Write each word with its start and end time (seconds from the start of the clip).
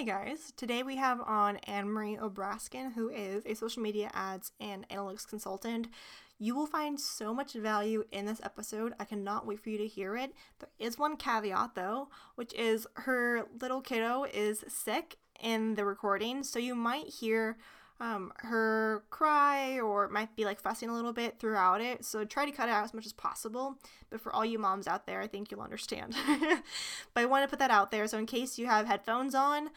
Hey 0.00 0.06
guys, 0.06 0.54
today 0.56 0.82
we 0.82 0.96
have 0.96 1.20
on 1.20 1.58
Anne 1.58 1.90
Marie 1.90 2.16
Obraskin, 2.16 2.94
who 2.94 3.10
is 3.10 3.44
a 3.44 3.52
social 3.52 3.82
media 3.82 4.10
ads 4.14 4.50
and 4.58 4.88
analytics 4.88 5.28
consultant. 5.28 5.88
You 6.38 6.56
will 6.56 6.64
find 6.64 6.98
so 6.98 7.34
much 7.34 7.52
value 7.52 8.04
in 8.10 8.24
this 8.24 8.40
episode. 8.42 8.94
I 8.98 9.04
cannot 9.04 9.46
wait 9.46 9.60
for 9.60 9.68
you 9.68 9.76
to 9.76 9.86
hear 9.86 10.16
it. 10.16 10.32
There 10.58 10.70
is 10.78 10.98
one 10.98 11.18
caveat 11.18 11.74
though, 11.74 12.08
which 12.34 12.54
is 12.54 12.86
her 12.94 13.46
little 13.60 13.82
kiddo 13.82 14.24
is 14.24 14.64
sick 14.68 15.18
in 15.38 15.74
the 15.74 15.84
recording, 15.84 16.44
so 16.44 16.58
you 16.58 16.74
might 16.74 17.08
hear 17.08 17.58
um, 18.00 18.32
her 18.36 19.04
cry 19.10 19.78
or 19.78 20.08
might 20.08 20.34
be 20.34 20.46
like 20.46 20.58
fussing 20.58 20.88
a 20.88 20.94
little 20.94 21.12
bit 21.12 21.38
throughout 21.38 21.82
it. 21.82 22.04
So 22.04 22.24
try 22.24 22.46
to 22.46 22.50
cut 22.50 22.68
it 22.68 22.72
out 22.72 22.84
as 22.84 22.94
much 22.94 23.06
as 23.06 23.12
possible. 23.12 23.76
But 24.08 24.20
for 24.20 24.34
all 24.34 24.44
you 24.44 24.58
moms 24.58 24.86
out 24.86 25.06
there, 25.06 25.20
I 25.20 25.26
think 25.26 25.50
you'll 25.50 25.60
understand. 25.60 26.16
but 27.14 27.20
I 27.20 27.26
want 27.26 27.44
to 27.44 27.48
put 27.48 27.58
that 27.58 27.70
out 27.70 27.90
there. 27.90 28.08
So 28.08 28.18
in 28.18 28.26
case 28.26 28.58
you 28.58 28.66
have 28.66 28.86
headphones 28.86 29.34
on, 29.34 29.70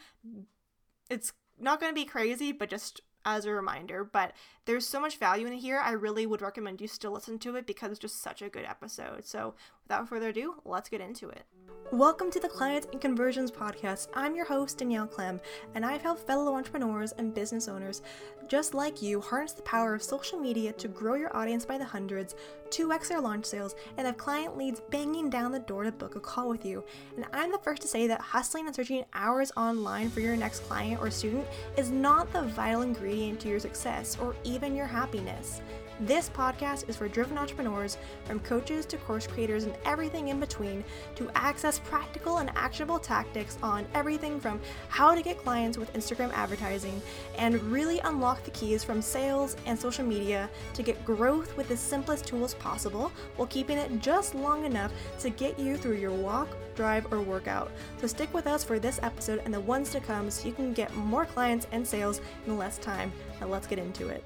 it's 1.10 1.32
not 1.60 1.80
going 1.80 1.90
to 1.90 1.94
be 1.94 2.06
crazy, 2.06 2.50
but 2.50 2.70
just 2.70 3.02
as 3.26 3.44
a 3.44 3.52
reminder. 3.52 4.04
But 4.04 4.32
there's 4.64 4.86
so 4.86 5.00
much 5.00 5.18
value 5.18 5.46
in 5.46 5.52
here. 5.52 5.78
I 5.78 5.92
really 5.92 6.24
would 6.24 6.42
recommend 6.42 6.80
you 6.80 6.88
still 6.88 7.12
listen 7.12 7.38
to 7.40 7.56
it 7.56 7.66
because 7.66 7.90
it's 7.90 8.00
just 8.00 8.22
such 8.22 8.40
a 8.40 8.48
good 8.48 8.64
episode. 8.64 9.26
So 9.26 9.54
without 9.84 10.08
further 10.08 10.28
ado, 10.28 10.54
let's 10.64 10.88
get 10.88 11.00
into 11.00 11.28
it. 11.28 11.44
Welcome 11.92 12.30
to 12.30 12.40
the 12.40 12.48
Clients 12.48 12.88
and 12.90 13.00
Conversions 13.00 13.50
Podcast. 13.50 14.08
I'm 14.14 14.34
your 14.34 14.46
host, 14.46 14.78
Danielle 14.78 15.06
Clem, 15.06 15.38
and 15.74 15.84
I've 15.84 16.00
helped 16.00 16.26
fellow 16.26 16.54
entrepreneurs 16.54 17.12
and 17.12 17.34
business 17.34 17.68
owners 17.68 18.00
just 18.48 18.74
like 18.74 19.02
you 19.02 19.20
harness 19.20 19.52
the 19.52 19.62
power 19.62 19.94
of 19.94 20.02
social 20.02 20.38
media 20.38 20.72
to 20.72 20.88
grow 20.88 21.14
your 21.14 21.34
audience 21.36 21.64
by 21.64 21.78
the 21.78 21.84
hundreds, 21.84 22.34
2x 22.70 23.08
their 23.08 23.20
launch 23.20 23.44
sales, 23.44 23.74
and 23.96 24.06
have 24.06 24.16
client 24.16 24.56
leads 24.56 24.80
banging 24.90 25.30
down 25.30 25.52
the 25.52 25.60
door 25.60 25.84
to 25.84 25.92
book 25.92 26.16
a 26.16 26.20
call 26.20 26.48
with 26.48 26.64
you. 26.64 26.82
And 27.16 27.26
I'm 27.32 27.52
the 27.52 27.58
first 27.58 27.82
to 27.82 27.88
say 27.88 28.06
that 28.06 28.20
hustling 28.20 28.66
and 28.66 28.74
searching 28.74 29.04
hours 29.12 29.52
online 29.56 30.10
for 30.10 30.20
your 30.20 30.36
next 30.36 30.60
client 30.60 31.00
or 31.00 31.10
student 31.10 31.46
is 31.76 31.90
not 31.90 32.32
the 32.32 32.42
vital 32.42 32.82
ingredient 32.82 33.40
to 33.40 33.48
your 33.48 33.60
success 33.60 34.18
or 34.20 34.34
even 34.44 34.74
your 34.74 34.86
happiness. 34.86 35.60
This 36.00 36.28
podcast 36.28 36.88
is 36.88 36.96
for 36.96 37.06
driven 37.06 37.38
entrepreneurs, 37.38 37.98
from 38.24 38.40
coaches 38.40 38.84
to 38.86 38.96
course 38.96 39.28
creators 39.28 39.62
and 39.62 39.76
everything 39.84 40.26
in 40.26 40.40
between, 40.40 40.82
to 41.14 41.30
access 41.36 41.78
practical 41.78 42.38
and 42.38 42.50
actionable 42.56 42.98
tactics 42.98 43.58
on 43.62 43.86
everything 43.94 44.40
from 44.40 44.60
how 44.88 45.14
to 45.14 45.22
get 45.22 45.38
clients 45.38 45.78
with 45.78 45.92
Instagram 45.92 46.32
advertising 46.32 47.00
and 47.38 47.62
really 47.62 48.00
unlock 48.00 48.42
the 48.42 48.50
keys 48.50 48.82
from 48.82 49.00
sales 49.00 49.56
and 49.66 49.78
social 49.78 50.04
media 50.04 50.50
to 50.72 50.82
get 50.82 51.04
growth 51.04 51.56
with 51.56 51.68
the 51.68 51.76
simplest 51.76 52.26
tools 52.26 52.54
possible 52.54 53.12
while 53.36 53.46
keeping 53.46 53.78
it 53.78 54.00
just 54.00 54.34
long 54.34 54.64
enough 54.64 54.92
to 55.20 55.30
get 55.30 55.56
you 55.60 55.76
through 55.76 55.96
your 55.96 56.10
walk, 56.10 56.48
drive, 56.74 57.06
or 57.12 57.20
workout. 57.20 57.70
So 58.00 58.08
stick 58.08 58.34
with 58.34 58.48
us 58.48 58.64
for 58.64 58.80
this 58.80 58.98
episode 59.04 59.42
and 59.44 59.54
the 59.54 59.60
ones 59.60 59.90
to 59.90 60.00
come 60.00 60.28
so 60.28 60.48
you 60.48 60.54
can 60.54 60.72
get 60.72 60.92
more 60.96 61.24
clients 61.24 61.68
and 61.70 61.86
sales 61.86 62.20
in 62.48 62.58
less 62.58 62.78
time. 62.78 63.12
Now 63.40 63.46
let's 63.46 63.68
get 63.68 63.78
into 63.78 64.08
it. 64.08 64.24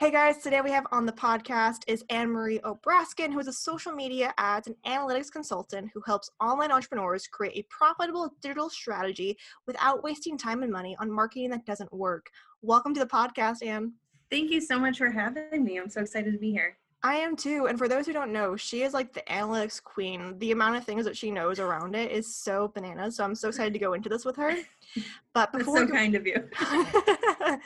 Hey 0.00 0.12
guys, 0.12 0.36
today 0.38 0.60
we 0.60 0.70
have 0.70 0.86
on 0.92 1.06
the 1.06 1.12
podcast 1.12 1.82
is 1.88 2.04
Anne 2.08 2.30
Marie 2.30 2.60
Obraskin, 2.60 3.32
who 3.32 3.40
is 3.40 3.48
a 3.48 3.52
social 3.52 3.90
media 3.90 4.32
ads 4.38 4.68
and 4.68 4.76
analytics 4.86 5.28
consultant 5.28 5.90
who 5.92 6.00
helps 6.06 6.30
online 6.40 6.70
entrepreneurs 6.70 7.26
create 7.26 7.58
a 7.58 7.66
profitable 7.68 8.32
digital 8.40 8.70
strategy 8.70 9.36
without 9.66 10.04
wasting 10.04 10.38
time 10.38 10.62
and 10.62 10.70
money 10.70 10.96
on 11.00 11.10
marketing 11.10 11.50
that 11.50 11.66
doesn't 11.66 11.92
work. 11.92 12.30
Welcome 12.62 12.94
to 12.94 13.00
the 13.00 13.06
podcast, 13.06 13.66
Anne. 13.66 13.92
Thank 14.30 14.52
you 14.52 14.60
so 14.60 14.78
much 14.78 14.98
for 14.98 15.10
having 15.10 15.64
me. 15.64 15.78
I'm 15.80 15.90
so 15.90 16.02
excited 16.02 16.32
to 16.32 16.38
be 16.38 16.52
here. 16.52 16.77
I 17.04 17.14
am 17.14 17.36
too. 17.36 17.66
And 17.68 17.78
for 17.78 17.86
those 17.86 18.06
who 18.06 18.12
don't 18.12 18.32
know, 18.32 18.56
she 18.56 18.82
is 18.82 18.92
like 18.92 19.12
the 19.12 19.22
analytics 19.30 19.80
queen. 19.82 20.36
The 20.38 20.50
amount 20.50 20.76
of 20.76 20.84
things 20.84 21.04
that 21.04 21.16
she 21.16 21.30
knows 21.30 21.60
around 21.60 21.94
it 21.94 22.10
is 22.10 22.34
so 22.34 22.72
bananas. 22.74 23.16
So 23.16 23.24
I'm 23.24 23.36
so 23.36 23.48
excited 23.48 23.72
to 23.72 23.78
go 23.78 23.92
into 23.92 24.08
this 24.08 24.24
with 24.24 24.36
her. 24.36 24.56
But 25.34 25.52
before 25.52 25.80
That's 25.80 25.90
so 25.90 25.92
go- 25.92 25.98
kind 25.98 26.14
of 26.16 26.26
you. 26.26 26.48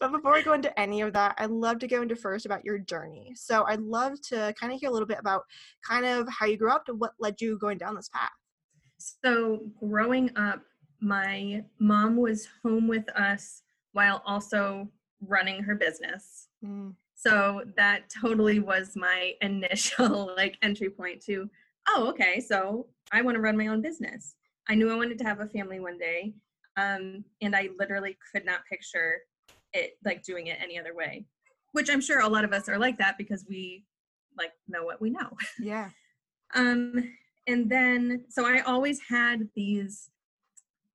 but 0.00 0.12
before 0.12 0.32
we 0.32 0.42
go 0.42 0.54
into 0.54 0.80
any 0.80 1.02
of 1.02 1.12
that, 1.12 1.34
I'd 1.36 1.50
love 1.50 1.80
to 1.80 1.88
go 1.88 2.00
into 2.00 2.16
first 2.16 2.46
about 2.46 2.64
your 2.64 2.78
journey. 2.78 3.32
So 3.34 3.64
I'd 3.66 3.80
love 3.80 4.18
to 4.28 4.54
kind 4.58 4.72
of 4.72 4.80
hear 4.80 4.88
a 4.88 4.92
little 4.92 5.08
bit 5.08 5.18
about 5.18 5.42
kind 5.86 6.06
of 6.06 6.26
how 6.30 6.46
you 6.46 6.56
grew 6.56 6.70
up 6.70 6.84
and 6.88 6.98
what 6.98 7.12
led 7.18 7.40
you 7.40 7.58
going 7.58 7.76
down 7.76 7.96
this 7.96 8.08
path. 8.08 8.30
So 8.96 9.60
growing 9.80 10.30
up, 10.36 10.62
my 11.00 11.64
mom 11.78 12.16
was 12.16 12.48
home 12.62 12.86
with 12.86 13.08
us 13.10 13.62
while 13.92 14.22
also 14.24 14.88
running 15.26 15.62
her 15.64 15.74
business. 15.74 16.46
Mm. 16.64 16.94
So 17.20 17.62
that 17.76 18.04
totally 18.08 18.60
was 18.60 18.96
my 18.96 19.34
initial 19.42 20.32
like 20.36 20.56
entry 20.62 20.88
point 20.88 21.20
to, 21.26 21.50
oh, 21.88 22.08
okay, 22.08 22.40
so 22.40 22.86
I 23.12 23.20
want 23.22 23.34
to 23.34 23.40
run 23.40 23.58
my 23.58 23.66
own 23.66 23.82
business. 23.82 24.36
I 24.68 24.74
knew 24.74 24.90
I 24.90 24.96
wanted 24.96 25.18
to 25.18 25.24
have 25.24 25.40
a 25.40 25.46
family 25.46 25.80
one 25.80 25.98
day. 25.98 26.34
Um, 26.76 27.24
and 27.42 27.54
I 27.54 27.68
literally 27.78 28.16
could 28.32 28.46
not 28.46 28.60
picture 28.70 29.18
it 29.74 29.98
like 30.04 30.22
doing 30.22 30.46
it 30.46 30.58
any 30.62 30.78
other 30.78 30.94
way. 30.94 31.26
Which 31.72 31.90
I'm 31.90 32.00
sure 32.00 32.20
a 32.20 32.28
lot 32.28 32.44
of 32.44 32.52
us 32.52 32.68
are 32.68 32.78
like 32.78 32.98
that 32.98 33.18
because 33.18 33.44
we 33.48 33.84
like 34.38 34.52
know 34.66 34.84
what 34.84 35.00
we 35.00 35.10
know. 35.10 35.36
Yeah. 35.58 35.90
um, 36.54 37.12
and 37.46 37.68
then 37.70 38.24
so 38.28 38.46
I 38.46 38.60
always 38.60 39.00
had 39.08 39.48
these 39.54 40.10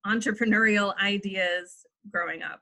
entrepreneurial 0.07 0.95
ideas 0.97 1.85
growing 2.09 2.41
up. 2.41 2.61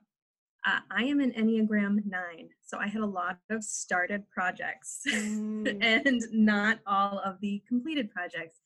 Uh, 0.66 0.80
I 0.90 1.04
am 1.04 1.20
an 1.20 1.32
Enneagram 1.32 2.06
9, 2.06 2.48
so 2.64 2.78
I 2.78 2.86
had 2.86 3.02
a 3.02 3.06
lot 3.06 3.38
of 3.50 3.62
started 3.62 4.24
projects 4.30 5.00
mm. 5.08 5.78
and 5.82 6.22
not 6.32 6.78
all 6.86 7.18
of 7.18 7.38
the 7.40 7.62
completed 7.68 8.10
projects, 8.10 8.60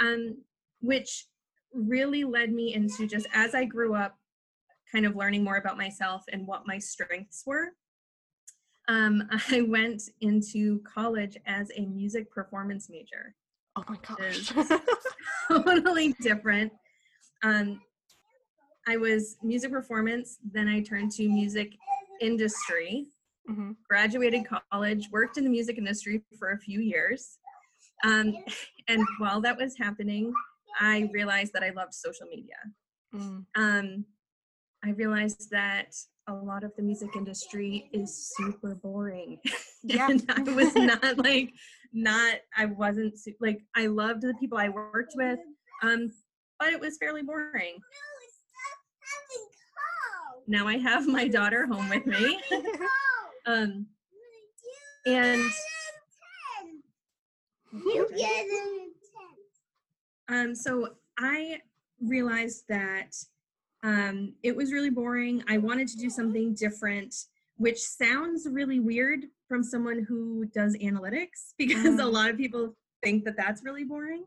um, 0.00 0.36
which 0.80 1.26
really 1.74 2.24
led 2.24 2.52
me 2.52 2.74
into 2.74 3.06
just 3.06 3.26
as 3.34 3.54
I 3.54 3.66
grew 3.66 3.94
up, 3.94 4.16
kind 4.90 5.04
of 5.04 5.14
learning 5.14 5.44
more 5.44 5.56
about 5.56 5.76
myself 5.76 6.24
and 6.32 6.46
what 6.46 6.66
my 6.66 6.78
strengths 6.78 7.42
were. 7.44 7.68
Um, 8.88 9.28
I 9.50 9.62
went 9.62 10.02
into 10.20 10.80
college 10.82 11.36
as 11.46 11.70
a 11.76 11.84
music 11.84 12.30
performance 12.30 12.88
major. 12.88 13.34
Oh 13.76 13.84
my 13.88 13.96
gosh. 14.06 14.52
totally 15.48 16.14
different. 16.20 16.72
Um, 17.42 17.80
I 18.86 18.96
was 18.96 19.36
music 19.42 19.70
performance, 19.70 20.38
then 20.50 20.68
I 20.68 20.80
turned 20.80 21.12
to 21.12 21.28
music 21.28 21.76
industry, 22.20 23.06
mm-hmm. 23.48 23.72
graduated 23.88 24.44
college, 24.70 25.08
worked 25.12 25.38
in 25.38 25.44
the 25.44 25.50
music 25.50 25.78
industry 25.78 26.22
for 26.38 26.50
a 26.50 26.58
few 26.58 26.80
years. 26.80 27.38
Um, 28.04 28.34
and 28.88 29.04
while 29.18 29.40
that 29.42 29.56
was 29.56 29.76
happening, 29.78 30.32
I 30.80 31.08
realized 31.12 31.52
that 31.52 31.62
I 31.62 31.70
loved 31.70 31.94
social 31.94 32.26
media. 32.26 32.56
Mm. 33.14 33.44
Um, 33.56 34.04
I 34.84 34.90
realized 34.90 35.50
that 35.50 35.94
a 36.28 36.34
lot 36.34 36.64
of 36.64 36.72
the 36.76 36.82
music 36.82 37.10
industry 37.14 37.88
is 37.92 38.32
super 38.36 38.74
boring. 38.74 39.38
Yeah. 39.84 40.06
and 40.08 40.24
I 40.30 40.42
was 40.42 40.72
not 40.76 41.18
like, 41.18 41.54
not, 41.92 42.36
I 42.56 42.66
wasn't 42.66 43.18
like, 43.40 43.64
I 43.74 43.86
loved 43.86 44.22
the 44.22 44.32
people 44.38 44.56
I 44.56 44.68
worked 44.68 45.14
with, 45.16 45.40
um, 45.82 46.12
but 46.60 46.72
it 46.72 46.78
was 46.78 46.98
fairly 46.98 47.22
boring 47.22 47.80
now 50.46 50.66
I 50.66 50.78
have 50.78 51.06
my 51.06 51.28
daughter 51.28 51.66
home 51.66 51.88
with 51.88 52.06
me. 52.06 52.38
um, 53.46 53.86
and 55.06 55.42
you 57.72 58.08
get 58.16 58.46
um, 60.28 60.54
so 60.54 60.88
I 61.18 61.60
realized 62.00 62.64
that 62.68 63.14
um, 63.82 64.34
it 64.42 64.56
was 64.56 64.72
really 64.72 64.90
boring. 64.90 65.42
I 65.48 65.58
wanted 65.58 65.88
to 65.88 65.96
do 65.96 66.08
something 66.08 66.54
different, 66.54 67.14
which 67.56 67.78
sounds 67.78 68.46
really 68.50 68.80
weird 68.80 69.26
from 69.48 69.62
someone 69.62 70.06
who 70.08 70.46
does 70.46 70.76
analytics 70.76 71.52
because 71.58 71.96
mm. 71.96 72.02
a 72.02 72.06
lot 72.06 72.30
of 72.30 72.36
people 72.36 72.74
think 73.02 73.24
that 73.24 73.36
that's 73.36 73.64
really 73.64 73.84
boring. 73.84 74.24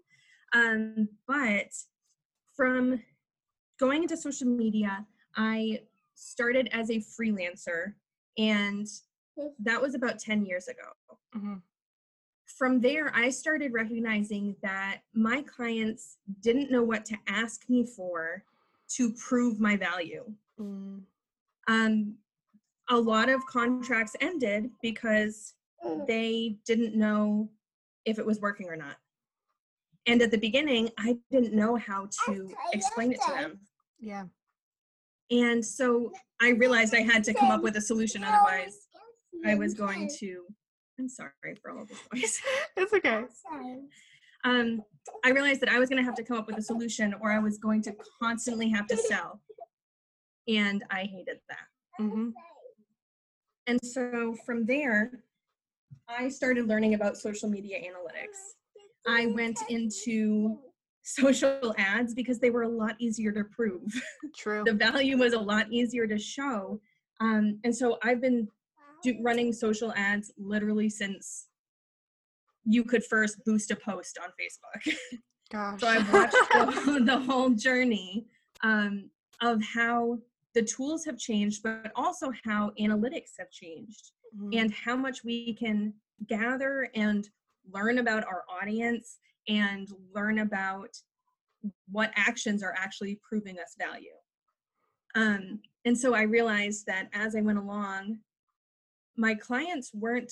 Um, 0.54 1.10
but 1.28 1.70
from 2.56 3.02
going 3.80 4.04
into 4.04 4.18
social 4.18 4.48
media, 4.48 5.06
I 5.36 5.82
started 6.16 6.70
as 6.72 6.90
a 6.90 6.98
freelancer, 6.98 7.94
and 8.38 8.88
that 9.60 9.82
was 9.82 9.96
about 9.96 10.20
10 10.20 10.46
years 10.46 10.68
ago. 10.68 11.18
Mm-hmm. 11.36 11.56
From 12.46 12.80
there, 12.80 13.12
I 13.14 13.30
started 13.30 13.74
recognizing 13.74 14.56
that 14.62 15.02
my 15.14 15.42
clients 15.42 16.18
didn't 16.42 16.72
know 16.72 16.84
what 16.84 17.04
to 17.06 17.18
ask 17.28 17.70
me 17.70 17.86
for 17.86 18.44
to 18.96 19.12
prove 19.14 19.60
my 19.60 19.76
value. 19.76 20.24
Mm. 20.60 21.02
Um, 21.68 22.16
a 22.90 22.98
lot 22.98 23.30
of 23.30 23.46
contracts 23.48 24.16
ended 24.22 24.70
because 24.82 25.54
they 26.08 26.58
didn't 26.66 26.96
know 26.96 27.50
if 28.06 28.20
it 28.20 28.26
was 28.26 28.40
working 28.40 28.70
or 28.70 28.76
not. 28.76 28.98
And 30.08 30.22
at 30.22 30.32
the 30.32 30.38
beginning, 30.38 30.90
I 30.98 31.18
didn't 31.32 31.54
know 31.54 31.76
how 31.76 32.08
to 32.28 32.54
explain 32.74 33.12
it 33.12 33.20
to 33.26 33.32
them. 33.32 33.60
Yeah. 34.00 34.26
And 35.32 35.66
so 35.66 36.12
I 36.42 36.50
realized 36.50 36.94
I 36.94 37.02
had 37.02 37.24
to 37.26 37.34
come 37.34 37.50
up 37.50 37.64
with 37.64 37.76
a 37.78 37.82
solution, 37.82 38.24
otherwise, 38.24 38.88
I 39.46 39.56
was 39.56 39.74
going 39.74 40.10
to. 40.20 40.44
I'm 41.00 41.10
sorry 41.10 41.32
for 41.62 41.72
all 41.72 41.82
of 41.82 41.88
this 41.90 42.00
noise. 42.14 42.40
it's 42.78 42.94
okay. 42.94 43.24
Um, 44.44 44.84
I 45.24 45.32
realized 45.32 45.60
that 45.62 45.70
I 45.70 45.80
was 45.80 45.90
going 45.90 45.98
to 45.98 46.06
have 46.06 46.14
to 46.18 46.24
come 46.24 46.38
up 46.38 46.46
with 46.46 46.60
a 46.60 46.62
solution, 46.62 47.16
or 47.20 47.32
I 47.32 47.40
was 47.40 47.58
going 47.58 47.82
to 47.82 47.96
constantly 48.22 48.70
have 48.70 48.86
to 48.88 48.96
sell. 48.96 49.42
and 50.48 50.84
I 50.92 51.02
hated 51.02 51.40
that. 51.50 51.66
Mm-hmm. 52.00 52.30
And 53.66 53.80
so 53.84 54.36
from 54.46 54.68
there, 54.68 55.24
I 56.08 56.30
started 56.30 56.68
learning 56.68 56.94
about 56.94 57.18
social 57.18 57.50
media 57.50 57.80
analytics. 57.80 58.54
I 59.08 59.28
went 59.28 59.58
into 59.70 60.60
social 61.06 61.74
ads 61.78 62.14
because 62.16 62.40
they 62.40 62.50
were 62.50 62.64
a 62.64 62.68
lot 62.70 62.96
easier 63.00 63.32
to 63.32 63.44
prove. 63.46 63.84
True. 64.36 64.64
the 64.66 64.74
value 64.74 65.18
was 65.18 65.34
a 65.34 65.40
lot 65.40 65.72
easier 65.72 66.08
to 66.08 66.18
show. 66.18 66.82
Um, 67.22 67.60
and 67.64 67.74
so 67.74 67.98
I've 68.04 68.20
been 68.22 68.48
do, 69.04 69.16
running 69.22 69.54
social 69.54 69.94
ads 69.96 70.32
literally 70.38 70.90
since 70.90 71.48
you 72.66 72.84
could 72.84 73.04
first 73.06 73.46
boost 73.46 73.70
a 73.72 73.76
post 73.76 74.18
on 74.22 74.30
Facebook. 74.30 74.96
Gosh. 75.52 75.80
so 75.80 75.88
I've 75.88 76.12
watched 76.12 76.32
the, 76.52 77.04
the 77.06 77.20
whole 77.20 77.52
journey 77.52 78.26
um, 78.64 79.12
of 79.44 79.62
how 79.62 80.18
the 80.56 80.64
tools 80.64 81.06
have 81.06 81.20
changed, 81.20 81.62
but 81.62 81.92
also 81.96 82.32
how 82.44 82.72
analytics 82.80 83.34
have 83.38 83.52
changed 83.52 84.12
Mhm. 84.36 84.60
and 84.60 84.74
how 84.74 84.98
much 84.98 85.24
we 85.24 85.54
can 85.54 85.94
gather 86.28 86.90
and 86.94 87.30
learn 87.72 88.00
about 88.00 88.26
our 88.26 88.44
audience 88.50 89.20
and 89.48 89.88
learn 90.14 90.40
about 90.40 90.90
what 91.90 92.12
actions 92.16 92.64
are 92.64 92.76
actually 92.78 93.20
proving 93.28 93.58
us 93.60 93.76
value. 93.78 94.16
Um, 95.16 95.62
and 95.86 95.98
so 95.98 96.14
I 96.14 96.24
realized 96.24 96.86
that 96.88 97.10
as 97.14 97.36
I 97.36 97.42
went 97.42 97.58
along, 97.58 98.20
my 99.18 99.34
clients 99.36 99.92
weren't 99.94 100.32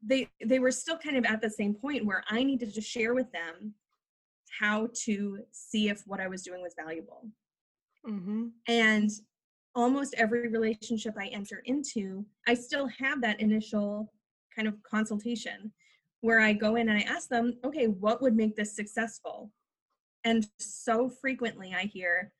they 0.00 0.28
they 0.44 0.60
were 0.60 0.70
still 0.70 0.96
kind 0.96 1.16
of 1.16 1.24
at 1.24 1.42
the 1.42 1.50
same 1.50 1.74
point 1.74 2.06
where 2.06 2.22
I 2.28 2.44
needed 2.44 2.72
to 2.74 2.80
share 2.80 3.14
with 3.14 3.32
them 3.32 3.74
how 4.60 4.88
to 5.04 5.40
see 5.50 5.88
if 5.88 6.02
what 6.06 6.20
I 6.20 6.28
was 6.28 6.42
doing 6.42 6.62
was 6.62 6.74
valuable. 6.78 7.28
Mhm. 8.06 8.52
And 8.68 9.10
almost 9.74 10.14
every 10.14 10.48
relationship 10.48 11.14
I 11.18 11.26
enter 11.26 11.62
into, 11.64 12.24
I 12.46 12.54
still 12.54 12.86
have 12.86 13.20
that 13.22 13.40
initial 13.40 14.12
kind 14.54 14.68
of 14.68 14.80
consultation 14.82 15.72
where 16.20 16.40
I 16.40 16.52
go 16.52 16.76
in 16.76 16.88
and 16.88 16.98
I 16.98 17.02
ask 17.02 17.28
them, 17.28 17.58
okay, 17.64 17.86
what 17.86 18.20
would 18.22 18.36
make 18.36 18.56
this 18.56 18.74
successful? 18.74 19.50
And 20.24 20.46
so 20.58 21.08
frequently 21.08 21.74
I 21.76 21.84
hear, 21.84 22.32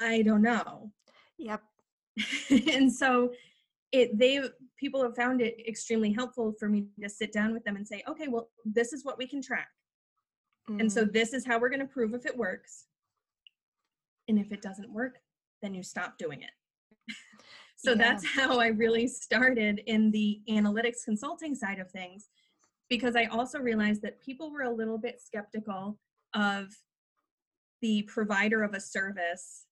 I 0.00 0.22
don't 0.22 0.42
know. 0.42 0.90
Yep. 1.38 1.62
and 2.72 2.92
so 2.92 3.32
it 3.92 4.18
they 4.18 4.40
people 4.78 5.02
have 5.02 5.16
found 5.16 5.40
it 5.40 5.56
extremely 5.66 6.12
helpful 6.12 6.52
for 6.58 6.68
me 6.68 6.86
to 7.02 7.08
sit 7.08 7.32
down 7.32 7.52
with 7.52 7.64
them 7.64 7.76
and 7.76 7.86
say, 7.86 8.02
okay, 8.08 8.28
well, 8.28 8.50
this 8.64 8.92
is 8.92 9.04
what 9.04 9.18
we 9.18 9.26
can 9.26 9.40
track. 9.40 9.68
And 10.68 10.90
so 10.90 11.04
Mm. 11.04 11.12
this 11.12 11.34
is 11.34 11.44
how 11.44 11.58
we're 11.58 11.68
going 11.68 11.80
to 11.80 11.86
prove 11.86 12.14
if 12.14 12.24
it 12.24 12.36
works. 12.36 12.86
And 14.28 14.38
if 14.38 14.50
it 14.50 14.62
doesn't 14.62 14.90
work, 14.90 15.18
then 15.60 15.74
you 15.74 15.82
stop 15.82 16.16
doing 16.18 16.40
it. 16.42 16.50
so 17.84 17.90
Yeah. 17.92 17.96
that's 17.98 18.24
how 18.38 18.58
I 18.58 18.68
really 18.68 19.06
started 19.06 19.82
in 19.86 20.10
the 20.10 20.40
analytics 20.48 21.04
consulting 21.04 21.54
side 21.54 21.78
of 21.78 21.90
things 21.90 22.28
because 22.88 23.16
I 23.16 23.26
also 23.26 23.58
realized 23.58 24.02
that 24.02 24.20
people 24.20 24.50
were 24.50 24.62
a 24.62 24.70
little 24.74 24.98
bit 24.98 25.20
skeptical 25.20 25.98
of 26.34 26.68
the 27.82 28.02
provider 28.02 28.62
of 28.62 28.74
a 28.74 28.80
service 28.80 29.66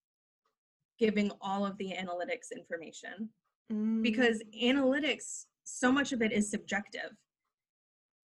giving 0.98 1.30
all 1.40 1.64
of 1.66 1.76
the 1.78 1.92
analytics 1.98 2.52
information 2.56 3.30
Mm. 3.72 4.02
because 4.02 4.42
analytics 4.60 5.44
so 5.62 5.92
much 5.92 6.12
of 6.12 6.20
it 6.20 6.32
is 6.32 6.50
subjective 6.50 7.12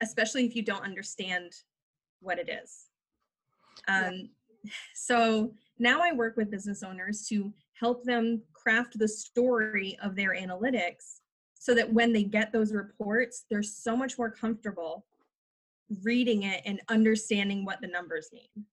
especially 0.02 0.44
if 0.44 0.56
you 0.56 0.62
don't 0.62 0.82
understand 0.82 1.52
what 2.20 2.40
it 2.40 2.48
is 2.48 2.88
Yeah. 3.88 4.08
um, 4.08 4.30
so 4.94 5.54
now 5.78 6.02
i 6.02 6.10
work 6.12 6.36
with 6.36 6.50
business 6.50 6.82
owners 6.82 7.24
to 7.28 7.52
help 7.80 8.02
them 8.02 8.42
craft 8.68 8.98
the 8.98 9.08
story 9.08 9.96
of 10.02 10.14
their 10.14 10.34
analytics 10.34 11.20
so 11.54 11.74
that 11.74 11.92
when 11.92 12.12
they 12.12 12.22
get 12.22 12.52
those 12.52 12.72
reports 12.72 13.46
they're 13.50 13.62
so 13.62 13.96
much 13.96 14.18
more 14.18 14.30
comfortable 14.30 15.06
reading 16.02 16.42
it 16.42 16.60
and 16.66 16.80
understanding 16.88 17.64
what 17.64 17.80
the 17.80 17.86
numbers 17.86 18.28
mean 18.32 18.66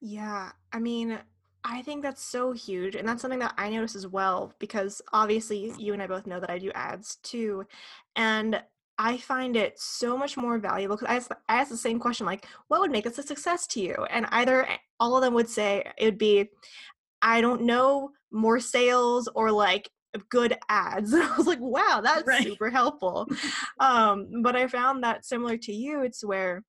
Yeah, 0.00 0.50
I 0.72 0.78
mean, 0.78 1.18
I 1.64 1.80
think 1.82 2.02
that's 2.02 2.22
so 2.22 2.52
huge. 2.52 2.96
And 2.96 3.06
that's 3.08 3.22
something 3.22 3.38
that 3.38 3.54
I 3.56 3.70
notice 3.70 3.94
as 3.94 4.06
well, 4.06 4.52
because 4.58 5.00
obviously 5.12 5.72
you 5.78 5.92
and 5.92 6.02
I 6.02 6.08
both 6.08 6.26
know 6.26 6.40
that 6.40 6.50
I 6.50 6.58
do 6.58 6.72
ads 6.74 7.16
too. 7.22 7.64
And 8.16 8.60
I 8.98 9.16
find 9.16 9.56
it 9.56 9.78
so 9.78 10.16
much 10.16 10.36
more 10.36 10.58
valuable 10.58 10.96
because 10.96 11.08
I 11.08 11.16
ask, 11.16 11.30
I 11.48 11.60
ask 11.60 11.70
the 11.70 11.76
same 11.76 11.98
question, 11.98 12.26
like, 12.26 12.46
what 12.68 12.80
would 12.80 12.90
make 12.90 13.04
this 13.04 13.18
a 13.18 13.22
success 13.22 13.66
to 13.68 13.80
you? 13.80 13.94
And 14.10 14.26
either 14.30 14.66
eh, 14.66 14.76
all 14.98 15.16
of 15.16 15.22
them 15.22 15.34
would 15.34 15.48
say 15.48 15.84
it 15.96 16.04
would 16.04 16.18
be, 16.18 16.50
I 17.22 17.40
don't 17.40 17.62
know, 17.62 18.10
more 18.32 18.60
sales 18.60 19.28
or 19.34 19.50
like 19.50 19.90
good 20.28 20.56
ads. 20.68 21.14
I 21.14 21.36
was 21.36 21.46
like, 21.46 21.60
wow, 21.60 22.00
that's 22.02 22.26
Right. 22.26 22.42
super 22.42 22.70
helpful. 22.70 23.28
um, 23.80 24.42
but 24.42 24.56
I 24.56 24.66
found 24.66 25.02
that 25.04 25.24
similar 25.24 25.56
to 25.58 25.72
you, 25.72 26.02
it's 26.02 26.24
where 26.24 26.62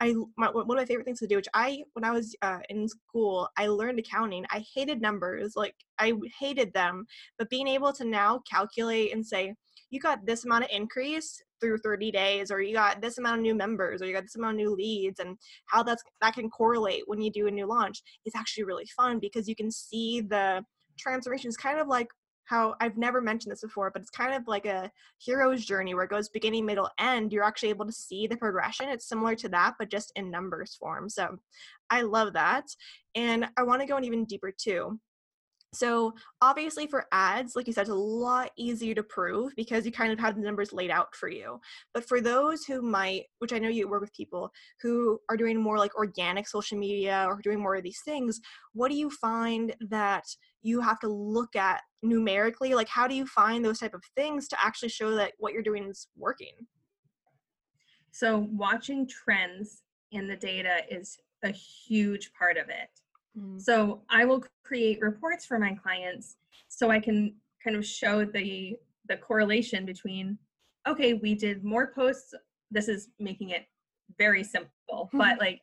I 0.00 0.14
my, 0.36 0.48
one 0.50 0.70
of 0.70 0.76
my 0.76 0.84
favorite 0.84 1.04
things 1.04 1.18
to 1.20 1.26
do, 1.26 1.36
which 1.36 1.48
I 1.54 1.82
when 1.94 2.04
I 2.04 2.12
was 2.12 2.36
uh, 2.42 2.60
in 2.68 2.88
school, 2.88 3.48
I 3.56 3.66
learned 3.66 3.98
accounting. 3.98 4.44
I 4.50 4.64
hated 4.74 5.00
numbers, 5.00 5.54
like 5.56 5.74
I 5.98 6.12
hated 6.38 6.72
them. 6.72 7.06
But 7.36 7.50
being 7.50 7.66
able 7.66 7.92
to 7.94 8.04
now 8.04 8.40
calculate 8.50 9.12
and 9.12 9.26
say, 9.26 9.54
you 9.90 10.00
got 10.00 10.24
this 10.24 10.44
amount 10.44 10.64
of 10.64 10.70
increase 10.72 11.42
through 11.60 11.78
30 11.78 12.12
days, 12.12 12.50
or 12.52 12.60
you 12.60 12.74
got 12.74 13.00
this 13.00 13.18
amount 13.18 13.38
of 13.38 13.42
new 13.42 13.54
members, 13.54 14.00
or 14.00 14.06
you 14.06 14.12
got 14.12 14.22
this 14.22 14.36
amount 14.36 14.52
of 14.54 14.58
new 14.58 14.74
leads, 14.74 15.18
and 15.18 15.36
how 15.66 15.82
that's 15.82 16.02
that 16.20 16.34
can 16.34 16.48
correlate 16.48 17.02
when 17.06 17.20
you 17.20 17.30
do 17.32 17.48
a 17.48 17.50
new 17.50 17.66
launch 17.66 18.00
is 18.24 18.34
actually 18.36 18.64
really 18.64 18.86
fun 18.96 19.18
because 19.18 19.48
you 19.48 19.56
can 19.56 19.70
see 19.70 20.20
the 20.20 20.62
transformations, 20.98 21.56
kind 21.56 21.78
of 21.78 21.88
like 21.88 22.08
how 22.48 22.74
I've 22.80 22.96
never 22.96 23.20
mentioned 23.20 23.52
this 23.52 23.60
before, 23.60 23.90
but 23.90 24.00
it's 24.00 24.10
kind 24.10 24.32
of 24.32 24.48
like 24.48 24.64
a 24.64 24.90
hero's 25.18 25.66
journey 25.66 25.94
where 25.94 26.04
it 26.04 26.10
goes 26.10 26.30
beginning, 26.30 26.64
middle, 26.64 26.88
end. 26.98 27.30
You're 27.30 27.44
actually 27.44 27.68
able 27.68 27.84
to 27.84 27.92
see 27.92 28.26
the 28.26 28.38
progression. 28.38 28.88
It's 28.88 29.06
similar 29.08 29.34
to 29.36 29.50
that, 29.50 29.74
but 29.78 29.90
just 29.90 30.12
in 30.16 30.30
numbers 30.30 30.74
form. 30.74 31.10
So 31.10 31.38
I 31.90 32.00
love 32.02 32.32
that. 32.32 32.64
And 33.14 33.46
I 33.58 33.64
want 33.64 33.82
to 33.82 33.86
go 33.86 33.98
in 33.98 34.04
even 34.04 34.24
deeper 34.24 34.50
too. 34.50 34.98
So 35.74 36.14
obviously 36.40 36.86
for 36.86 37.06
ads, 37.12 37.54
like 37.54 37.66
you 37.66 37.72
said, 37.72 37.82
it's 37.82 37.90
a 37.90 37.94
lot 37.94 38.50
easier 38.56 38.94
to 38.94 39.02
prove 39.02 39.54
because 39.54 39.84
you 39.84 39.92
kind 39.92 40.12
of 40.12 40.18
have 40.18 40.34
the 40.34 40.40
numbers 40.40 40.72
laid 40.72 40.90
out 40.90 41.14
for 41.14 41.28
you. 41.28 41.60
But 41.92 42.08
for 42.08 42.20
those 42.22 42.64
who 42.64 42.80
might, 42.80 43.24
which 43.38 43.52
I 43.52 43.58
know 43.58 43.68
you 43.68 43.86
work 43.88 44.00
with 44.00 44.14
people 44.14 44.50
who 44.80 45.20
are 45.28 45.36
doing 45.36 45.60
more 45.60 45.78
like 45.78 45.94
organic 45.94 46.48
social 46.48 46.78
media 46.78 47.26
or 47.28 47.40
doing 47.42 47.60
more 47.60 47.74
of 47.74 47.82
these 47.82 48.00
things, 48.02 48.40
what 48.72 48.90
do 48.90 48.96
you 48.96 49.10
find 49.10 49.74
that 49.90 50.24
you 50.62 50.80
have 50.80 51.00
to 51.00 51.08
look 51.08 51.54
at 51.54 51.82
numerically? 52.02 52.74
Like 52.74 52.88
how 52.88 53.06
do 53.06 53.14
you 53.14 53.26
find 53.26 53.62
those 53.62 53.80
type 53.80 53.94
of 53.94 54.02
things 54.16 54.48
to 54.48 54.64
actually 54.64 54.88
show 54.88 55.14
that 55.16 55.32
what 55.38 55.52
you're 55.52 55.62
doing 55.62 55.84
is 55.84 56.08
working? 56.16 56.54
so 58.18 58.48
watching 58.52 59.06
trends 59.06 59.82
in 60.10 60.26
the 60.26 60.36
data 60.36 60.80
is 60.90 61.18
a 61.44 61.50
huge 61.50 62.32
part 62.36 62.56
of 62.56 62.68
it 62.68 62.88
So 63.58 64.02
I 64.08 64.24
will 64.24 64.44
create 64.64 65.00
reports 65.00 65.46
for 65.46 65.58
my 65.58 65.74
clients 65.74 66.36
so 66.68 66.90
I 66.90 67.00
can 67.00 67.34
kind 67.62 67.76
of 67.76 67.84
show 67.84 68.24
the 68.24 68.76
the 69.08 69.16
correlation 69.16 69.86
between 69.86 70.38
okay, 70.86 71.14
we 71.14 71.34
did 71.34 71.64
more 71.64 71.92
posts. 71.94 72.34
This 72.70 72.88
is 72.88 73.08
making 73.18 73.50
it 73.50 73.66
very 74.18 74.44
simple, 74.44 75.10
but 75.12 75.38
like 75.40 75.60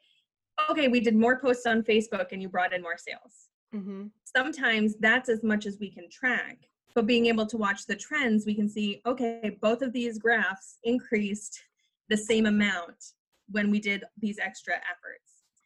okay, 0.69 0.87
we 0.87 0.99
did 0.99 1.15
more 1.15 1.39
posts 1.39 1.65
on 1.65 1.83
Facebook 1.83 2.31
and 2.31 2.41
you 2.41 2.49
brought 2.49 2.73
in 2.73 2.81
more 2.81 2.97
sales. 2.97 3.49
Mm-hmm. 3.73 4.07
Sometimes 4.23 4.95
that's 4.99 5.29
as 5.29 5.43
much 5.43 5.65
as 5.65 5.77
we 5.79 5.89
can 5.89 6.09
track. 6.09 6.57
But 6.93 7.07
being 7.07 7.25
able 7.25 7.45
to 7.47 7.57
watch 7.57 7.85
the 7.87 7.95
trends, 7.95 8.45
we 8.45 8.55
can 8.55 8.69
see 8.69 9.01
okay, 9.05 9.57
both 9.61 9.81
of 9.81 9.93
these 9.93 10.17
graphs 10.17 10.77
increased 10.83 11.61
the 12.09 12.17
same 12.17 12.45
amount 12.45 13.13
when 13.49 13.69
we 13.69 13.79
did 13.79 14.03
these 14.17 14.39
extra 14.39 14.75
efforts 14.75 15.25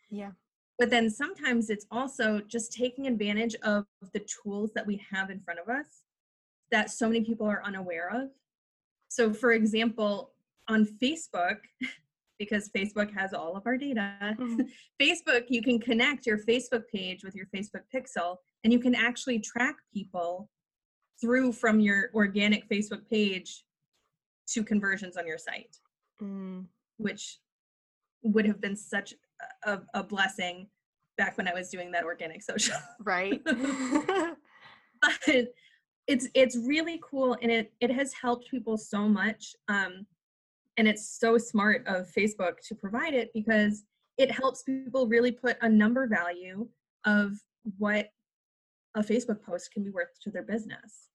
Yeah. 0.10 0.32
But 0.80 0.90
then 0.90 1.10
sometimes 1.10 1.70
it's 1.70 1.86
also 1.92 2.40
just 2.48 2.72
taking 2.72 3.06
advantage 3.06 3.56
of 3.64 3.86
the 4.14 4.26
tools 4.42 4.72
that 4.74 4.88
we 4.88 5.02
have 5.12 5.30
in 5.30 5.40
front 5.42 5.60
of 5.60 5.68
us 5.68 6.04
that 6.72 6.90
so 6.90 7.08
many 7.08 7.22
people 7.24 7.46
are 7.46 7.64
unaware 7.66 8.10
of. 8.10 8.30
So 9.10 9.34
for 9.34 9.52
example 9.52 10.32
on 10.68 10.86
facebook 10.86 11.58
because 12.40 12.70
facebook 12.70 13.12
has 13.14 13.34
all 13.34 13.58
of 13.58 13.64
our 13.66 13.76
data 13.78 14.14
Mhm. 14.40 14.70
facebook 15.02 15.46
you 15.50 15.62
can 15.62 15.80
connect 15.80 16.26
your 16.26 16.38
facebook 16.38 16.84
page 16.94 17.24
with 17.24 17.36
your 17.36 17.48
facebook 17.48 17.84
pixel 17.94 18.38
and 18.64 18.72
you 18.72 18.80
can 18.80 18.96
actually 18.96 19.40
track 19.40 19.76
people 19.94 20.50
through 21.20 21.52
from 21.52 21.80
your 21.80 22.12
organic 22.14 22.70
facebook 22.70 23.08
page 23.10 23.64
to 24.48 24.64
conversions 24.64 25.18
on 25.18 25.28
your 25.28 25.38
site. 25.38 25.76
Mm, 26.22 26.66
which 26.98 27.40
would 28.24 28.46
have 28.46 28.60
been 28.62 28.76
such 28.76 29.14
a, 29.64 29.80
a 29.94 30.04
blessing 30.04 30.68
back 31.18 31.38
when 31.38 31.48
I 31.48 31.54
was 31.54 31.70
doing 31.70 31.92
that 31.92 32.04
organic 32.04 32.42
social. 32.42 32.78
right. 33.04 33.42
but 33.46 35.48
it's 36.08 36.28
it's 36.34 36.58
really 36.58 37.00
cool 37.04 37.38
and 37.42 37.52
it 37.52 37.72
it 37.80 37.92
has 37.92 38.14
helped 38.14 38.50
people 38.50 38.78
so 38.78 39.08
much. 39.08 39.56
Um, 39.68 40.06
and 40.78 40.88
it's 40.88 41.20
so 41.20 41.38
smart 41.38 41.86
of 41.88 42.10
Facebook 42.18 42.60
to 42.68 42.76
provide 42.76 43.14
it 43.14 43.32
because 43.34 43.84
it 44.18 44.32
helps 44.32 44.64
people 44.64 45.08
really 45.08 45.32
put 45.32 45.58
a 45.62 45.70
number 45.70 46.08
value 46.08 46.68
of 47.06 47.34
what 47.78 48.10
a 48.96 49.02
Facebook 49.02 49.42
post 49.44 49.72
can 49.72 49.84
be 49.84 49.90
worth 49.90 50.20
to 50.24 50.32
their 50.32 50.44
business. 50.44 51.10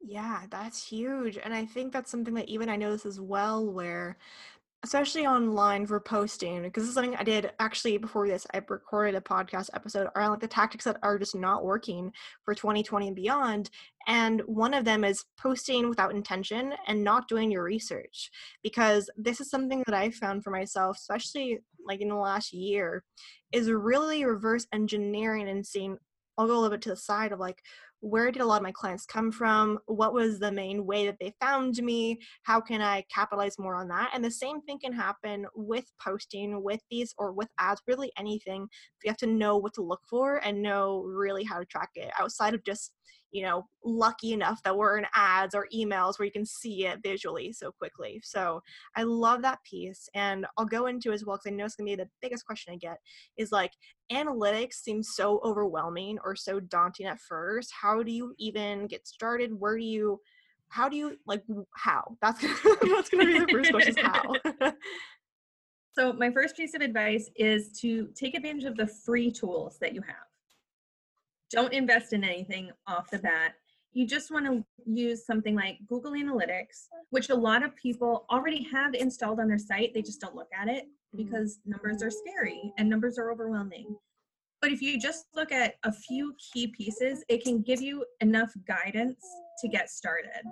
Yeah, 0.00 0.42
that's 0.50 0.86
huge. 0.86 1.38
And 1.42 1.54
I 1.54 1.64
think 1.64 1.92
that's 1.92 2.10
something 2.10 2.34
that 2.34 2.48
even 2.48 2.68
I 2.68 2.76
notice 2.76 3.06
as 3.06 3.20
well, 3.20 3.66
where 3.66 4.18
especially 4.84 5.26
online 5.26 5.86
for 5.86 5.98
posting 5.98 6.62
because 6.62 6.82
this 6.82 6.88
is 6.90 6.94
something 6.94 7.16
I 7.16 7.24
did 7.24 7.50
actually 7.58 7.96
before 7.96 8.28
this. 8.28 8.46
I 8.52 8.60
recorded 8.68 9.14
a 9.14 9.20
podcast 9.20 9.70
episode 9.72 10.08
around 10.14 10.32
like 10.32 10.40
the 10.40 10.46
tactics 10.46 10.84
that 10.84 10.98
are 11.02 11.18
just 11.18 11.34
not 11.34 11.64
working 11.64 12.12
for 12.44 12.54
2020 12.54 13.06
and 13.06 13.16
beyond. 13.16 13.70
And 14.06 14.42
one 14.42 14.74
of 14.74 14.84
them 14.84 15.02
is 15.02 15.24
posting 15.38 15.88
without 15.88 16.14
intention 16.14 16.74
and 16.86 17.02
not 17.02 17.28
doing 17.28 17.50
your 17.50 17.64
research 17.64 18.30
because 18.62 19.08
this 19.16 19.40
is 19.40 19.48
something 19.48 19.82
that 19.86 19.96
I 19.96 20.10
found 20.10 20.44
for 20.44 20.50
myself, 20.50 20.98
especially 20.98 21.60
like 21.86 22.02
in 22.02 22.08
the 22.10 22.14
last 22.14 22.52
year, 22.52 23.04
is 23.52 23.70
really 23.70 24.26
reverse 24.26 24.66
engineering 24.72 25.48
and 25.48 25.66
seeing. 25.66 25.96
I'll 26.36 26.46
go 26.46 26.52
a 26.52 26.60
little 26.60 26.70
bit 26.70 26.82
to 26.82 26.88
the 26.90 26.96
side 26.96 27.32
of 27.32 27.38
like 27.38 27.62
where 28.04 28.30
did 28.30 28.42
a 28.42 28.44
lot 28.44 28.58
of 28.58 28.62
my 28.62 28.70
clients 28.70 29.06
come 29.06 29.32
from? 29.32 29.78
What 29.86 30.12
was 30.12 30.38
the 30.38 30.52
main 30.52 30.84
way 30.84 31.06
that 31.06 31.16
they 31.18 31.32
found 31.40 31.82
me? 31.82 32.20
How 32.42 32.60
can 32.60 32.82
i 32.82 33.02
capitalize 33.12 33.58
more 33.58 33.76
on 33.76 33.88
that? 33.88 34.10
And 34.12 34.22
the 34.22 34.30
same 34.30 34.60
thing 34.60 34.78
can 34.78 34.92
happen 34.92 35.46
with 35.54 35.86
posting 35.98 36.62
with 36.62 36.80
these 36.90 37.14
or 37.16 37.32
with 37.32 37.48
ads 37.58 37.80
really 37.88 38.12
anything. 38.18 38.68
You 39.02 39.08
have 39.08 39.16
to 39.18 39.26
know 39.26 39.56
what 39.56 39.72
to 39.74 39.82
look 39.82 40.02
for 40.06 40.36
and 40.44 40.60
know 40.60 41.02
really 41.06 41.44
how 41.44 41.58
to 41.58 41.64
track 41.64 41.92
it. 41.94 42.12
Outside 42.20 42.52
of 42.52 42.62
just 42.62 42.92
you 43.34 43.42
know 43.42 43.66
lucky 43.84 44.32
enough 44.32 44.62
that 44.62 44.76
we're 44.76 44.96
in 44.96 45.04
ads 45.14 45.54
or 45.54 45.66
emails 45.74 46.18
where 46.18 46.24
you 46.24 46.32
can 46.32 46.46
see 46.46 46.86
it 46.86 47.00
visually 47.02 47.52
so 47.52 47.70
quickly. 47.72 48.20
So 48.22 48.62
i 48.96 49.02
love 49.02 49.42
that 49.42 49.58
piece 49.68 50.08
and 50.14 50.46
i'll 50.56 50.64
go 50.64 50.86
into 50.86 51.12
as 51.12 51.24
well 51.24 51.36
because 51.36 51.52
i 51.52 51.54
know 51.54 51.64
it's 51.64 51.74
going 51.76 51.86
to 51.90 51.96
be 51.96 52.02
the 52.02 52.10
biggest 52.22 52.46
question 52.46 52.72
i 52.72 52.76
get 52.76 52.98
is 53.36 53.52
like 53.52 53.72
analytics 54.12 54.74
seems 54.74 55.10
so 55.14 55.40
overwhelming 55.44 56.18
or 56.24 56.36
so 56.36 56.60
daunting 56.60 57.06
at 57.06 57.20
first. 57.20 57.72
How 57.72 58.02
do 58.02 58.12
you 58.12 58.34
even 58.38 58.86
get 58.86 59.06
started? 59.06 59.52
Where 59.52 59.76
do 59.76 59.84
you 59.84 60.20
how 60.68 60.88
do 60.88 60.96
you 60.96 61.16
like 61.26 61.42
how? 61.76 62.16
That's 62.20 62.40
gonna, 62.62 62.94
that's 62.94 63.08
going 63.08 63.26
to 63.26 63.32
be 63.32 63.38
the 63.40 63.52
first 63.52 63.70
question 63.70 63.96
how. 63.96 64.72
So 65.96 66.12
my 66.12 66.28
first 66.32 66.56
piece 66.56 66.74
of 66.74 66.80
advice 66.80 67.30
is 67.36 67.70
to 67.80 68.08
take 68.16 68.34
advantage 68.34 68.64
of 68.64 68.76
the 68.76 68.88
free 68.88 69.30
tools 69.30 69.78
that 69.80 69.94
you 69.94 70.02
have 70.02 70.26
don't 71.54 71.72
invest 71.72 72.12
in 72.12 72.24
anything 72.24 72.70
off 72.86 73.10
the 73.10 73.18
bat. 73.18 73.54
You 73.92 74.06
just 74.06 74.30
want 74.30 74.46
to 74.46 74.64
use 74.86 75.24
something 75.24 75.54
like 75.54 75.78
Google 75.86 76.12
Analytics, 76.12 76.88
which 77.10 77.30
a 77.30 77.34
lot 77.34 77.62
of 77.62 77.76
people 77.76 78.26
already 78.30 78.66
have 78.72 78.94
installed 78.94 79.38
on 79.38 79.48
their 79.48 79.58
site. 79.58 79.94
They 79.94 80.02
just 80.02 80.20
don't 80.20 80.34
look 80.34 80.48
at 80.58 80.68
it 80.68 80.84
mm-hmm. 80.84 81.24
because 81.24 81.58
numbers 81.64 82.02
are 82.02 82.10
scary 82.10 82.72
and 82.76 82.88
numbers 82.88 83.18
are 83.18 83.30
overwhelming. 83.30 83.96
But 84.60 84.72
if 84.72 84.80
you 84.80 84.98
just 84.98 85.26
look 85.34 85.52
at 85.52 85.74
a 85.84 85.92
few 85.92 86.34
key 86.52 86.68
pieces, 86.68 87.22
it 87.28 87.44
can 87.44 87.60
give 87.60 87.82
you 87.82 88.04
enough 88.20 88.50
guidance 88.66 89.20
to 89.60 89.68
get 89.68 89.90
started. 89.90 90.42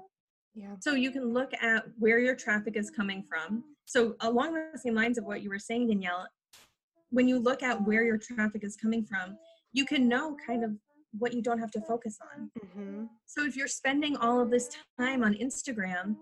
Yeah. 0.55 0.75
So 0.81 0.95
you 0.95 1.11
can 1.11 1.33
look 1.33 1.53
at 1.63 1.85
where 1.99 2.19
your 2.19 2.37
traffic 2.37 2.77
is 2.77 2.91
coming 2.91 3.25
from. 3.29 3.65
So 3.87 4.15
along 4.21 4.55
the 4.55 4.79
same 4.79 4.95
lines 4.95 5.19
of 5.19 5.25
what 5.25 5.43
you 5.43 5.49
were 5.49 5.59
saying, 5.59 5.89
Danielle, 5.89 6.29
when 7.11 7.27
you 7.27 7.39
look 7.39 7.63
at 7.63 7.83
where 7.85 8.05
your 8.05 8.19
traffic 8.19 8.65
is 8.65 8.77
coming 8.77 9.05
from, 9.05 9.37
you 9.73 9.87
can 9.87 10.09
know 10.09 10.37
kind 10.47 10.63
of 10.63 10.73
what 11.19 11.35
you 11.35 11.43
don't 11.43 11.59
have 11.59 11.71
to 11.73 11.81
focus 11.81 12.19
on. 12.35 12.51
Mm-hmm. 12.59 13.05
So 13.27 13.45
if 13.45 13.57
you're 13.57 13.69
spending 13.69 14.17
all 14.17 14.41
of 14.41 14.51
this 14.51 14.71
time 14.99 15.23
on 15.23 15.35
Instagram, 15.35 16.17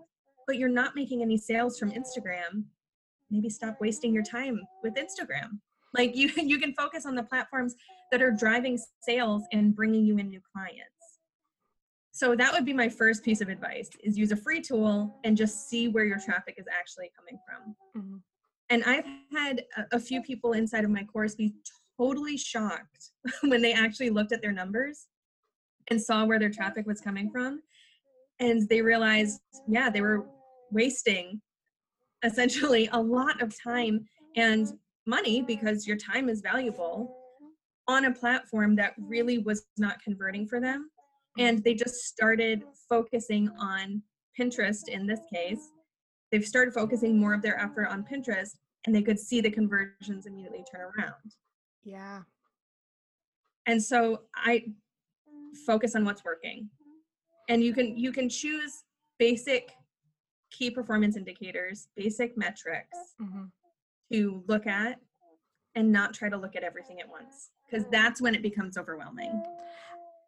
but 0.47 0.57
you're 0.57 0.69
not 0.69 0.95
making 0.95 1.21
any 1.21 1.37
sales 1.37 1.79
from 1.79 1.91
Instagram, 1.91 2.63
maybe 3.29 3.49
stop 3.49 3.77
wasting 3.79 4.13
your 4.13 4.23
time 4.23 4.59
with 4.83 4.95
Instagram. 4.95 5.59
Like 5.93 6.15
you 6.15 6.31
you 6.35 6.59
can 6.59 6.73
focus 6.73 7.05
on 7.05 7.15
the 7.15 7.23
platforms 7.23 7.75
that 8.11 8.21
are 8.21 8.31
driving 8.31 8.79
sales 9.01 9.43
and 9.51 9.75
bringing 9.75 10.05
you 10.05 10.17
in 10.17 10.29
new 10.29 10.41
clients. 10.53 10.87
So 12.11 12.35
that 12.35 12.51
would 12.51 12.65
be 12.65 12.73
my 12.73 12.89
first 12.89 13.23
piece 13.23 13.41
of 13.41 13.47
advice 13.47 13.89
is 14.03 14.17
use 14.17 14.31
a 14.31 14.35
free 14.35 14.61
tool 14.61 15.19
and 15.23 15.37
just 15.37 15.69
see 15.69 15.87
where 15.87 16.05
your 16.05 16.19
traffic 16.19 16.55
is 16.57 16.65
actually 16.71 17.09
coming 17.17 17.39
from. 17.47 18.01
Mm-hmm. 18.01 18.17
And 18.69 18.83
I've 18.83 19.05
had 19.31 19.63
a, 19.77 19.95
a 19.95 19.99
few 19.99 20.21
people 20.21 20.53
inside 20.53 20.83
of 20.83 20.91
my 20.91 21.03
course 21.03 21.35
be 21.35 21.53
totally 22.01 22.37
shocked 22.37 23.11
when 23.41 23.61
they 23.61 23.73
actually 23.73 24.09
looked 24.09 24.31
at 24.31 24.41
their 24.41 24.51
numbers 24.51 25.07
and 25.89 26.01
saw 26.01 26.25
where 26.25 26.39
their 26.39 26.49
traffic 26.49 26.85
was 26.85 27.01
coming 27.01 27.29
from. 27.29 27.61
And 28.39 28.67
they 28.69 28.81
realized, 28.81 29.39
yeah, 29.67 29.89
they 29.89 30.01
were 30.01 30.25
wasting 30.71 31.41
essentially 32.23 32.89
a 32.91 33.01
lot 33.01 33.41
of 33.41 33.55
time 33.61 34.05
and 34.35 34.67
money 35.05 35.41
because 35.41 35.87
your 35.87 35.97
time 35.97 36.29
is 36.29 36.41
valuable 36.41 37.15
on 37.87 38.05
a 38.05 38.13
platform 38.13 38.75
that 38.75 38.93
really 38.97 39.39
was 39.39 39.65
not 39.77 40.01
converting 40.03 40.47
for 40.47 40.59
them. 40.59 40.89
And 41.37 41.63
they 41.63 41.73
just 41.73 42.05
started 42.05 42.63
focusing 42.89 43.49
on 43.59 44.01
Pinterest 44.39 44.87
in 44.87 45.07
this 45.07 45.19
case. 45.33 45.69
They've 46.31 46.45
started 46.45 46.73
focusing 46.73 47.19
more 47.19 47.33
of 47.33 47.41
their 47.41 47.59
effort 47.59 47.87
on 47.87 48.05
Pinterest 48.05 48.51
and 48.85 48.95
they 48.95 49.01
could 49.01 49.19
see 49.19 49.41
the 49.41 49.51
conversions 49.51 50.25
immediately 50.25 50.63
turn 50.71 50.81
around. 50.81 51.35
Yeah. 51.83 52.21
And 53.67 53.81
so 53.81 54.21
I 54.35 54.65
focus 55.65 55.95
on 55.95 56.05
what's 56.05 56.23
working. 56.23 56.69
And 57.49 57.63
you 57.63 57.73
can 57.73 57.97
you 57.97 58.11
can 58.11 58.29
choose 58.29 58.83
basic 59.19 59.71
key 60.51 60.69
performance 60.69 61.17
indicators, 61.17 61.87
basic 61.95 62.37
metrics 62.37 62.97
mm-hmm. 63.21 63.45
to 64.11 64.43
look 64.47 64.67
at 64.67 64.99
and 65.75 65.91
not 65.91 66.13
try 66.13 66.29
to 66.29 66.37
look 66.37 66.55
at 66.55 66.63
everything 66.63 66.99
at 66.99 67.09
once 67.09 67.51
because 67.69 67.85
that's 67.91 68.21
when 68.21 68.35
it 68.35 68.41
becomes 68.41 68.77
overwhelming. 68.77 69.41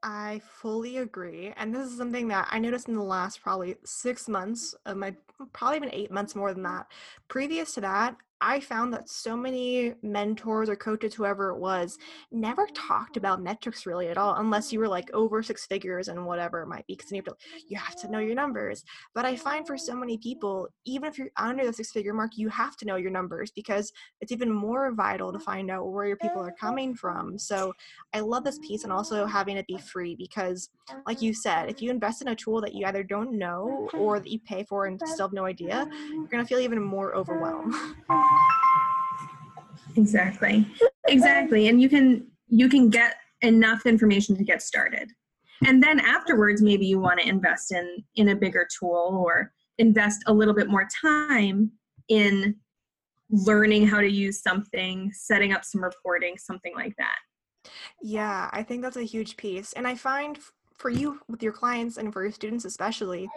I 0.04 0.42
fully 0.44 0.98
agree. 0.98 1.54
And 1.56 1.74
this 1.74 1.90
is 1.90 1.98
something 1.98 2.28
that 2.28 2.50
I 2.52 2.60
noticed 2.60 2.90
in 2.90 2.96
the 2.96 3.04
last 3.04 3.42
probably 3.42 3.76
six 3.86 4.28
months 4.28 4.76
of 4.86 4.98
my, 4.98 5.16
probably 5.54 5.78
even 5.78 5.90
eight 5.94 6.12
months 6.12 6.36
more 6.36 6.54
than 6.54 6.64
that. 6.64 6.88
Previous 7.30 7.74
to 7.76 7.82
that, 7.82 8.18
I 8.44 8.60
found 8.60 8.92
that 8.94 9.10
so 9.10 9.38
many 9.38 9.94
mentors 10.04 10.68
or 10.68 10.76
coaches, 10.76 11.14
whoever 11.14 11.52
it 11.52 11.60
was, 11.60 11.98
never 12.30 12.68
talked 12.74 13.16
about 13.16 13.42
metrics 13.42 13.86
really 13.86 14.10
at 14.10 14.18
all, 14.18 14.36
unless 14.36 14.74
you 14.74 14.80
were 14.80 14.88
like 14.90 15.10
over 15.14 15.42
six 15.42 15.66
figures 15.66 16.10
and 16.10 16.26
whatever 16.26 16.62
it 16.62 16.68
might 16.68 16.86
be, 16.86 16.96
because 16.96 17.10
you 17.14 17.18
have 17.18 17.26
to 17.26 17.36
you 17.70 17.78
have 17.78 17.96
to 17.96 18.12
know 18.12 18.20
your 18.20 18.36
numbers. 18.36 18.84
But 19.16 19.24
I 19.24 19.38
find 19.38 19.66
for 19.66 19.78
so 19.78 19.96
many 19.96 20.18
people, 20.18 20.68
even 20.84 21.10
if 21.10 21.18
you're 21.18 21.30
under 21.38 21.66
the 21.66 21.72
six 21.72 21.92
figure 21.94 22.14
mark, 22.14 22.32
you 22.36 22.50
have 22.50 22.76
to 22.78 22.86
know 22.86 22.98
your 22.98 23.12
numbers 23.12 23.50
because 23.50 23.94
it's 24.20 24.34
even 24.34 24.52
more 24.52 24.92
vital 24.92 25.32
to 25.32 25.40
find 25.40 25.72
out 25.72 25.90
where 25.90 26.06
your 26.06 26.18
people 26.18 26.42
are 26.42 26.54
coming 26.60 26.96
from. 26.96 27.40
So 27.40 27.72
I 28.14 28.20
love 28.20 28.44
this 28.44 28.60
piece 28.60 28.84
and 28.84 28.92
also 28.92 29.26
having 29.26 29.56
it 29.56 29.68
be 29.68 29.78
free 29.78 30.16
because, 30.16 30.70
like 31.08 31.22
you 31.22 31.34
said, 31.34 31.70
if 31.70 31.82
you 31.82 31.92
invest 31.92 32.22
in 32.22 32.28
a 32.28 32.36
tool 32.36 32.60
that 32.60 32.76
you 32.76 32.86
either 32.86 33.04
don't 33.04 33.38
know 33.38 33.90
or 33.94 34.20
that 34.20 34.30
you 34.30 34.40
pay 34.40 34.66
for 34.66 34.86
and 34.86 35.00
still 35.08 35.28
have 35.28 35.34
no 35.34 35.46
idea, 35.46 35.88
you're 36.12 36.28
gonna 36.28 36.46
feel 36.46 36.60
even 36.60 36.82
more 36.84 37.16
overwhelmed. 37.16 37.74
Exactly. 39.96 40.68
Exactly. 41.08 41.68
And 41.68 41.82
you 41.82 41.90
can 41.90 42.28
you 42.48 42.70
can 42.70 42.90
get 42.90 43.16
enough 43.42 43.86
information 43.86 44.36
to 44.38 44.44
get 44.44 44.62
started. 44.62 45.10
And 45.66 45.82
then 45.82 46.00
afterwards 46.00 46.62
maybe 46.62 46.86
you 46.86 47.00
want 47.00 47.20
to 47.20 47.28
invest 47.28 47.72
in 47.72 48.04
in 48.16 48.30
a 48.30 48.36
bigger 48.36 48.68
tool 48.80 49.24
or 49.26 49.52
invest 49.78 50.24
a 50.28 50.34
little 50.34 50.54
bit 50.54 50.70
more 50.70 50.88
time 51.02 51.72
in 52.10 52.56
learning 53.30 53.88
how 53.88 54.00
to 54.00 54.10
use 54.10 54.42
something, 54.42 55.12
setting 55.14 55.54
up 55.54 55.66
some 55.66 55.84
reporting, 55.84 56.38
something 56.38 56.74
like 56.76 56.94
that. 56.98 57.18
Yeah, 58.02 58.50
I 58.52 58.64
think 58.64 58.82
that's 58.82 58.98
a 58.98 59.04
huge 59.04 59.38
piece. 59.38 59.74
And 59.74 59.88
I 59.88 59.96
find 59.96 60.38
for 60.78 60.90
you 60.90 61.20
with 61.28 61.42
your 61.42 61.54
clients 61.54 61.98
and 61.98 62.12
for 62.12 62.24
your 62.24 62.32
students 62.32 62.66
especially 62.66 63.30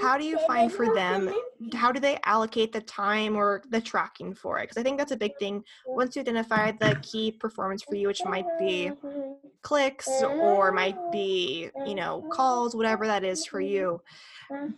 how 0.00 0.16
do 0.18 0.24
you 0.24 0.38
find 0.46 0.72
for 0.72 0.94
them 0.94 1.32
how 1.74 1.90
do 1.90 1.98
they 1.98 2.18
allocate 2.24 2.72
the 2.72 2.80
time 2.82 3.36
or 3.36 3.62
the 3.70 3.80
tracking 3.80 4.34
for 4.34 4.58
it? 4.58 4.64
Because 4.64 4.76
i 4.76 4.82
think 4.82 4.98
that's 4.98 5.12
a 5.12 5.16
big 5.16 5.32
thing. 5.38 5.64
Once 5.86 6.14
you 6.14 6.20
identify 6.20 6.70
the 6.72 6.98
key 7.02 7.32
performance 7.32 7.82
for 7.82 7.94
you 7.94 8.08
which 8.08 8.24
might 8.24 8.46
be 8.58 8.90
clicks 9.62 10.08
or 10.22 10.72
might 10.72 10.98
be 11.10 11.70
you 11.86 11.94
know 11.94 12.26
calls 12.30 12.76
whatever 12.76 13.06
that 13.06 13.24
is 13.24 13.46
for 13.46 13.60
you 13.60 14.00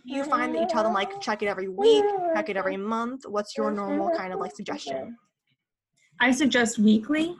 you 0.05 0.23
find 0.23 0.55
that 0.55 0.61
you 0.61 0.67
tell 0.67 0.83
them 0.83 0.93
like 0.93 1.19
check 1.19 1.43
it 1.43 1.47
every 1.47 1.67
week 1.67 2.05
check 2.37 2.49
it 2.49 2.57
every 2.57 2.77
month. 2.77 3.25
What's 3.27 3.57
your 3.57 3.71
normal 3.71 4.09
kind 4.11 4.33
of 4.33 4.39
like 4.39 4.55
suggestion? 4.55 5.17
I 6.19 6.31
suggest 6.31 6.79
weekly. 6.79 7.35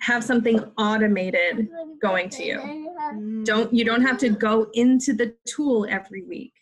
Have 0.00 0.24
something 0.24 0.58
automated 0.76 1.68
going 2.00 2.28
to 2.30 2.44
you. 2.44 3.44
Don't 3.44 3.72
you 3.72 3.84
don't 3.84 4.02
have 4.02 4.18
to 4.18 4.30
go 4.30 4.68
into 4.74 5.12
the 5.12 5.34
tool 5.46 5.86
every 5.88 6.22
week 6.24 6.52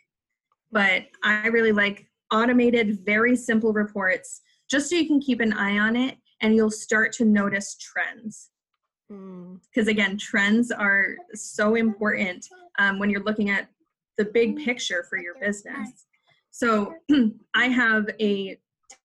but 0.73 1.03
i 1.25 1.49
really 1.49 1.73
like 1.73 2.07
automated 2.33 3.05
very 3.05 3.35
simple 3.37 3.73
reports 3.73 4.41
just 4.71 4.89
so 4.89 4.97
you 4.97 5.07
can 5.07 5.21
keep 5.21 5.41
an 5.41 5.53
eye 5.53 5.79
on 5.79 5.97
it 5.97 6.17
and 6.41 6.55
you'll 6.55 6.71
start 6.71 7.13
to 7.13 7.25
notice 7.25 7.77
trends. 7.77 8.51
Because 9.09 9.89
again 9.89 10.17
trends 10.17 10.71
are 10.71 11.17
so 11.35 11.75
important 11.75 12.47
um, 12.79 12.99
when 12.99 13.11
you're 13.11 13.25
looking 13.25 13.51
at 13.51 13.69
the 14.17 14.27
big 14.27 14.57
picture 14.65 15.05
for 15.09 15.19
your 15.19 15.35
business. 15.41 16.07
So 16.53 16.95
i 17.55 17.67
have 17.67 18.09
a 18.21 18.59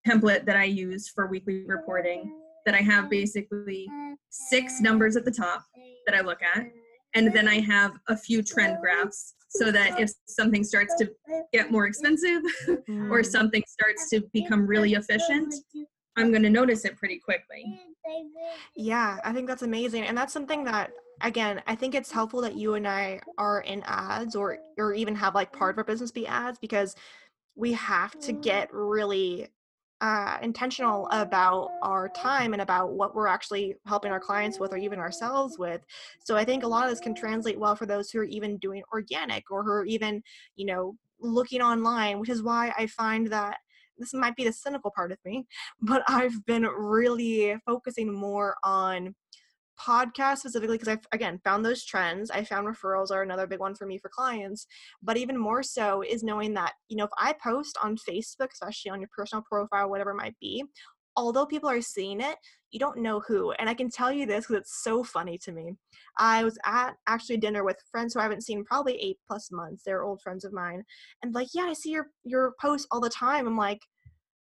template 0.07 0.45
that 0.45 0.55
i 0.55 0.63
use 0.63 1.09
for 1.09 1.27
weekly 1.27 1.65
reporting 1.65 2.31
that 2.65 2.75
I 2.75 2.81
have 2.81 3.09
basically 3.09 3.87
six 4.29 4.81
numbers 4.81 5.15
at 5.15 5.25
the 5.25 5.31
top 5.31 5.63
that 6.05 6.15
I 6.15 6.21
look 6.21 6.41
at. 6.41 6.67
and 7.13 7.33
then 7.33 7.47
I 7.47 7.61
have 7.61 7.93
a 8.09 8.17
few 8.17 8.43
trend 8.43 8.77
graphs 8.81 9.35
so 9.49 9.71
that 9.71 9.99
if 9.99 10.11
something 10.27 10.63
starts 10.63 10.95
to 10.95 11.09
get 11.53 11.71
more 11.71 11.85
expensive 11.85 12.41
or 13.09 13.23
something 13.23 13.63
starts 13.67 14.09
to 14.09 14.21
become 14.33 14.67
really 14.67 14.93
efficient, 14.93 15.53
I'm 16.17 16.29
going 16.31 16.43
to 16.43 16.49
notice 16.49 16.85
it 16.85 16.97
pretty 16.97 17.19
quickly. 17.19 17.79
Yeah, 18.75 19.17
I 19.23 19.31
think 19.33 19.47
that's 19.47 19.63
amazing. 19.63 20.03
And 20.03 20.17
that's 20.17 20.33
something 20.33 20.63
that 20.65 20.91
again, 21.21 21.61
I 21.67 21.75
think 21.75 21.95
it's 21.95 22.11
helpful 22.11 22.41
that 22.41 22.55
you 22.55 22.73
and 22.73 22.87
I 22.87 23.21
are 23.37 23.61
in 23.61 23.83
ads 23.85 24.35
or 24.35 24.57
or 24.77 24.93
even 24.93 25.15
have 25.15 25.35
like 25.35 25.53
part 25.53 25.75
of 25.75 25.77
our 25.77 25.83
business 25.83 26.11
be 26.11 26.27
ads 26.27 26.59
because 26.59 26.95
we 27.55 27.71
have 27.73 28.19
to 28.19 28.33
get 28.33 28.69
really 28.73 29.47
uh, 30.01 30.37
intentional 30.41 31.07
about 31.11 31.71
our 31.81 32.09
time 32.09 32.53
and 32.53 32.61
about 32.61 32.93
what 32.93 33.15
we're 33.15 33.27
actually 33.27 33.75
helping 33.85 34.11
our 34.11 34.19
clients 34.19 34.59
with 34.59 34.73
or 34.73 34.77
even 34.77 34.99
ourselves 34.99 35.57
with. 35.57 35.81
So 36.19 36.35
I 36.35 36.43
think 36.43 36.63
a 36.63 36.67
lot 36.67 36.83
of 36.83 36.89
this 36.89 36.99
can 36.99 37.15
translate 37.15 37.59
well 37.59 37.75
for 37.75 37.85
those 37.85 38.09
who 38.09 38.19
are 38.19 38.25
even 38.25 38.57
doing 38.57 38.83
organic 38.93 39.49
or 39.49 39.63
who 39.63 39.71
are 39.71 39.85
even, 39.85 40.21
you 40.55 40.65
know, 40.65 40.95
looking 41.19 41.61
online, 41.61 42.19
which 42.19 42.29
is 42.29 42.43
why 42.43 42.73
I 42.77 42.87
find 42.87 43.27
that 43.27 43.57
this 43.97 44.13
might 44.13 44.35
be 44.35 44.43
the 44.43 44.51
cynical 44.51 44.91
part 44.91 45.11
of 45.11 45.17
me, 45.23 45.45
but 45.81 46.03
I've 46.07 46.45
been 46.45 46.63
really 46.63 47.55
focusing 47.65 48.13
more 48.13 48.55
on 48.63 49.15
podcasts 49.79 50.39
specifically 50.39 50.77
because 50.77 50.87
I've 50.87 51.05
again 51.11 51.39
found 51.43 51.65
those 51.65 51.85
trends. 51.85 52.31
I 52.31 52.43
found 52.43 52.67
referrals 52.67 53.11
are 53.11 53.21
another 53.21 53.47
big 53.47 53.59
one 53.59 53.75
for 53.75 53.85
me 53.85 53.97
for 53.97 54.09
clients, 54.09 54.67
but 55.01 55.17
even 55.17 55.37
more 55.37 55.63
so 55.63 56.01
is 56.01 56.23
knowing 56.23 56.53
that, 56.55 56.73
you 56.89 56.97
know, 56.97 57.05
if 57.05 57.11
I 57.17 57.33
post 57.43 57.77
on 57.83 57.97
Facebook, 57.97 58.49
especially 58.53 58.91
on 58.91 59.01
your 59.01 59.09
personal 59.15 59.43
profile, 59.49 59.89
whatever 59.89 60.11
it 60.11 60.15
might 60.15 60.35
be, 60.39 60.63
although 61.15 61.45
people 61.45 61.69
are 61.69 61.81
seeing 61.81 62.21
it, 62.21 62.35
you 62.71 62.79
don't 62.79 63.01
know 63.01 63.21
who. 63.25 63.51
And 63.53 63.69
I 63.69 63.73
can 63.73 63.89
tell 63.89 64.11
you 64.11 64.25
this 64.25 64.47
because 64.47 64.61
it's 64.61 64.83
so 64.83 65.03
funny 65.03 65.37
to 65.39 65.51
me. 65.51 65.73
I 66.17 66.43
was 66.43 66.57
at 66.65 66.95
actually 67.07 67.37
dinner 67.37 67.63
with 67.63 67.77
friends 67.89 68.13
who 68.13 68.19
I 68.19 68.23
haven't 68.23 68.43
seen 68.43 68.65
probably 68.65 68.95
eight 68.95 69.17
plus 69.27 69.49
months. 69.51 69.83
They're 69.85 70.03
old 70.03 70.21
friends 70.21 70.43
of 70.43 70.51
mine. 70.51 70.83
And 71.23 71.33
like, 71.33 71.47
yeah, 71.53 71.63
I 71.63 71.73
see 71.73 71.91
your 71.91 72.07
your 72.23 72.53
posts 72.59 72.87
all 72.91 72.99
the 72.99 73.09
time. 73.09 73.47
I'm 73.47 73.57
like, 73.57 73.79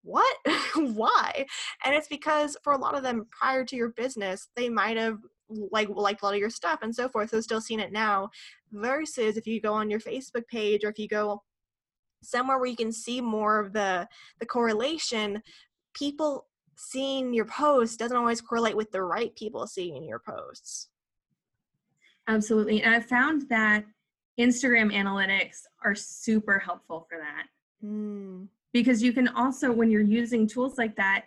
what 0.06 0.36
why 0.76 1.44
and 1.84 1.94
it's 1.94 2.08
because 2.08 2.56
for 2.62 2.72
a 2.72 2.78
lot 2.78 2.96
of 2.96 3.02
them 3.02 3.26
prior 3.30 3.64
to 3.64 3.76
your 3.76 3.90
business 3.90 4.48
they 4.56 4.68
might 4.68 4.96
have 4.96 5.18
like 5.48 5.88
liked 5.88 6.22
a 6.22 6.25
lot 6.25 6.34
of 6.34 6.40
your 6.40 6.50
stuff 6.50 6.80
and 6.82 6.94
so 6.94 7.08
forth 7.08 7.30
so 7.30 7.40
still 7.40 7.60
seeing 7.60 7.80
it 7.80 7.92
now 7.92 8.28
versus 8.72 9.36
if 9.36 9.46
you 9.46 9.60
go 9.60 9.72
on 9.72 9.90
your 9.90 10.00
facebook 10.00 10.46
page 10.48 10.84
or 10.84 10.90
if 10.90 10.98
you 10.98 11.08
go 11.08 11.42
somewhere 12.22 12.58
where 12.58 12.66
you 12.66 12.76
can 12.76 12.92
see 12.92 13.20
more 13.20 13.60
of 13.60 13.72
the 13.72 14.06
the 14.40 14.46
correlation 14.46 15.42
people 15.94 16.46
seeing 16.76 17.32
your 17.32 17.44
post 17.44 17.98
doesn't 17.98 18.16
always 18.16 18.40
correlate 18.40 18.76
with 18.76 18.90
the 18.92 19.02
right 19.02 19.34
people 19.34 19.66
seeing 19.66 20.04
your 20.04 20.18
posts 20.20 20.88
Absolutely. 22.28 22.82
And 22.82 22.94
I 22.94 23.00
found 23.00 23.48
that 23.50 23.84
Instagram 24.38 24.92
analytics 24.92 25.62
are 25.84 25.94
super 25.94 26.58
helpful 26.58 27.06
for 27.08 27.18
that. 27.18 27.46
Hmm. 27.80 28.44
Because 28.73 29.02
you 29.02 29.12
can 29.12 29.28
also 29.28 29.73
when 29.73 29.90
you're 29.90 30.00
using 30.02 30.46
tools 30.46 30.78
like 30.78 30.94
that 30.96 31.25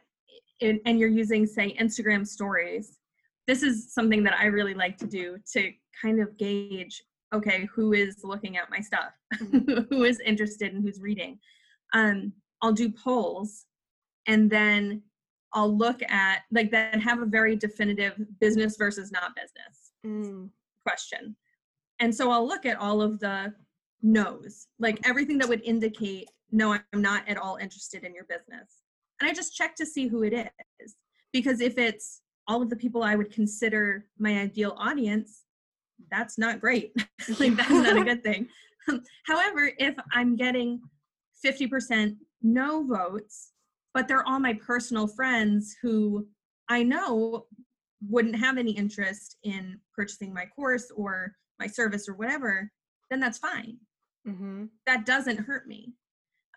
and, 0.62 0.80
and 0.86 1.00
you're 1.00 1.10
using 1.10 1.46
say 1.46 1.76
instagram 1.80 2.28
stories 2.28 3.00
this 3.48 3.64
is 3.64 3.94
something 3.94 4.24
that 4.24 4.36
i 4.40 4.46
really 4.46 4.74
like 4.74 4.98
to 4.98 5.08
do 5.08 5.38
to 5.52 5.72
kind 6.02 6.22
of 6.22 6.38
gauge 6.38 7.02
okay 7.34 7.68
who 7.74 7.94
is 7.94 8.22
looking 8.24 8.58
at 8.58 8.70
my 8.70 8.80
stuff? 8.80 9.12
Who 9.90 10.04
is 10.04 10.20
interested 10.22 10.74
and 10.74 10.84
who's 10.84 11.00
reading? 11.00 11.40
Um, 11.94 12.34
i'll 12.62 12.74
do 12.74 12.90
polls 12.90 13.66
and 14.28 14.50
then 14.50 15.02
i'll 15.54 15.76
look 15.76 16.02
at 16.10 16.42
like 16.52 16.72
that 16.72 17.02
have 17.02 17.22
a 17.22 17.26
very 17.26 17.56
definitive 17.56 18.14
business 18.40 18.76
versus 18.78 19.12
not 19.12 19.36
business 19.36 19.92
Hmm. 20.04 20.46
question. 20.84 21.36
And 22.00 22.14
so 22.14 22.32
i'll 22.32 22.48
look 22.48 22.66
at 22.66 22.78
all 22.78 23.02
of 23.02 23.20
the 23.20 23.54
no's 24.02 24.68
like 24.80 25.00
everything 25.04 25.38
that 25.40 25.50
would 25.50 25.62
indicate 25.64 26.30
no 26.52 26.74
i'm 26.74 27.02
not 27.02 27.28
at 27.28 27.38
all 27.38 27.58
interested 27.58 28.04
in 28.04 28.14
your 28.14 28.26
business 28.26 28.82
and 29.20 29.30
i 29.30 29.34
just 29.34 29.56
check 29.56 29.76
to 29.76 29.86
see 29.86 30.08
who 30.08 30.24
it 30.24 30.34
is 30.80 30.96
because 31.34 31.62
if 31.62 31.78
it's 31.78 32.22
all 32.48 32.62
of 32.62 32.70
the 32.70 32.76
people 32.76 33.04
i 33.04 33.16
would 33.16 33.32
consider 33.32 34.06
my 34.18 34.40
ideal 34.40 34.76
audience 34.78 35.44
that's 36.12 36.38
not 36.38 36.62
great 36.62 36.94
like 37.40 37.56
that's 37.56 37.70
not 37.70 37.98
a 37.98 38.04
good 38.04 38.24
thing 38.24 38.48
however 39.26 39.72
if 39.78 39.96
i'm 40.14 40.36
getting 40.36 40.80
50% 41.46 42.18
no 42.42 42.84
votes 42.84 43.52
but 43.94 44.08
they're 44.08 44.28
all 44.28 44.40
my 44.40 44.54
personal 44.54 45.08
friends 45.08 45.76
who 45.82 46.28
i 46.70 46.84
know 46.84 47.46
wouldn't 48.08 48.36
have 48.36 48.58
any 48.58 48.72
interest 48.72 49.38
in 49.44 49.78
purchasing 49.94 50.34
my 50.34 50.46
course 50.46 50.92
or 50.96 51.34
my 51.60 51.68
service 51.68 52.08
or 52.08 52.14
whatever 52.14 52.72
then 53.10 53.20
that's 53.20 53.38
fine 53.38 53.78
mm-hmm. 54.28 54.66
that 54.86 55.06
doesn't 55.06 55.40
hurt 55.40 55.68
me. 55.68 55.94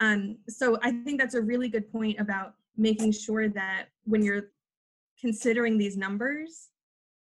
Um, 0.03 0.39
so 0.49 0.79
I 0.83 0.91
think 0.91 1.21
that's 1.21 1.37
a 1.37 1.41
really 1.41 1.69
good 1.69 1.91
point 1.93 2.19
about 2.19 2.55
making 2.77 3.13
sure 3.13 3.49
that 3.49 3.85
when 4.03 4.25
you're 4.25 4.51
considering 5.21 5.79
these 5.79 5.97
numbers, 5.97 6.71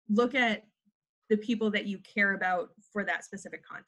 look 0.10 0.34
at 0.34 0.64
the 1.30 1.36
people 1.36 1.70
that 1.72 1.88
you 1.88 1.98
care 2.00 2.36
about 2.36 2.70
for 2.94 3.04
that 3.04 3.26
specific 3.26 3.68
content. 3.68 3.86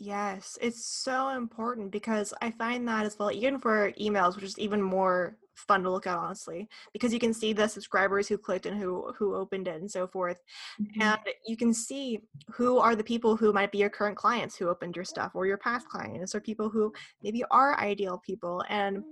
Yes, 0.00 0.58
it's 0.60 0.84
so 0.84 1.28
important 1.28 1.92
because 1.92 2.34
I 2.42 2.50
find 2.50 2.86
that 2.88 3.06
as 3.06 3.16
well, 3.16 3.30
even 3.30 3.60
for 3.60 3.92
emails, 3.92 4.34
which 4.34 4.44
is 4.44 4.58
even 4.58 4.82
more 4.82 5.36
fun 5.66 5.82
to 5.82 5.90
look 5.90 6.06
at, 6.06 6.16
honestly, 6.16 6.68
because 6.92 7.12
you 7.12 7.18
can 7.18 7.34
see 7.34 7.52
the 7.52 7.68
subscribers 7.68 8.28
who 8.28 8.38
clicked 8.38 8.66
and 8.66 8.78
who 8.78 9.12
who 9.16 9.34
opened 9.34 9.68
it 9.68 9.80
and 9.80 9.90
so 9.90 10.06
forth, 10.06 10.40
mm-hmm. 10.80 11.02
and 11.02 11.20
you 11.46 11.56
can 11.56 11.74
see 11.74 12.20
who 12.50 12.78
are 12.78 12.94
the 12.94 13.04
people 13.04 13.36
who 13.36 13.52
might 13.52 13.72
be 13.72 13.78
your 13.78 13.90
current 13.90 14.16
clients 14.16 14.56
who 14.56 14.68
opened 14.68 14.96
your 14.96 15.04
stuff 15.04 15.32
or 15.34 15.46
your 15.46 15.58
past 15.58 15.88
clients 15.88 16.34
or 16.34 16.40
people 16.40 16.68
who 16.68 16.92
maybe 17.22 17.44
are 17.50 17.78
ideal 17.78 18.22
people. 18.24 18.62
And 18.68 19.02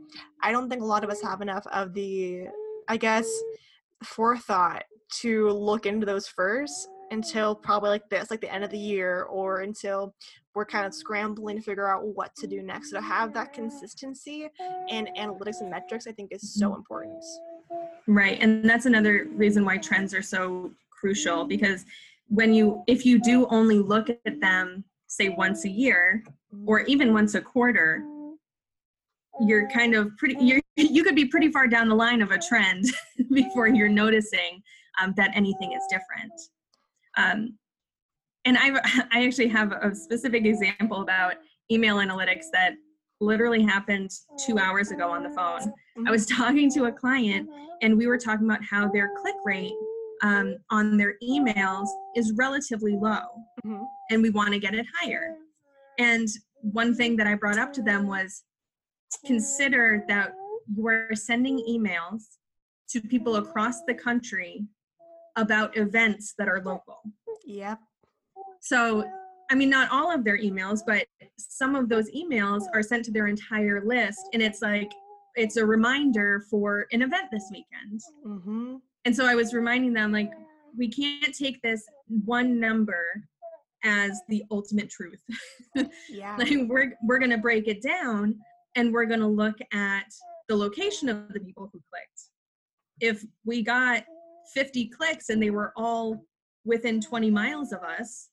I 0.43 0.53
don't 0.53 0.69
think 0.69 0.83
a 0.83 0.87
lot 0.87 1.05
of 1.05 1.11
us 1.11 1.23
have 1.23 1.41
enough 1.41 1.67
of 1.73 1.93
the, 1.95 2.45
I 2.89 2.97
guess, 2.97 3.29
forethought 4.05 4.85
to 5.21 5.51
look 5.51 5.87
into 5.87 6.07
those 6.07 6.27
first 6.27 6.89
until 7.11 7.55
probably 7.55 7.91
like 7.91 8.09
this, 8.09 8.31
like 8.31 8.41
the 8.41 8.53
end 8.53 8.65
of 8.65 8.71
the 8.71 8.79
year, 8.79 9.23
or 9.25 9.61
until 9.61 10.15
we're 10.55 10.65
kind 10.65 10.87
of 10.87 10.95
scrambling 10.95 11.57
to 11.57 11.63
figure 11.63 11.89
out 11.89 12.07
what 12.07 12.35
to 12.37 12.47
do 12.47 12.63
next. 12.63 12.91
So 12.91 12.97
to 12.97 13.03
have 13.03 13.35
that 13.35 13.53
consistency 13.53 14.49
and 14.91 15.09
analytics 15.19 15.61
and 15.61 15.71
metrics, 15.71 16.07
I 16.07 16.13
think 16.13 16.33
is 16.33 16.55
so 16.55 16.75
important. 16.75 17.23
Right. 18.07 18.41
And 18.41 18.69
that's 18.69 18.87
another 18.87 19.27
reason 19.33 19.65
why 19.65 19.77
trends 19.77 20.15
are 20.15 20.23
so 20.23 20.71
crucial 20.91 21.45
because 21.45 21.85
when 22.29 22.55
you, 22.55 22.83
if 22.87 23.05
you 23.05 23.21
do 23.21 23.47
only 23.49 23.79
look 23.79 24.09
at 24.09 24.41
them, 24.41 24.85
say 25.07 25.29
once 25.29 25.65
a 25.65 25.69
year 25.69 26.25
or 26.67 26.81
even 26.81 27.13
once 27.13 27.35
a 27.35 27.41
quarter, 27.41 28.03
you're 29.41 29.69
kind 29.69 29.95
of 29.95 30.17
pretty, 30.17 30.37
you're, 30.41 30.61
you 30.77 31.05
could 31.05 31.15
be 31.15 31.27
pretty 31.27 31.53
far 31.53 31.67
down 31.67 31.89
the 31.89 31.95
line 31.95 32.23
of 32.23 32.31
a 32.31 32.39
trend 32.39 32.85
before 33.33 33.69
you're 33.69 33.89
noticing 33.89 34.63
um, 35.01 35.13
that 35.17 35.31
anything 35.35 35.73
is 35.73 35.83
different. 35.91 36.33
Um, 37.17 37.57
and 38.45 38.57
I, 38.59 38.71
I 39.13 39.27
actually 39.27 39.49
have 39.49 39.73
a 39.73 39.95
specific 39.95 40.45
example 40.45 41.03
about 41.03 41.35
email 41.71 41.97
analytics 41.97 42.45
that 42.53 42.75
literally 43.21 43.63
happened 43.63 44.11
two 44.45 44.59
hours 44.59 44.91
ago 44.91 45.11
on 45.11 45.23
the 45.23 45.31
phone. 45.31 45.73
I 46.07 46.11
was 46.11 46.27
talking 46.39 46.71
to 46.73 46.85
a 46.85 46.93
client 46.93 47.49
and 47.83 47.97
we 47.97 48.07
were 48.07 48.19
talking 48.19 48.47
about 48.47 48.63
how 48.63 48.89
their 48.89 49.11
click 49.21 49.35
rate 49.45 49.73
um, 50.23 50.57
on 50.71 50.97
their 50.97 51.15
emails 51.23 51.89
is 52.15 52.33
relatively 52.37 52.93
low 52.97 53.21
Mhm. 53.65 53.85
and 54.11 54.23
we 54.23 54.31
want 54.31 54.53
to 54.53 54.59
get 54.59 54.75
it 54.75 54.87
higher. 55.01 55.35
And 55.99 56.29
one 56.61 56.95
thing 56.95 57.17
that 57.17 57.27
I 57.27 57.35
brought 57.35 57.59
up 57.59 57.73
to 57.75 57.83
them 57.83 58.07
was 58.07 58.45
consider 59.25 60.05
that 60.09 60.33
you 60.75 60.87
are 60.87 61.15
sending 61.15 61.59
emails 61.69 62.23
to 62.91 63.01
people 63.01 63.37
across 63.37 63.83
the 63.87 63.95
country 63.95 64.65
about 65.37 65.77
events 65.77 66.35
that 66.39 66.49
are 66.49 66.63
local. 66.65 67.01
Yep. 67.45 67.79
So, 68.61 69.05
I 69.51 69.55
mean, 69.55 69.71
not 69.71 69.91
all 69.93 70.13
of 70.13 70.25
their 70.25 70.39
emails, 70.39 70.81
but 70.87 71.07
some 71.39 71.77
of 71.77 71.89
those 71.89 72.11
emails 72.11 72.65
are 72.75 72.83
sent 72.83 73.05
to 73.05 73.11
their 73.13 73.29
entire 73.29 73.85
list, 73.85 74.21
and 74.33 74.43
it's 74.43 74.63
like, 74.63 74.91
it's 75.37 75.57
a 75.57 75.65
reminder 75.65 76.45
for 76.51 76.87
an 76.93 77.03
event 77.03 77.27
this 77.31 77.45
weekend. 77.51 78.01
Mm-hmm. 78.27 78.77
And 79.05 79.15
so 79.15 79.27
I 79.27 79.35
was 79.35 79.53
reminding 79.55 79.93
them, 79.93 80.11
like, 80.11 80.33
we 80.77 80.89
can't 80.89 81.35
take 81.35 81.63
this 81.63 81.85
one 82.25 82.59
number 82.59 83.05
as 83.85 84.21
the 84.29 84.45
ultimate 84.51 84.91
truth. 84.91 85.23
Yeah. 86.09 86.37
like, 86.39 86.51
we're, 86.67 86.95
we're 87.05 87.19
going 87.19 87.31
to 87.31 87.39
break 87.39 87.69
it 87.69 87.83
down 87.83 88.37
and 88.77 88.93
we're 88.93 89.05
going 89.05 89.21
to 89.21 89.27
look 89.27 89.57
at 89.75 90.07
the 90.49 90.57
location 90.57 91.11
of 91.11 91.29
the 91.35 91.41
people 91.41 91.69
who 91.71 91.81
clicked. 91.91 92.31
If 93.01 93.25
we 93.45 93.63
got 93.63 94.05
50 94.55 94.89
clicks 94.89 95.29
and 95.29 95.43
they 95.43 95.51
were 95.51 95.73
all 95.77 96.25
within 96.65 97.01
20 97.01 97.31
miles 97.31 97.73
of 97.73 97.83
us, 97.83 98.29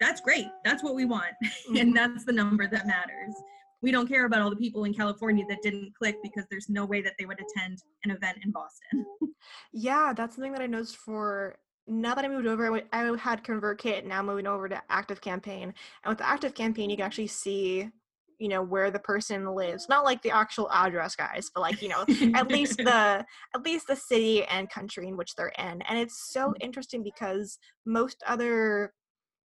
that's 0.00 0.20
great. 0.20 0.46
That's 0.64 0.82
what 0.82 0.94
we 0.94 1.04
want. 1.04 1.32
Mhm. 1.70 1.80
and 1.80 1.96
that's 1.96 2.24
the 2.24 2.32
number 2.32 2.66
that 2.66 2.86
matters. 2.86 3.34
We 3.82 3.92
don't 3.92 4.08
care 4.08 4.24
about 4.26 4.40
all 4.40 4.50
the 4.50 4.56
people 4.56 4.84
in 4.84 4.94
California 4.94 5.44
that 5.48 5.62
didn't 5.62 5.94
click 5.94 6.16
because 6.22 6.44
there's 6.50 6.68
no 6.68 6.84
way 6.84 7.02
that 7.02 7.14
they 7.18 7.26
would 7.26 7.38
attend 7.38 7.78
an 8.04 8.10
event 8.10 8.38
in 8.44 8.50
Boston. 8.50 9.04
Yeah, 9.72 10.12
that's 10.12 10.34
something 10.34 10.52
that 10.52 10.62
I 10.62 10.66
noticed 10.66 10.96
for 10.96 11.56
now 11.86 12.14
that 12.14 12.24
I 12.24 12.28
moved 12.28 12.46
over, 12.46 12.82
I 12.92 13.16
had 13.16 13.44
ConvertKit, 13.44 14.04
now 14.04 14.22
moving 14.22 14.46
over 14.46 14.68
to 14.68 14.82
Active 14.88 15.20
Campaign. 15.20 15.72
And 16.04 16.10
with 16.10 16.20
Active 16.20 16.54
Campaign, 16.54 16.90
you 16.90 16.96
can 16.96 17.06
actually 17.06 17.28
see, 17.28 17.88
you 18.38 18.48
know, 18.48 18.62
where 18.62 18.90
the 18.90 18.98
person 18.98 19.46
lives. 19.54 19.88
Not 19.88 20.04
like 20.04 20.22
the 20.22 20.30
actual 20.30 20.70
address, 20.70 21.14
guys, 21.16 21.50
but 21.54 21.60
like, 21.60 21.80
you 21.80 21.88
know, 21.88 22.04
at 22.34 22.50
least 22.50 22.78
the 22.84 23.24
at 23.54 23.62
least 23.64 23.86
the 23.88 23.96
city 23.96 24.44
and 24.44 24.70
country 24.70 25.08
in 25.08 25.16
which 25.16 25.34
they're 25.34 25.52
in. 25.58 25.82
And 25.82 25.98
it's 25.98 26.32
so 26.32 26.52
Mm-hmm. 26.52 26.60
interesting 26.60 27.02
because 27.02 27.58
most 27.86 28.22
other 28.26 28.92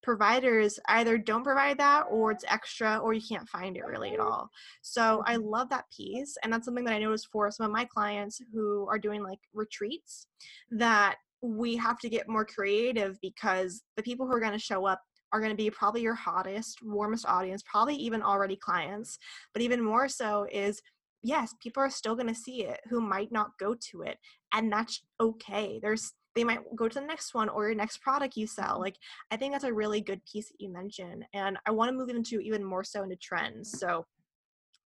providers 0.04 0.80
either 0.88 1.18
don't 1.18 1.44
provide 1.44 1.78
that 1.78 2.06
or 2.10 2.32
it's 2.32 2.44
extra 2.48 2.98
or 2.98 3.14
you 3.14 3.22
can't 3.22 3.48
find 3.48 3.78
it 3.78 3.86
really 3.86 4.14
at 4.14 4.20
all. 4.20 4.50
So 4.82 5.24
I 5.26 5.36
love 5.36 5.70
that 5.70 5.86
piece. 5.96 6.38
And 6.44 6.52
that's 6.52 6.66
something 6.66 6.84
that 6.86 6.94
I 6.94 7.00
noticed 7.00 7.28
for 7.32 7.52
some 7.52 7.66
of 7.68 7.72
my 7.72 7.86
clients 7.86 8.42
who 8.54 8.88
are 8.90 8.98
doing 9.00 9.24
like 9.24 9.40
retreats 9.54 10.28
that 10.72 11.18
we 11.42 11.76
have 11.78 12.00
to 12.00 12.10
get 12.10 12.28
more 12.28 12.46
creative 12.46 13.18
because 13.22 13.84
the 13.96 14.04
people 14.04 14.26
who 14.26 14.34
are 14.34 14.40
going 14.40 14.52
to 14.54 14.60
show 14.60 14.86
up 14.86 15.02
are 15.34 15.40
going 15.40 15.52
to 15.52 15.58
be 15.58 15.70
probably 15.70 16.02
your 16.02 16.16
hottest, 16.16 16.80
warmest 16.84 17.26
audience, 17.28 17.64
probably 17.66 17.96
even 17.96 18.22
already 18.22 18.56
clients. 18.56 19.18
But 19.54 19.62
even 19.62 19.84
more 19.84 20.08
so 20.08 20.46
is 20.52 20.82
yes, 21.24 21.54
people 21.62 21.84
are 21.84 21.90
still 21.90 22.16
going 22.16 22.28
to 22.28 22.36
see 22.36 22.64
it 22.64 22.80
who 22.90 23.02
might 23.02 23.32
not 23.32 23.52
go 23.60 23.76
to 23.92 24.02
it. 24.02 24.18
And 24.54 24.72
that's 24.72 25.04
okay. 25.20 25.80
There's 25.82 26.14
they 26.34 26.44
might 26.46 26.60
go 26.78 26.88
to 26.88 27.00
the 27.00 27.06
next 27.06 27.34
one 27.34 27.50
or 27.50 27.66
your 27.68 27.76
next 27.76 27.98
product 28.02 28.38
you 28.38 28.48
sell. 28.48 28.80
Like 28.80 28.96
I 29.32 29.38
think 29.38 29.54
that's 29.54 29.66
a 29.66 29.74
really 29.74 30.00
good 30.00 30.22
piece 30.26 30.48
that 30.48 30.62
you 30.62 30.72
mentioned. 30.72 31.26
And 31.34 31.58
I 31.66 31.72
want 31.72 31.90
to 31.90 31.98
move 31.98 32.10
into 32.10 32.40
even 32.40 32.64
more 32.64 32.86
so 32.86 33.04
into 33.04 33.18
trends. 33.18 33.78
So 33.78 34.06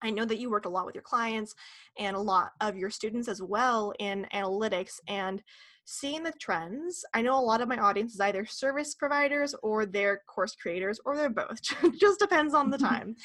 I 0.01 0.09
know 0.09 0.25
that 0.25 0.39
you 0.39 0.49
work 0.49 0.65
a 0.65 0.69
lot 0.69 0.85
with 0.85 0.95
your 0.95 1.03
clients 1.03 1.53
and 1.99 2.15
a 2.15 2.19
lot 2.19 2.51
of 2.61 2.77
your 2.77 2.89
students 2.89 3.27
as 3.27 3.41
well 3.41 3.93
in 3.99 4.27
analytics 4.33 4.99
and 5.07 5.41
seeing 5.85 6.23
the 6.23 6.33
trends. 6.41 7.05
I 7.13 7.21
know 7.21 7.39
a 7.39 7.41
lot 7.41 7.61
of 7.61 7.69
my 7.69 7.77
audience 7.77 8.15
is 8.15 8.19
either 8.19 8.45
service 8.45 8.95
providers 8.95 9.55
or 9.61 9.85
they're 9.85 10.21
course 10.27 10.55
creators 10.55 10.99
or 11.05 11.15
they're 11.15 11.29
both. 11.29 11.59
Just 11.99 12.19
depends 12.19 12.53
on 12.53 12.71
the 12.71 12.77
time. 12.89 13.15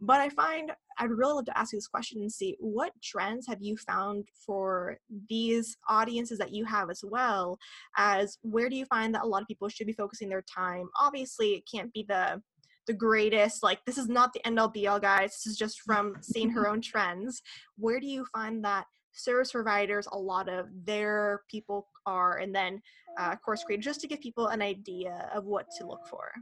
but 0.00 0.20
I 0.20 0.28
find 0.30 0.72
I'd 0.98 1.10
really 1.10 1.34
love 1.34 1.46
to 1.46 1.58
ask 1.58 1.72
you 1.72 1.78
this 1.78 1.88
question 1.88 2.22
and 2.22 2.30
see 2.30 2.56
what 2.60 2.92
trends 3.02 3.46
have 3.48 3.60
you 3.60 3.76
found 3.76 4.28
for 4.46 4.96
these 5.28 5.76
audiences 5.88 6.38
that 6.38 6.52
you 6.52 6.64
have 6.64 6.88
as 6.88 7.02
well 7.02 7.58
as 7.96 8.38
where 8.42 8.68
do 8.68 8.76
you 8.76 8.86
find 8.86 9.12
that 9.14 9.24
a 9.24 9.26
lot 9.26 9.42
of 9.42 9.48
people 9.48 9.68
should 9.68 9.88
be 9.88 9.92
focusing 9.92 10.28
their 10.28 10.42
time? 10.42 10.88
Obviously, 11.00 11.54
it 11.54 11.64
can't 11.70 11.92
be 11.92 12.04
the 12.08 12.40
the 12.86 12.92
greatest 12.92 13.62
like 13.62 13.82
this 13.86 13.96
is 13.96 14.08
not 14.08 14.34
the 14.34 14.46
end 14.46 14.58
all 14.58 14.68
be 14.68 14.86
all 14.86 15.00
guys 15.00 15.30
this 15.30 15.46
is 15.46 15.56
just 15.56 15.80
from 15.80 16.14
seeing 16.20 16.50
her 16.50 16.68
own 16.68 16.82
trends 16.82 17.40
where 17.78 17.98
do 17.98 18.06
you 18.06 18.26
find 18.26 18.62
that 18.62 18.84
service 19.14 19.52
providers 19.52 20.06
a 20.12 20.18
lot 20.18 20.50
of 20.50 20.66
their 20.84 21.40
people 21.50 21.86
are 22.06 22.38
and 22.38 22.54
then 22.54 22.80
uh, 23.18 23.36
course 23.36 23.62
creators 23.64 23.84
just 23.84 24.00
to 24.00 24.06
give 24.08 24.20
people 24.20 24.48
an 24.48 24.60
idea 24.62 25.30
of 25.34 25.44
what 25.44 25.66
to 25.78 25.86
look 25.86 26.06
for 26.06 26.32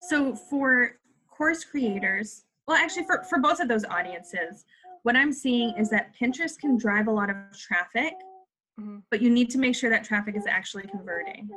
So 0.00 0.34
for 0.34 0.98
course 1.28 1.64
creators, 1.64 2.44
well, 2.66 2.76
actually 2.76 3.04
for, 3.04 3.22
for 3.24 3.38
both 3.38 3.60
of 3.60 3.68
those 3.68 3.84
audiences, 3.84 4.64
what 5.02 5.16
I'm 5.16 5.32
seeing 5.32 5.74
is 5.76 5.90
that 5.90 6.14
Pinterest 6.18 6.58
can 6.58 6.76
drive 6.76 7.06
a 7.08 7.12
lot 7.12 7.30
of 7.30 7.36
traffic, 7.58 8.14
Mhm. 8.78 9.02
but 9.10 9.22
you 9.22 9.30
need 9.30 9.48
to 9.50 9.58
make 9.58 9.74
sure 9.74 9.88
that 9.90 10.04
traffic 10.04 10.36
is 10.36 10.46
actually 10.46 10.86
converting. 10.86 11.48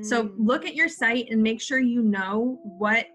So 0.00 0.24
Mm, 0.24 0.34
look 0.38 0.64
at 0.64 0.74
your 0.74 0.88
site 0.88 1.28
and 1.30 1.42
make 1.42 1.60
sure 1.60 1.78
you 1.78 2.02
know 2.02 2.58
what 2.64 3.06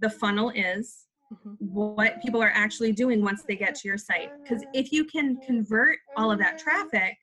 the 0.00 0.08
funnel 0.08 0.50
is, 0.50 1.08
mhm. 1.32 1.56
what 1.58 2.22
people 2.22 2.40
are 2.40 2.52
actually 2.54 2.92
doing 2.92 3.20
once 3.20 3.42
they 3.42 3.56
get 3.56 3.74
to 3.76 3.88
your 3.88 3.98
site. 3.98 4.30
Because 4.42 4.62
if 4.74 4.92
you 4.92 5.04
can 5.04 5.38
convert 5.38 5.98
all 6.16 6.30
of 6.30 6.38
that 6.38 6.58
traffic, 6.58 7.18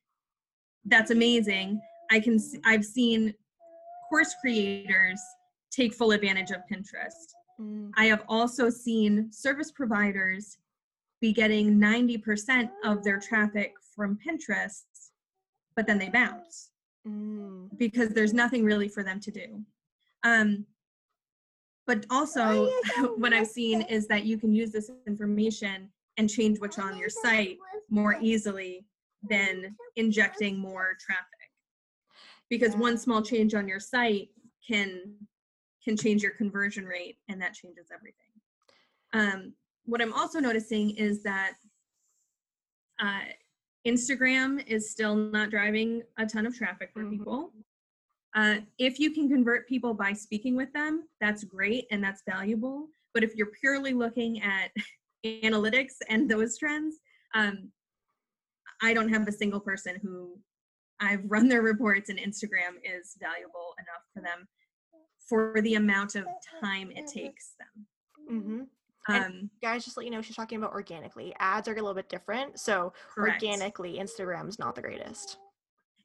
that's 0.87 1.11
amazing. 1.11 1.81
I 2.11 2.19
can 2.19 2.39
I've 2.65 2.85
seen 2.85 3.33
course 4.09 4.35
creators 4.41 5.21
take 5.71 5.93
full 5.93 6.11
advantage 6.11 6.51
of 6.51 6.61
Pinterest. 6.71 7.33
Mm, 7.59 7.91
I 7.97 8.05
have 8.05 8.23
also 8.27 8.69
seen 8.69 9.31
service 9.31 9.71
providers 9.71 10.57
be 11.19 11.33
getting 11.33 11.77
90% 11.79 12.69
of 12.85 13.03
their 13.03 13.19
traffic 13.19 13.73
from 13.95 14.17
Pinterest, 14.25 14.83
but 15.75 15.87
then 15.87 15.97
they 15.97 16.09
bounce 16.09 16.69
mm. 17.07 17.67
because 17.77 18.09
there's 18.09 18.33
nothing 18.33 18.63
really 18.63 18.87
for 18.87 19.03
them 19.03 19.19
to 19.19 19.31
do. 19.31 19.61
Um, 20.23 20.65
but 21.87 22.05
also, 22.09 22.69
what 23.17 23.33
I've 23.33 23.47
seen 23.47 23.81
is 23.83 24.07
that 24.07 24.25
you 24.25 24.37
can 24.37 24.53
use 24.53 24.71
this 24.71 24.91
information 25.07 25.89
and 26.17 26.29
change 26.29 26.59
what's 26.59 26.79
on 26.79 26.97
your 26.97 27.09
site 27.09 27.57
more 27.89 28.17
easily 28.21 28.85
than 29.29 29.75
injecting 29.95 30.57
more 30.57 30.95
traffic. 30.99 31.25
Because 32.49 32.75
one 32.75 32.97
small 32.97 33.21
change 33.21 33.53
on 33.53 33.67
your 33.67 33.79
site 33.79 34.29
can 34.67 35.15
can 35.83 35.95
change 35.95 36.21
your 36.21 36.33
conversion 36.33 36.85
rate, 36.85 37.17
and 37.29 37.41
that 37.41 37.53
changes 37.53 37.87
everything. 37.93 38.27
Um, 39.13 39.53
what 39.85 40.01
I'm 40.01 40.11
also 40.11 40.39
noticing 40.39 40.89
is 40.97 41.23
that 41.23 41.53
uh, 42.99 43.21
Instagram 43.85 44.65
is 44.67 44.89
still 44.89 45.15
not 45.15 45.49
driving 45.49 46.01
a 46.17 46.25
ton 46.25 46.45
of 46.45 46.57
traffic 46.57 46.91
for 46.91 47.03
Mhm. 47.03 47.11
people. 47.11 47.53
Uh, 48.35 48.57
if 48.77 48.99
you 48.99 49.11
can 49.11 49.29
convert 49.29 49.67
people 49.67 49.93
by 49.93 50.11
speaking 50.13 50.55
with 50.55 50.71
them, 50.73 51.07
that's 51.21 51.43
great 51.45 51.87
and 51.89 52.03
that's 52.03 52.21
valuable. 52.23 52.89
But 53.13 53.23
if 53.23 53.35
you're 53.35 53.51
purely 53.61 53.93
looking 53.93 54.41
at 54.41 54.71
analytics 55.25 55.95
and 56.09 56.29
those 56.29 56.57
trends, 56.57 56.99
um, 57.33 57.71
I 58.81 58.93
don't 58.93 59.09
have 59.09 59.27
a 59.27 59.31
single 59.31 59.59
person 59.59 59.99
who 60.01 60.37
I've 60.99 61.21
run 61.25 61.47
their 61.47 61.61
reports 61.61 62.09
and 62.09 62.19
Instagram 62.19 62.77
is 62.83 63.15
valuable 63.19 63.73
enough 63.79 64.03
for 64.13 64.21
them 64.21 64.47
for 65.27 65.61
the 65.61 65.75
amount 65.75 66.15
of 66.15 66.25
time 66.61 66.91
it 66.91 67.07
takes 67.07 67.53
them. 67.59 68.67
hmm 69.07 69.13
Um, 69.13 69.49
guys 69.61 69.83
just 69.85 69.97
let 69.97 70.05
you 70.05 70.11
know 70.11 70.21
she's 70.21 70.35
talking 70.35 70.57
about 70.57 70.71
organically 70.71 71.33
ads 71.39 71.67
are 71.67 71.71
a 71.73 71.75
little 71.75 71.93
bit 71.93 72.09
different 72.09 72.59
so 72.59 72.93
correct. 73.13 73.41
organically 73.43 73.99
instagram's 73.99 74.59
not 74.59 74.75
the 74.75 74.81
greatest 74.81 75.37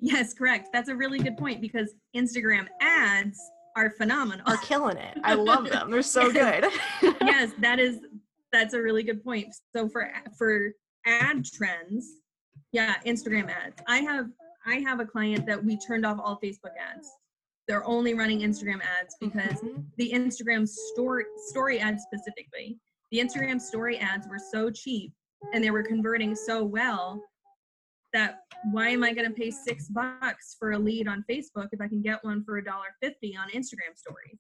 Yes, 0.05 0.35
correct. 0.35 0.71
That's 0.73 0.89
a 0.89 0.97
really 0.97 1.21
good 1.21 1.37
point 1.37 1.61
because 1.61 1.95
Instagram 2.17 2.67
ads 2.81 3.39
are 3.77 3.89
phenomenal. 3.91 4.45
are 4.49 4.57
killing 4.59 4.97
it 4.97 5.17
i 5.23 5.35
love 5.51 5.69
them 5.71 5.91
they're 5.93 6.03
so 6.03 6.31
good 6.33 6.65
yes, 7.23 7.53
that 7.61 7.79
is 7.79 8.01
that's 8.53 8.75
a 8.75 8.83
really 8.83 9.03
good 9.03 9.25
point. 9.25 9.55
So 9.75 9.89
for 9.89 10.11
for 10.37 10.73
ad 11.07 11.45
trends, 11.45 12.17
yeah, 12.73 12.97
Instagram 13.07 13.51
ads. 13.51 13.77
I 13.87 13.99
have 13.99 14.27
I 14.65 14.77
have 14.77 15.01
a 15.01 15.05
client 15.05 15.45
that 15.47 15.63
we 15.63 15.77
turned 15.79 16.07
off 16.07 16.19
all 16.23 16.39
Facebook 16.43 16.77
ads. 16.79 17.09
They're 17.67 17.85
only 17.85 18.15
running 18.15 18.41
Instagram 18.41 18.81
ads 18.83 19.17
because 19.21 19.61
Mhm. 19.61 19.85
the 19.97 20.13
Instagram 20.13 20.69
story 20.69 21.25
story 21.49 21.81
ads 21.81 22.03
specifically. 22.05 22.79
The 23.11 23.19
Instagram 23.19 23.61
story 23.61 23.99
ads 23.99 24.29
were 24.29 24.39
so 24.39 24.71
cheap 24.71 25.13
and 25.53 25.63
they 25.63 25.71
were 25.71 25.83
converting 25.83 26.35
so 26.35 26.65
well 26.65 27.23
that 28.13 28.45
why 28.71 28.89
am 28.91 29.03
I 29.03 29.13
going 29.13 29.27
to 29.29 29.35
pay 29.35 29.51
6 29.51 29.89
bucks 29.89 30.55
for 30.59 30.73
a 30.73 30.79
lead 30.79 31.09
on 31.09 31.25
Facebook 31.29 31.69
if 31.73 31.81
I 31.81 31.89
can 31.89 32.03
get 32.03 32.23
one 32.23 32.45
for 32.45 32.59
a 32.59 32.65
dollar 32.65 32.95
50 33.01 33.37
on 33.37 33.49
Instagram 33.51 33.97
stories? 33.97 34.39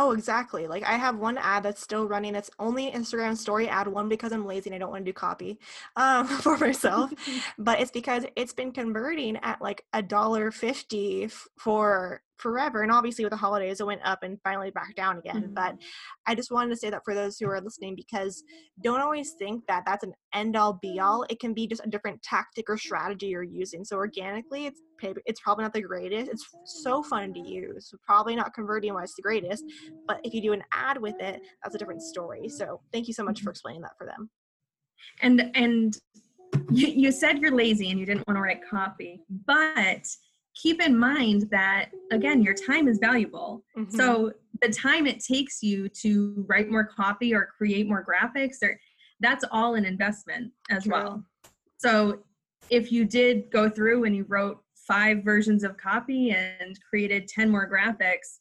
Oh, 0.00 0.12
exactly. 0.12 0.68
Like 0.68 0.84
I 0.84 0.92
have 0.92 1.16
one 1.18 1.38
ad 1.38 1.64
that's 1.64 1.82
still 1.82 2.06
running. 2.06 2.36
It's 2.36 2.50
only 2.60 2.88
Instagram 2.92 3.36
story 3.36 3.68
ad 3.68 3.88
one 3.88 4.08
because 4.08 4.30
I'm 4.30 4.46
lazy 4.46 4.70
and 4.70 4.76
I 4.76 4.78
don't 4.78 4.92
want 4.92 5.04
to 5.04 5.10
do 5.10 5.12
copy 5.12 5.58
um, 5.96 6.24
for 6.44 6.56
myself. 6.56 7.12
but 7.58 7.80
it's 7.80 7.90
because 7.90 8.24
it's 8.36 8.52
been 8.52 8.70
converting 8.70 9.36
at 9.38 9.60
like 9.60 9.84
a 9.92 10.00
dollar 10.00 10.52
fifty 10.52 11.24
f- 11.24 11.48
for 11.58 12.22
forever. 12.38 12.82
And 12.82 12.92
obviously 12.92 13.24
with 13.24 13.32
the 13.32 13.36
holidays, 13.36 13.80
it 13.80 13.86
went 13.86 14.00
up 14.04 14.22
and 14.22 14.38
finally 14.42 14.70
back 14.70 14.94
down 14.94 15.18
again. 15.18 15.50
Mhm. 15.50 15.54
But 15.54 15.76
I 16.26 16.34
just 16.34 16.50
wanted 16.50 16.70
to 16.70 16.76
say 16.76 16.90
that 16.90 17.04
for 17.04 17.14
those 17.14 17.38
who 17.38 17.48
are 17.48 17.60
listening, 17.60 17.94
because 17.96 18.42
don't 18.82 19.00
always 19.00 19.32
think 19.32 19.66
that 19.66 19.84
that's 19.86 20.04
an 20.04 20.14
end 20.34 20.56
all 20.56 20.78
be 20.80 21.00
all. 21.00 21.24
It 21.28 21.40
can 21.40 21.54
be 21.54 21.66
just 21.66 21.84
a 21.84 21.88
different 21.90 22.22
tactic 22.22 22.70
or 22.70 22.76
strategy 22.78 23.26
you're 23.26 23.42
using. 23.42 23.84
So 23.84 23.96
organically, 23.96 24.66
it's 24.66 24.80
it's 25.26 25.40
probably 25.40 25.62
not 25.64 25.72
the 25.72 25.82
greatest. 25.82 26.30
It's 26.30 26.46
so 26.64 27.02
fun 27.02 27.32
to 27.34 27.40
use. 27.40 27.92
Probably 28.04 28.34
not 28.34 28.52
converting 28.54 28.94
wise 28.94 29.14
the 29.14 29.22
greatest. 29.22 29.64
But 30.06 30.20
if 30.24 30.34
you 30.34 30.42
do 30.42 30.52
an 30.52 30.62
ad 30.72 31.00
with 31.00 31.20
it, 31.20 31.40
that's 31.62 31.74
a 31.74 31.78
different 31.78 32.02
story. 32.02 32.48
So 32.48 32.80
thank 32.92 33.06
you 33.06 33.14
so 33.14 33.22
much 33.24 33.42
for 33.42 33.50
explaining 33.50 33.82
that 33.82 33.96
for 33.98 34.06
them. 34.06 34.30
and 35.22 35.50
and 35.54 35.98
you, 36.70 36.88
you 36.88 37.12
said 37.12 37.38
you're 37.38 37.54
lazy 37.54 37.90
and 37.90 38.00
you 38.00 38.06
didn't 38.06 38.26
want 38.26 38.36
to 38.36 38.40
write 38.42 38.60
copy 38.68 39.20
but 39.46 40.04
keep 40.60 40.82
in 40.82 40.96
mind 40.98 41.46
that 41.50 41.90
again 42.10 42.42
your 42.42 42.54
time 42.54 42.88
is 42.88 42.98
valuable 42.98 43.64
Mhm. 43.76 43.92
so 43.92 44.32
the 44.62 44.68
time 44.68 45.06
it 45.06 45.20
takes 45.20 45.62
you 45.62 45.88
to 46.02 46.44
write 46.48 46.68
more 46.68 46.84
copy 46.84 47.34
or 47.34 47.46
create 47.56 47.86
more 47.88 48.04
graphics 48.04 48.56
or 48.62 48.78
that's 49.20 49.44
all 49.52 49.74
an 49.76 49.84
investment 49.84 50.52
as 50.70 50.86
well 50.86 51.24
so 51.78 52.22
if 52.70 52.90
you 52.90 53.04
did 53.04 53.50
go 53.50 53.68
through 53.70 54.04
and 54.04 54.14
you 54.16 54.24
wrote 54.28 54.58
five 54.74 55.22
versions 55.22 55.62
of 55.64 55.76
copy 55.76 56.30
and 56.30 56.78
created 56.88 57.28
10 57.28 57.50
more 57.50 57.70
graphics 57.70 58.38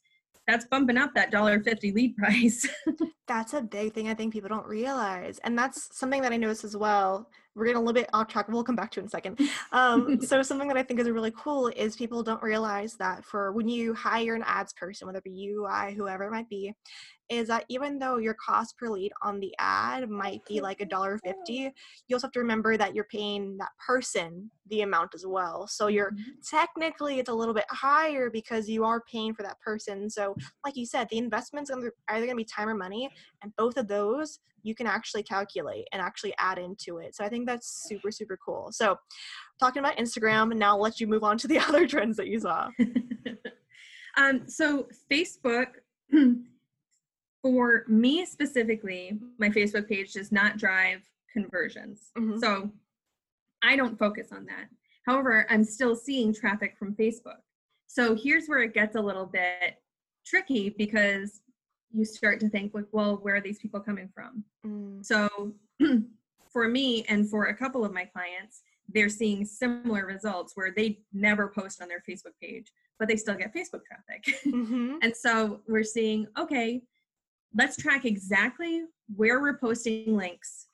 that's 0.48 0.66
bumping 0.66 0.98
up 0.98 1.14
that 1.14 1.30
dollar 1.30 1.62
50 1.62 1.92
lead 1.92 2.16
price 2.16 2.68
That's 3.28 3.54
a 3.54 3.62
big 3.62 3.94
thing 3.94 4.08
I 4.08 4.14
think 4.14 4.32
people 4.32 4.48
don't 4.48 4.66
realize. 4.66 5.38
And 5.44 5.60
that's 5.60 5.90
something 5.92 6.22
that 6.22 6.32
I 6.32 6.38
noticed 6.38 6.64
as 6.64 6.78
well. 6.78 7.30
We're 7.58 7.66
getting 7.66 7.78
a 7.78 7.80
little 7.80 7.94
bit 7.94 8.10
off 8.14 8.28
track. 8.28 8.48
We'll 8.48 8.64
come 8.64 8.76
back 8.76 8.92
to 8.92 9.00
it 9.00 9.04
in 9.04 9.08
a 9.08 9.10
second. 9.10 9.40
Um, 9.72 10.22
so 10.26 10.42
something 10.44 10.68
that 10.68 10.78
I 10.78 10.84
think 10.84 11.00
is 11.00 11.10
really 11.10 11.34
cool 11.36 11.68
is 11.70 11.96
people 11.96 12.22
don't 12.22 12.42
realize 12.44 12.96
that 12.96 13.26
for 13.26 13.52
when 13.52 13.68
you 13.68 13.94
hire 13.94 14.36
an 14.36 14.44
ads 14.46 14.74
person, 14.74 15.08
whether 15.08 15.18
it 15.18 15.24
be 15.24 15.32
you, 15.32 15.66
I, 15.66 15.94
whoever 15.98 16.26
it 16.26 16.32
might 16.32 16.50
be, 16.50 16.74
is 17.30 17.48
that 17.48 17.66
even 17.70 18.00
though 18.00 18.18
your 18.18 18.36
cost 18.36 18.78
per 18.78 18.90
lead 18.90 19.12
on 19.22 19.40
the 19.40 19.54
ad 19.60 20.10
might 20.10 20.42
be 20.48 20.62
like 20.62 20.82
a 20.82 20.86
dollar 20.98 21.20
fifty, 21.24 21.72
you 22.08 22.16
also 22.16 22.28
have 22.28 22.34
to 22.34 22.40
remember 22.40 22.78
that 22.78 22.96
you're 22.96 23.06
paying 23.06 23.58
that 23.58 23.72
person 23.86 24.50
the 24.70 24.82
amount 24.82 25.16
as 25.16 25.26
well. 25.26 25.68
So 25.68 25.88
you're 25.88 26.12
mm-hmm. 26.12 26.32
technically 26.50 27.20
it's 27.20 27.30
a 27.30 27.34
little 27.34 27.54
bit 27.54 27.66
higher 27.70 28.30
because 28.30 28.68
you 28.68 28.84
are 28.84 29.02
paying 29.12 29.34
for 29.34 29.44
that 29.44 29.60
person. 29.62 30.10
So 30.10 30.36
like 30.66 30.76
you 30.76 30.86
said, 30.86 31.08
the 31.10 31.18
investment's 31.18 31.72
are 31.72 31.78
either 32.10 32.26
going 32.26 32.30
to 32.30 32.36
be 32.36 32.46
time 32.46 32.70
or 32.70 32.76
money, 32.76 33.10
and 33.42 33.56
both 33.56 33.78
of 33.78 33.88
those 33.88 34.40
you 34.64 34.76
can 34.76 34.88
actually 34.88 35.24
calculate 35.24 35.88
and 35.94 36.02
actually 36.02 36.34
add 36.40 36.58
into 36.58 36.98
it. 36.98 37.16
So 37.16 37.24
I 37.24 37.30
think 37.30 37.48
that's 37.48 37.86
super 37.88 38.12
super 38.12 38.38
cool. 38.44 38.70
So 38.72 38.98
talking 39.60 39.80
about 39.80 39.98
Instagram, 39.98 40.56
now 40.56 40.72
I'll 40.72 40.82
let 40.82 41.00
you 41.00 41.08
move 41.08 41.24
on 41.24 41.38
to 41.40 41.48
the 41.48 41.60
other 41.68 41.88
trends 41.88 42.18
that 42.18 42.28
you 42.28 42.40
saw. 42.40 42.70
um, 44.18 44.48
so 44.48 44.88
Facebook. 45.12 45.68
for 47.42 47.84
me 47.88 48.26
specifically, 48.26 49.20
my 49.38 49.50
Facebook 49.50 49.88
page 49.88 50.14
does 50.14 50.32
not 50.32 50.58
drive 50.58 51.02
conversions. 51.32 52.12
Mm-hmm. 52.18 52.40
So 52.40 52.72
I 53.64 53.76
don't 53.76 53.98
focus 53.98 54.30
on 54.32 54.46
that. 54.46 54.68
However, 55.06 55.48
I'm 55.50 55.64
still 55.64 55.96
seeing 55.96 56.34
traffic 56.34 56.76
from 56.78 56.96
Facebook. 56.96 57.42
So 57.88 58.16
here's 58.16 58.48
where 58.48 58.60
it 58.60 58.74
gets 58.74 58.96
a 58.96 59.02
little 59.02 59.26
bit 59.26 59.82
tricky 60.26 60.70
because 60.78 61.42
you 61.92 62.04
start 62.06 62.40
to 62.42 62.50
think 62.50 62.74
like, 62.74 62.86
well, 62.92 63.16
where 63.22 63.36
are 63.36 63.42
these 63.42 63.60
people 63.60 63.80
coming 63.80 64.10
from? 64.14 64.44
Mm. 64.66 65.06
So 65.06 65.54
for 66.52 66.68
me 66.68 67.06
and 67.08 67.30
for 67.30 67.46
a 67.46 67.56
couple 67.56 67.86
of 67.86 67.94
my 67.94 68.06
clients, 68.06 68.62
they're 68.90 69.10
seeing 69.10 69.46
similar 69.46 70.06
results 70.06 70.54
where 70.56 70.74
they 70.76 71.00
never 71.14 71.48
post 71.48 71.82
on 71.82 71.88
their 71.88 72.04
Facebook 72.08 72.34
page, 72.42 72.72
but 73.00 73.08
they 73.08 73.16
still 73.16 73.36
get 73.36 73.54
Facebook 73.54 73.82
traffic. 73.86 74.42
Mm-hmm. 74.48 74.98
and 75.02 75.16
so 75.16 75.62
we're 75.68 75.84
seeing, 75.84 76.28
okay, 76.38 76.82
let's 77.58 77.76
track 77.76 78.06
exactly 78.06 78.84
where 79.16 79.42
we're 79.42 79.58
posting 79.58 80.16
links 80.16 80.68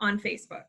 on 0.00 0.18
Facebook. 0.18 0.64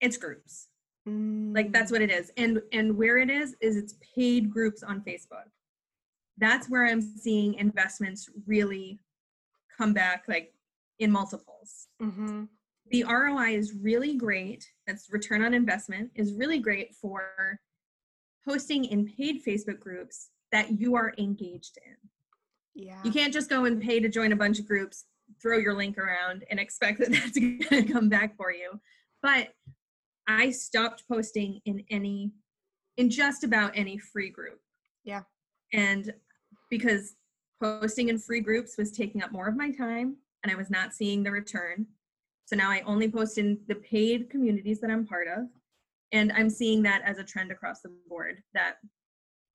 It's 0.00 0.16
groups. 0.16 0.68
Mm. 1.08 1.54
Like 1.54 1.72
that's 1.72 1.92
what 1.92 2.02
it 2.02 2.10
is. 2.10 2.30
And 2.36 2.60
and 2.72 2.96
where 2.96 3.18
it 3.18 3.30
is 3.30 3.56
is 3.60 3.76
it's 3.76 3.94
paid 4.14 4.50
groups 4.50 4.82
on 4.82 5.00
Facebook. 5.00 5.48
That's 6.38 6.68
where 6.68 6.86
I'm 6.86 7.00
seeing 7.00 7.54
investments 7.54 8.28
really 8.46 8.98
come 9.76 9.92
back 9.92 10.24
like 10.28 10.52
in 10.98 11.10
multiples. 11.10 11.88
Mm-hmm. 12.00 12.44
The 12.90 13.04
ROI 13.04 13.56
is 13.56 13.74
really 13.80 14.16
great. 14.16 14.68
That's 14.86 15.08
return 15.10 15.42
on 15.44 15.54
investment 15.54 16.10
is 16.14 16.34
really 16.34 16.58
great 16.58 16.94
for 16.94 17.58
posting 18.46 18.84
in 18.86 19.06
paid 19.06 19.44
Facebook 19.44 19.78
groups 19.78 20.30
that 20.50 20.80
you 20.80 20.96
are 20.96 21.14
engaged 21.18 21.78
in. 21.86 21.96
Yeah. 22.74 23.00
You 23.04 23.12
can't 23.12 23.32
just 23.32 23.50
go 23.50 23.64
and 23.64 23.80
pay 23.82 24.00
to 24.00 24.08
join 24.08 24.32
a 24.32 24.36
bunch 24.36 24.58
of 24.58 24.66
groups, 24.66 25.04
throw 25.40 25.58
your 25.58 25.74
link 25.74 25.98
around, 25.98 26.44
and 26.50 26.58
expect 26.58 26.98
that 27.00 27.10
that's 27.12 27.38
going 27.38 27.60
to 27.60 27.92
come 27.92 28.08
back 28.08 28.36
for 28.36 28.52
you. 28.52 28.80
But 29.22 29.48
I 30.26 30.50
stopped 30.50 31.04
posting 31.08 31.60
in 31.64 31.84
any, 31.90 32.32
in 32.96 33.10
just 33.10 33.44
about 33.44 33.72
any 33.74 33.98
free 33.98 34.30
group. 34.30 34.60
Yeah. 35.04 35.22
And 35.72 36.12
because 36.70 37.14
posting 37.62 38.08
in 38.08 38.18
free 38.18 38.40
groups 38.40 38.76
was 38.76 38.90
taking 38.90 39.22
up 39.22 39.32
more 39.32 39.48
of 39.48 39.56
my 39.56 39.70
time 39.70 40.16
and 40.42 40.52
I 40.52 40.56
was 40.56 40.70
not 40.70 40.94
seeing 40.94 41.22
the 41.22 41.30
return. 41.30 41.86
So 42.46 42.56
now 42.56 42.70
I 42.70 42.82
only 42.86 43.10
post 43.10 43.38
in 43.38 43.58
the 43.68 43.76
paid 43.76 44.30
communities 44.30 44.80
that 44.80 44.90
I'm 44.90 45.06
part 45.06 45.28
of. 45.28 45.46
And 46.12 46.32
I'm 46.32 46.50
seeing 46.50 46.82
that 46.82 47.02
as 47.04 47.18
a 47.18 47.24
trend 47.24 47.50
across 47.50 47.80
the 47.80 47.92
board 48.08 48.42
that 48.52 48.74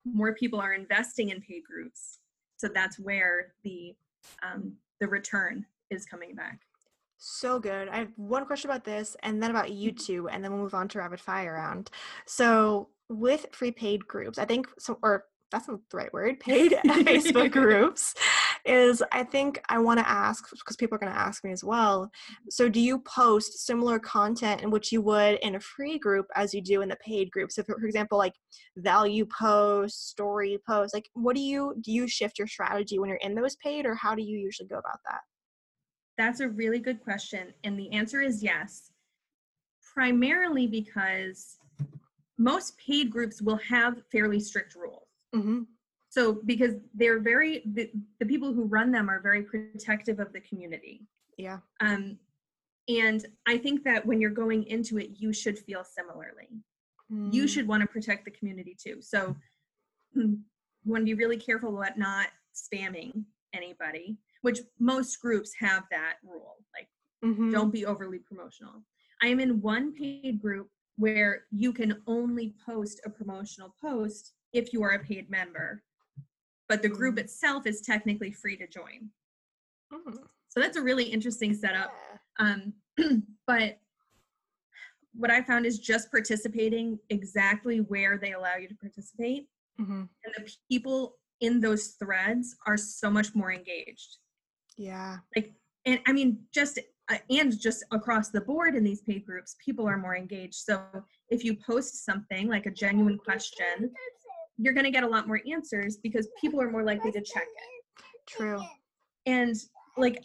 more 0.04 0.34
people 0.34 0.60
are 0.60 0.72
investing 0.72 1.28
in 1.30 1.40
paid 1.40 1.62
groups 1.64 2.18
so 2.58 2.68
that's 2.68 2.98
where 2.98 3.54
the 3.64 3.94
um, 4.42 4.74
the 5.00 5.08
return 5.08 5.64
is 5.90 6.04
coming 6.04 6.34
back 6.34 6.60
so 7.18 7.58
good. 7.58 7.88
I 7.88 7.98
have 7.98 8.12
one 8.16 8.46
question 8.46 8.70
about 8.70 8.84
this 8.84 9.16
and 9.22 9.42
then 9.42 9.50
about 9.50 9.72
you 9.72 9.90
mm-hmm. 9.90 10.04
two, 10.06 10.28
and 10.28 10.42
then 10.42 10.52
we'll 10.52 10.62
move 10.62 10.74
on 10.74 10.88
to 10.88 10.98
rapid 10.98 11.20
fire 11.20 11.54
round. 11.54 11.90
So 12.26 12.88
with 13.08 13.46
free 13.52 13.72
paid 13.72 14.06
groups, 14.06 14.38
I 14.38 14.44
think 14.44 14.68
so 14.78 14.98
or 15.02 15.24
that's 15.50 15.66
not 15.68 15.80
the 15.90 15.96
right 15.96 16.12
word, 16.12 16.40
paid 16.40 16.72
Facebook 16.86 17.50
groups 17.52 18.14
is 18.64 19.02
I 19.12 19.22
think 19.22 19.60
I 19.68 19.78
want 19.78 19.98
to 20.00 20.08
ask 20.08 20.48
because 20.50 20.76
people 20.76 20.96
are 20.96 20.98
going 20.98 21.12
to 21.12 21.18
ask 21.18 21.44
me 21.44 21.52
as 21.52 21.64
well. 21.64 22.10
So, 22.50 22.68
do 22.68 22.80
you 22.80 23.00
post 23.00 23.66
similar 23.66 23.98
content 23.98 24.62
in 24.62 24.70
which 24.70 24.92
you 24.92 25.00
would 25.02 25.38
in 25.42 25.54
a 25.54 25.60
free 25.60 25.98
group 25.98 26.26
as 26.34 26.54
you 26.54 26.62
do 26.62 26.82
in 26.82 26.88
the 26.88 26.96
paid 26.96 27.30
group? 27.30 27.50
So, 27.52 27.62
for, 27.62 27.84
example, 27.84 28.18
like 28.18 28.34
value 28.76 29.26
posts, 29.26 30.08
story 30.08 30.58
posts, 30.66 30.94
like 30.94 31.08
what 31.14 31.36
do 31.36 31.42
you 31.42 31.74
do? 31.80 31.92
You 31.92 32.08
shift 32.08 32.38
your 32.38 32.48
strategy 32.48 32.98
when 32.98 33.08
you're 33.08 33.18
in 33.18 33.34
those 33.34 33.56
paid, 33.56 33.86
or 33.86 33.94
how 33.94 34.14
do 34.14 34.22
you 34.22 34.38
usually 34.38 34.68
go 34.68 34.78
about 34.78 34.98
that? 35.08 35.20
That's 36.16 36.40
a 36.40 36.48
really 36.48 36.78
good 36.78 37.02
question, 37.02 37.52
and 37.64 37.78
the 37.78 37.92
answer 37.92 38.20
is 38.20 38.42
yes. 38.42 38.90
Primarily 39.94 40.66
because 40.66 41.56
most 42.38 42.78
paid 42.78 43.10
groups 43.10 43.42
will 43.42 43.58
have 43.68 44.02
fairly 44.12 44.38
strict 44.38 44.74
rules. 44.76 45.08
Mm-hmm. 45.34 45.62
So 46.10 46.40
because 46.46 46.74
they're 46.94 47.20
very 47.20 47.62
the, 47.74 47.90
the 48.18 48.26
people 48.26 48.52
who 48.52 48.64
run 48.64 48.90
them 48.90 49.10
are 49.10 49.20
very 49.20 49.42
protective 49.42 50.20
of 50.20 50.32
the 50.32 50.40
community. 50.40 51.06
Yeah. 51.36 51.58
Um, 51.80 52.18
and 52.88 53.26
I 53.46 53.58
think 53.58 53.84
that 53.84 54.04
when 54.06 54.20
you're 54.20 54.30
going 54.30 54.64
into 54.64 54.98
it, 54.98 55.10
you 55.16 55.32
should 55.32 55.58
feel 55.58 55.84
similarly. 55.84 56.48
Mm. 57.12 57.32
You 57.32 57.46
should 57.46 57.68
want 57.68 57.82
to 57.82 57.86
protect 57.86 58.24
the 58.24 58.30
community 58.30 58.76
too. 58.82 59.02
So 59.02 59.36
you 60.14 60.38
want 60.84 61.02
to 61.02 61.04
be 61.04 61.14
really 61.14 61.36
careful 61.36 61.76
about 61.76 61.98
not 61.98 62.28
spamming 62.54 63.24
anybody, 63.52 64.16
which 64.42 64.60
most 64.78 65.20
groups 65.20 65.52
have 65.58 65.84
that 65.90 66.14
rule. 66.24 66.56
Like, 66.74 66.88
mm-hmm. 67.24 67.50
don't 67.50 67.72
be 67.72 67.84
overly 67.84 68.18
promotional. 68.18 68.82
I 69.22 69.28
am 69.28 69.40
in 69.40 69.60
one 69.60 69.92
paid 69.92 70.40
group 70.40 70.68
where 70.96 71.44
you 71.50 71.72
can 71.72 72.02
only 72.06 72.54
post 72.64 73.00
a 73.04 73.10
promotional 73.10 73.74
post 73.80 74.32
if 74.52 74.72
you 74.72 74.82
are 74.82 74.92
a 74.92 74.98
paid 74.98 75.30
member 75.30 75.82
but 76.68 76.82
the 76.82 76.88
group 76.88 77.16
mm. 77.16 77.20
itself 77.20 77.66
is 77.66 77.80
technically 77.80 78.32
free 78.32 78.56
to 78.56 78.66
join. 78.66 79.10
Mm. 79.92 80.18
so 80.48 80.60
that's 80.60 80.76
a 80.76 80.82
really 80.82 81.04
interesting 81.04 81.54
setup. 81.54 81.92
Um, 82.38 82.74
but 83.46 83.78
what 85.14 85.30
i 85.30 85.42
found 85.42 85.66
is 85.66 85.78
just 85.78 86.10
participating 86.10 86.98
exactly 87.10 87.78
where 87.78 88.18
they 88.18 88.32
allow 88.32 88.56
you 88.56 88.68
to 88.68 88.74
participate. 88.76 89.46
Mm-hmm. 89.80 90.02
and 90.24 90.34
the 90.36 90.52
people 90.68 91.14
in 91.40 91.60
those 91.60 91.94
threads 92.00 92.56
are 92.66 92.76
so 92.76 93.08
much 93.08 93.32
more 93.34 93.52
engaged. 93.52 94.16
Yeah. 94.76 95.18
Like 95.36 95.54
and 95.86 96.00
i 96.06 96.12
mean 96.12 96.40
just 96.52 96.78
uh, 97.10 97.16
and 97.30 97.58
just 97.58 97.84
across 97.92 98.28
the 98.30 98.40
board 98.40 98.74
in 98.74 98.84
these 98.84 99.00
paid 99.02 99.24
groups 99.24 99.56
people 99.64 99.86
are 99.88 99.96
more 99.96 100.16
engaged. 100.16 100.54
So 100.54 100.82
if 101.30 101.44
you 101.44 101.56
post 101.56 102.04
something 102.04 102.48
like 102.48 102.66
a 102.66 102.70
genuine 102.70 103.18
question 103.18 103.92
you're 104.58 104.74
going 104.74 104.84
to 104.84 104.90
get 104.90 105.04
a 105.04 105.08
lot 105.08 105.26
more 105.26 105.40
answers 105.50 105.96
because 105.96 106.28
people 106.40 106.60
are 106.60 106.70
more 106.70 106.82
likely 106.82 107.12
to 107.12 107.20
check 107.20 107.44
it. 107.44 108.04
True. 108.26 108.60
And 109.26 109.56
like, 109.96 110.24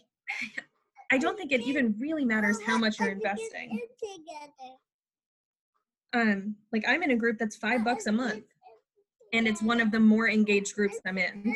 I 1.12 1.18
don't 1.18 1.38
think 1.38 1.52
it 1.52 1.62
even 1.62 1.96
really 2.00 2.26
matters 2.26 2.60
how 2.66 2.78
much 2.78 3.00
you're 3.00 3.12
investing. 3.12 3.80
Um, 6.14 6.56
like 6.72 6.84
I'm 6.88 7.04
in 7.04 7.12
a 7.12 7.16
group 7.16 7.38
that's 7.38 7.56
five 7.56 7.86
bucks 7.86 8.08
a 8.08 8.12
month, 8.12 8.46
and 9.32 9.48
it's 9.48 9.62
one 9.62 9.80
of 9.80 9.92
the 9.92 10.00
more 10.00 10.28
engaged 10.28 10.76
groups 10.76 11.00
I'm 11.06 11.18
in 11.18 11.56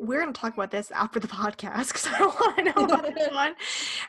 we're 0.00 0.22
going 0.22 0.32
to 0.32 0.40
talk 0.40 0.54
about 0.54 0.70
this 0.70 0.90
after 0.90 1.20
the 1.20 1.28
podcast 1.28 1.88
because 1.88 2.06
I 2.06 2.18
don't 2.18 2.40
want 2.40 2.56
to 2.56 2.64
know 2.64 2.84
about 2.84 3.14
this 3.14 3.28
one. 3.32 3.54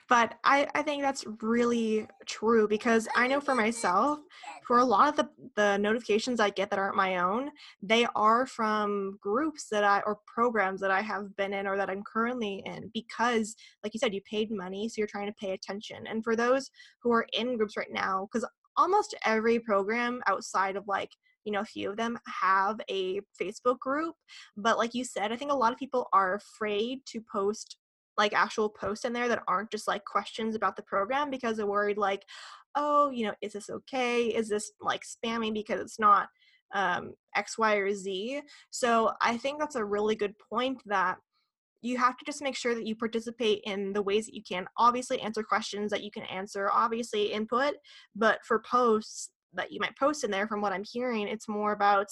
But 0.07 0.35
I, 0.43 0.67
I 0.73 0.81
think 0.81 1.03
that's 1.03 1.25
really 1.41 2.07
true 2.25 2.67
because 2.67 3.07
I 3.15 3.27
know 3.27 3.41
for 3.41 3.53
myself, 3.53 4.19
for 4.65 4.79
a 4.79 4.85
lot 4.85 5.09
of 5.09 5.15
the, 5.17 5.29
the 5.55 5.77
notifications 5.77 6.39
I 6.39 6.49
get 6.49 6.69
that 6.69 6.79
aren't 6.79 6.95
my 6.95 7.17
own, 7.17 7.51
they 7.81 8.07
are 8.15 8.45
from 8.45 9.19
groups 9.21 9.67
that 9.69 9.83
I 9.83 10.01
or 10.05 10.19
programs 10.25 10.79
that 10.81 10.91
I 10.91 11.01
have 11.01 11.35
been 11.35 11.53
in 11.53 11.67
or 11.67 11.75
that 11.77 11.89
I'm 11.89 12.03
currently 12.03 12.63
in 12.65 12.89
because, 12.93 13.55
like 13.83 13.93
you 13.93 13.99
said, 13.99 14.13
you 14.13 14.21
paid 14.21 14.49
money, 14.49 14.87
so 14.87 14.95
you're 14.97 15.07
trying 15.07 15.27
to 15.27 15.33
pay 15.33 15.51
attention. 15.51 16.07
And 16.07 16.23
for 16.23 16.35
those 16.35 16.71
who 17.01 17.11
are 17.11 17.27
in 17.33 17.57
groups 17.57 17.75
right 17.75 17.91
now, 17.91 18.29
because 18.31 18.47
almost 18.77 19.15
every 19.25 19.59
program 19.59 20.21
outside 20.27 20.77
of 20.77 20.87
like 20.87 21.11
you 21.45 21.51
know 21.51 21.61
a 21.61 21.65
few 21.65 21.89
of 21.89 21.97
them 21.97 22.17
have 22.41 22.79
a 22.89 23.19
facebook 23.41 23.79
group 23.79 24.15
but 24.57 24.77
like 24.77 24.93
you 24.93 25.03
said 25.03 25.31
i 25.31 25.35
think 25.35 25.51
a 25.51 25.55
lot 25.55 25.71
of 25.71 25.79
people 25.79 26.07
are 26.13 26.35
afraid 26.35 26.99
to 27.05 27.21
post 27.31 27.77
like 28.17 28.33
actual 28.33 28.69
posts 28.69 29.05
in 29.05 29.13
there 29.13 29.27
that 29.27 29.43
aren't 29.47 29.71
just 29.71 29.87
like 29.87 30.03
questions 30.05 30.55
about 30.55 30.75
the 30.75 30.83
program 30.83 31.29
because 31.29 31.57
they're 31.57 31.65
worried 31.65 31.97
like 31.97 32.23
oh 32.75 33.09
you 33.09 33.25
know 33.25 33.33
is 33.41 33.53
this 33.53 33.69
okay 33.69 34.25
is 34.25 34.49
this 34.49 34.71
like 34.81 35.01
spamming 35.01 35.53
because 35.53 35.79
it's 35.79 35.99
not 35.99 36.27
um, 36.73 37.13
x 37.35 37.57
y 37.57 37.75
or 37.75 37.93
z 37.93 38.41
so 38.69 39.11
i 39.21 39.35
think 39.37 39.59
that's 39.59 39.75
a 39.75 39.83
really 39.83 40.15
good 40.15 40.33
point 40.49 40.81
that 40.85 41.17
you 41.81 41.97
have 41.97 42.15
to 42.17 42.25
just 42.25 42.41
make 42.41 42.55
sure 42.55 42.75
that 42.75 42.85
you 42.85 42.95
participate 42.95 43.61
in 43.65 43.91
the 43.91 44.01
ways 44.01 44.27
that 44.27 44.35
you 44.35 44.43
can. 44.47 44.67
Obviously, 44.77 45.19
answer 45.19 45.43
questions 45.43 45.91
that 45.91 46.03
you 46.03 46.11
can 46.11 46.23
answer, 46.23 46.69
obviously, 46.71 47.31
input, 47.31 47.73
but 48.15 48.39
for 48.45 48.59
posts 48.59 49.31
that 49.53 49.71
you 49.71 49.79
might 49.79 49.97
post 49.97 50.23
in 50.23 50.31
there, 50.31 50.47
from 50.47 50.61
what 50.61 50.73
I'm 50.73 50.85
hearing, 50.89 51.27
it's 51.27 51.47
more 51.47 51.73
about 51.73 52.07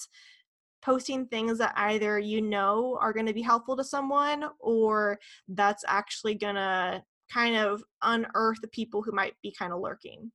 posting 0.81 1.25
things 1.27 1.57
that 1.57 1.73
either 1.75 2.19
you 2.19 2.41
know 2.41 2.97
are 3.01 3.13
going 3.13 3.25
to 3.25 3.33
be 3.33 3.41
helpful 3.41 3.75
to 3.77 3.83
someone 3.83 4.45
or 4.59 5.19
that's 5.49 5.83
actually 5.87 6.35
going 6.35 6.55
to 6.55 7.03
kind 7.31 7.55
of 7.55 7.83
unearth 8.01 8.59
the 8.61 8.67
people 8.69 9.01
who 9.01 9.11
might 9.11 9.33
be 9.43 9.53
kind 9.57 9.73
of 9.73 9.81
lurking. 9.81 10.31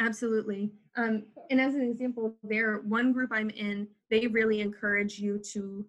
Absolutely. 0.00 0.70
Um, 0.96 1.24
and 1.50 1.60
as 1.60 1.74
an 1.74 1.82
example, 1.82 2.36
there, 2.42 2.82
one 2.86 3.12
group 3.12 3.30
I'm 3.32 3.50
in, 3.50 3.88
they 4.10 4.26
really 4.26 4.60
encourage 4.60 5.18
you 5.18 5.40
to 5.52 5.86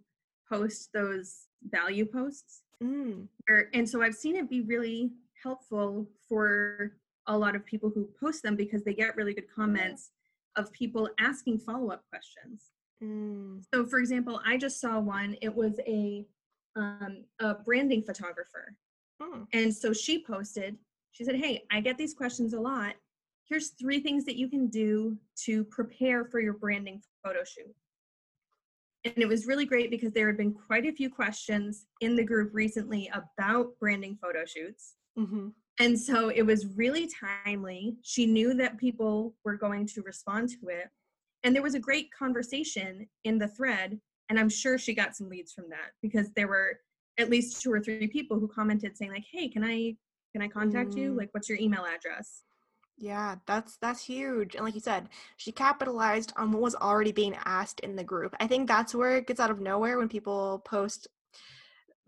post 0.48 0.90
those 0.94 1.48
value 1.64 2.06
posts. 2.06 2.62
Mm. 2.82 3.28
And 3.74 3.88
so 3.88 4.02
I've 4.02 4.16
seen 4.16 4.36
it 4.36 4.50
be 4.50 4.62
really 4.62 5.12
helpful 5.44 6.08
for 6.28 6.94
a 7.30 7.38
lot 7.38 7.56
of 7.56 7.66
people 7.66 7.90
who 7.90 8.10
post 8.20 8.44
them 8.44 8.56
because 8.56 8.84
they 8.84 8.94
get 8.94 9.16
really 9.16 9.34
good 9.34 9.50
comments 9.54 10.12
of 10.58 10.72
people 10.74 11.08
asking 11.20 11.60
follow 11.60 11.92
up 11.92 12.04
questions. 12.10 12.72
Mm. 13.02 13.64
So, 13.74 13.86
for 13.86 14.00
example, 14.00 14.42
I 14.46 14.58
just 14.58 14.82
saw 14.82 15.00
one. 15.00 15.38
It 15.42 15.56
was 15.56 15.80
a 15.88 16.26
um, 16.76 17.24
a 17.40 17.56
branding 17.56 18.04
photographer, 18.04 18.76
Mm. 19.22 19.48
and 19.54 19.74
so 19.74 19.92
she 19.92 20.24
posted. 20.24 20.78
She 21.12 21.24
said, 21.24 21.36
"Hey, 21.36 21.66
I 21.72 21.82
get 21.82 21.98
these 21.98 22.14
questions 22.14 22.54
a 22.54 22.60
lot. 22.60 22.96
Here's 23.48 23.70
three 23.70 24.00
things 24.00 24.24
that 24.26 24.38
you 24.38 24.48
can 24.50 24.68
do 24.68 25.18
to 25.46 25.64
prepare 25.66 26.26
for 26.26 26.40
your 26.40 26.54
branding 26.54 27.02
photo 27.24 27.44
shoot." 27.44 27.76
And 29.06 29.18
it 29.18 29.28
was 29.28 29.46
really 29.48 29.66
great 29.66 29.90
because 29.92 30.12
there 30.14 30.28
had 30.28 30.38
been 30.38 30.54
quite 30.54 30.86
a 30.86 30.92
few 30.92 31.10
questions 31.10 31.86
in 32.02 32.16
the 32.16 32.24
group 32.24 32.54
recently 32.54 33.10
about 33.14 33.78
branding 33.80 34.18
photo 34.22 34.46
shoots. 34.46 34.96
hmm 35.16 35.50
And 35.80 35.98
so 35.98 36.30
it 36.30 36.42
was 36.42 36.68
really 36.76 37.10
timely. 37.46 37.96
She 38.02 38.26
knew 38.26 38.54
that 38.56 38.78
people 38.78 39.34
were 39.46 39.56
going 39.56 39.88
to 39.88 40.02
respond 40.02 40.50
to 40.50 40.68
it. 40.68 40.90
And 41.44 41.56
there 41.56 41.64
was 41.64 41.76
a 41.76 41.80
great 41.80 42.10
conversation 42.12 43.08
in 43.24 43.38
the 43.38 43.48
thread. 43.48 44.00
And 44.30 44.38
I'm 44.38 44.50
sure 44.50 44.78
she 44.78 44.94
got 44.94 45.16
some 45.16 45.30
leads 45.30 45.54
from 45.54 45.70
that 45.70 45.92
because 46.02 46.32
there 46.32 46.50
were 46.50 46.80
at 47.18 47.30
least 47.30 47.62
two 47.62 47.72
or 47.72 47.80
three 47.80 48.08
people 48.08 48.40
who 48.40 48.48
commented 48.48 48.98
saying, 48.98 49.12
like, 49.12 49.26
hey, 49.32 49.48
can 49.48 49.64
I 49.64 49.96
can 50.32 50.42
I 50.42 50.48
contact 50.48 50.96
you? 50.96 51.14
Mm. 51.14 51.18
Like, 51.18 51.30
what's 51.32 51.50
your 51.50 51.58
email 51.58 51.86
address? 51.86 52.44
Yeah, 52.98 53.38
that's 53.48 53.78
that's 53.78 54.04
huge. 54.04 54.56
And 54.56 54.66
like 54.66 54.76
you 54.76 54.82
said, 54.82 55.08
she 55.38 55.52
capitalized 55.52 56.34
on 56.36 56.52
what 56.52 56.62
was 56.62 56.76
already 56.76 57.14
being 57.14 57.36
asked 57.46 57.80
in 57.80 57.96
the 57.96 58.04
group. 58.04 58.36
I 58.40 58.48
think 58.48 58.68
that's 58.68 58.94
where 58.94 59.18
it 59.18 59.28
gets 59.28 59.40
out 59.40 59.50
of 59.50 59.62
nowhere 59.62 59.98
when 59.98 60.10
people 60.10 60.62
post 60.66 61.08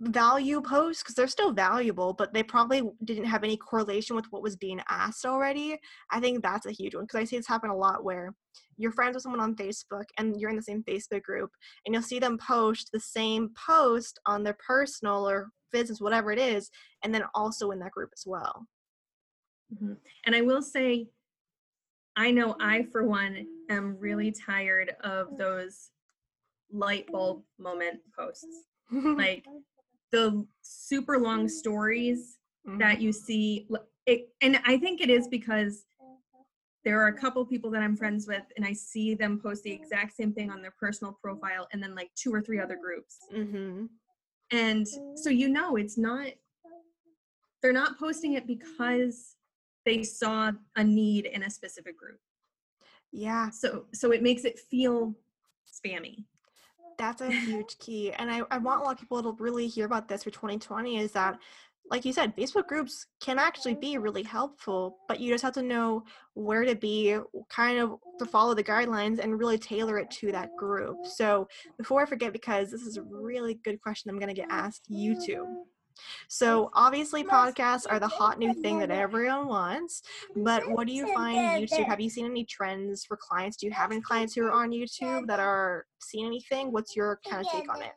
value 0.01 0.61
posts 0.61 1.03
because 1.03 1.13
they're 1.15 1.27
still 1.27 1.51
valuable, 1.51 2.13
but 2.13 2.33
they 2.33 2.41
probably 2.41 2.81
didn't 3.05 3.25
have 3.25 3.43
any 3.43 3.55
correlation 3.55 4.15
with 4.15 4.25
what 4.31 4.41
was 4.41 4.55
being 4.55 4.81
asked 4.89 5.25
already. 5.25 5.77
I 6.11 6.19
think 6.19 6.41
that's 6.41 6.65
a 6.65 6.71
huge 6.71 6.95
one 6.95 7.03
because 7.03 7.19
I 7.19 7.23
see 7.23 7.37
this 7.37 7.47
happen 7.47 7.69
a 7.69 7.75
lot 7.75 8.03
where 8.03 8.33
you're 8.77 8.91
friends 8.91 9.13
with 9.13 9.23
someone 9.23 9.41
on 9.41 9.55
Facebook 9.55 10.05
and 10.17 10.39
you're 10.41 10.49
in 10.49 10.55
the 10.55 10.63
same 10.63 10.83
Facebook 10.83 11.21
group 11.21 11.51
and 11.85 11.93
you'll 11.93 12.01
see 12.01 12.17
them 12.17 12.39
post 12.39 12.89
the 12.91 12.99
same 12.99 13.51
post 13.67 14.19
on 14.25 14.43
their 14.43 14.57
personal 14.65 15.29
or 15.29 15.49
business, 15.71 16.01
whatever 16.01 16.31
it 16.31 16.39
is, 16.39 16.69
and 17.03 17.13
then 17.13 17.23
also 17.35 17.69
in 17.69 17.79
that 17.79 17.91
group 17.91 18.09
as 18.13 18.23
well. 18.25 18.65
Mhm. 19.73 19.97
And 20.25 20.35
I 20.35 20.41
will 20.41 20.63
say, 20.63 21.07
I 22.15 22.31
know 22.31 22.55
I, 22.59 22.83
for 22.91 23.05
one, 23.05 23.47
am 23.69 23.97
really 23.99 24.31
tired 24.31 24.95
of 25.01 25.37
those 25.37 25.91
light 26.71 27.07
bulb 27.11 27.43
moment 27.59 27.99
posts. 28.17 28.65
Like 28.91 29.45
the 30.11 30.45
super 30.61 31.17
long 31.17 31.47
stories 31.47 32.37
that 32.77 33.01
you 33.01 33.11
see 33.11 33.67
it 34.05 34.29
and 34.41 34.59
i 34.65 34.77
think 34.77 35.01
it 35.01 35.09
is 35.09 35.27
because 35.27 35.85
there 36.83 37.01
are 37.01 37.07
a 37.07 37.17
couple 37.17 37.43
people 37.45 37.71
that 37.71 37.81
i'm 37.81 37.97
friends 37.97 38.27
with 38.27 38.43
and 38.55 38.65
i 38.65 38.71
see 38.71 39.15
them 39.15 39.39
post 39.39 39.63
the 39.63 39.71
exact 39.71 40.15
same 40.15 40.31
thing 40.31 40.51
on 40.51 40.61
their 40.61 40.73
personal 40.79 41.17
profile 41.23 41.67
and 41.73 41.81
then 41.81 41.95
like 41.95 42.11
two 42.15 42.33
or 42.33 42.41
three 42.41 42.59
other 42.59 42.77
groups. 42.81 43.17
Mm-hmm. 43.35 43.85
and 44.51 44.87
so 45.15 45.29
you 45.29 45.49
know 45.49 45.75
it's 45.75 45.97
not 45.97 46.27
they're 47.61 47.73
not 47.73 47.99
posting 47.99 48.33
it 48.33 48.47
because 48.47 49.35
they 49.85 50.03
saw 50.03 50.51
a 50.75 50.83
need 50.83 51.25
in 51.25 51.43
a 51.43 51.49
specific 51.49 51.97
group. 51.97 52.19
Yeah, 53.11 53.49
so 53.49 53.85
so 53.93 54.11
it 54.11 54.23
makes 54.23 54.45
it 54.45 54.59
feel 54.59 55.15
spammy 55.67 56.25
that's 56.97 57.21
a 57.21 57.31
huge 57.31 57.77
key. 57.79 58.11
And 58.13 58.31
I, 58.31 58.41
I 58.51 58.57
want 58.57 58.81
a 58.81 58.83
lot 58.83 58.93
of 58.93 58.99
people 58.99 59.21
to 59.23 59.35
really 59.41 59.67
hear 59.67 59.85
about 59.85 60.07
this 60.07 60.23
for 60.23 60.29
2020 60.29 60.97
is 60.97 61.11
that, 61.13 61.39
like 61.89 62.05
you 62.05 62.13
said, 62.13 62.35
Facebook 62.35 62.67
groups 62.67 63.07
can 63.19 63.37
actually 63.37 63.75
be 63.75 63.97
really 63.97 64.23
helpful, 64.23 64.97
but 65.07 65.19
you 65.19 65.31
just 65.31 65.43
have 65.43 65.53
to 65.53 65.61
know 65.61 66.03
where 66.35 66.63
to 66.63 66.75
be, 66.75 67.17
kind 67.49 67.79
of 67.79 67.97
to 68.19 68.25
follow 68.25 68.53
the 68.53 68.63
guidelines 68.63 69.19
and 69.19 69.37
really 69.37 69.57
tailor 69.57 69.97
it 69.97 70.09
to 70.11 70.31
that 70.31 70.55
group. 70.57 70.95
So 71.05 71.47
before 71.77 72.01
I 72.01 72.05
forget, 72.05 72.31
because 72.31 72.71
this 72.71 72.83
is 72.83 72.97
a 72.97 73.03
really 73.03 73.55
good 73.63 73.81
question 73.81 74.09
I'm 74.09 74.19
going 74.19 74.33
to 74.33 74.41
get 74.41 74.51
asked, 74.51 74.89
YouTube. 74.89 75.47
So 76.27 76.69
obviously 76.73 77.23
podcasts 77.23 77.85
are 77.89 77.99
the 77.99 78.07
hot 78.07 78.39
new 78.39 78.53
thing 78.53 78.79
that 78.79 78.91
everyone 78.91 79.47
wants, 79.47 80.01
but 80.35 80.69
what 80.69 80.87
do 80.87 80.93
you 80.93 81.13
find 81.13 81.37
YouTube? 81.61 81.85
Have 81.85 81.99
you 81.99 82.09
seen 82.09 82.25
any 82.25 82.45
trends 82.45 83.05
for 83.05 83.17
clients? 83.17 83.57
Do 83.57 83.65
you 83.67 83.71
have 83.73 83.91
any 83.91 84.01
clients 84.01 84.33
who 84.35 84.43
are 84.45 84.51
on 84.51 84.71
YouTube 84.71 85.27
that 85.27 85.39
are 85.39 85.85
seeing 85.99 86.25
anything? 86.25 86.71
What's 86.71 86.95
your 86.95 87.19
kind 87.29 87.45
of 87.45 87.51
take 87.51 87.71
on 87.71 87.81
it? 87.81 87.91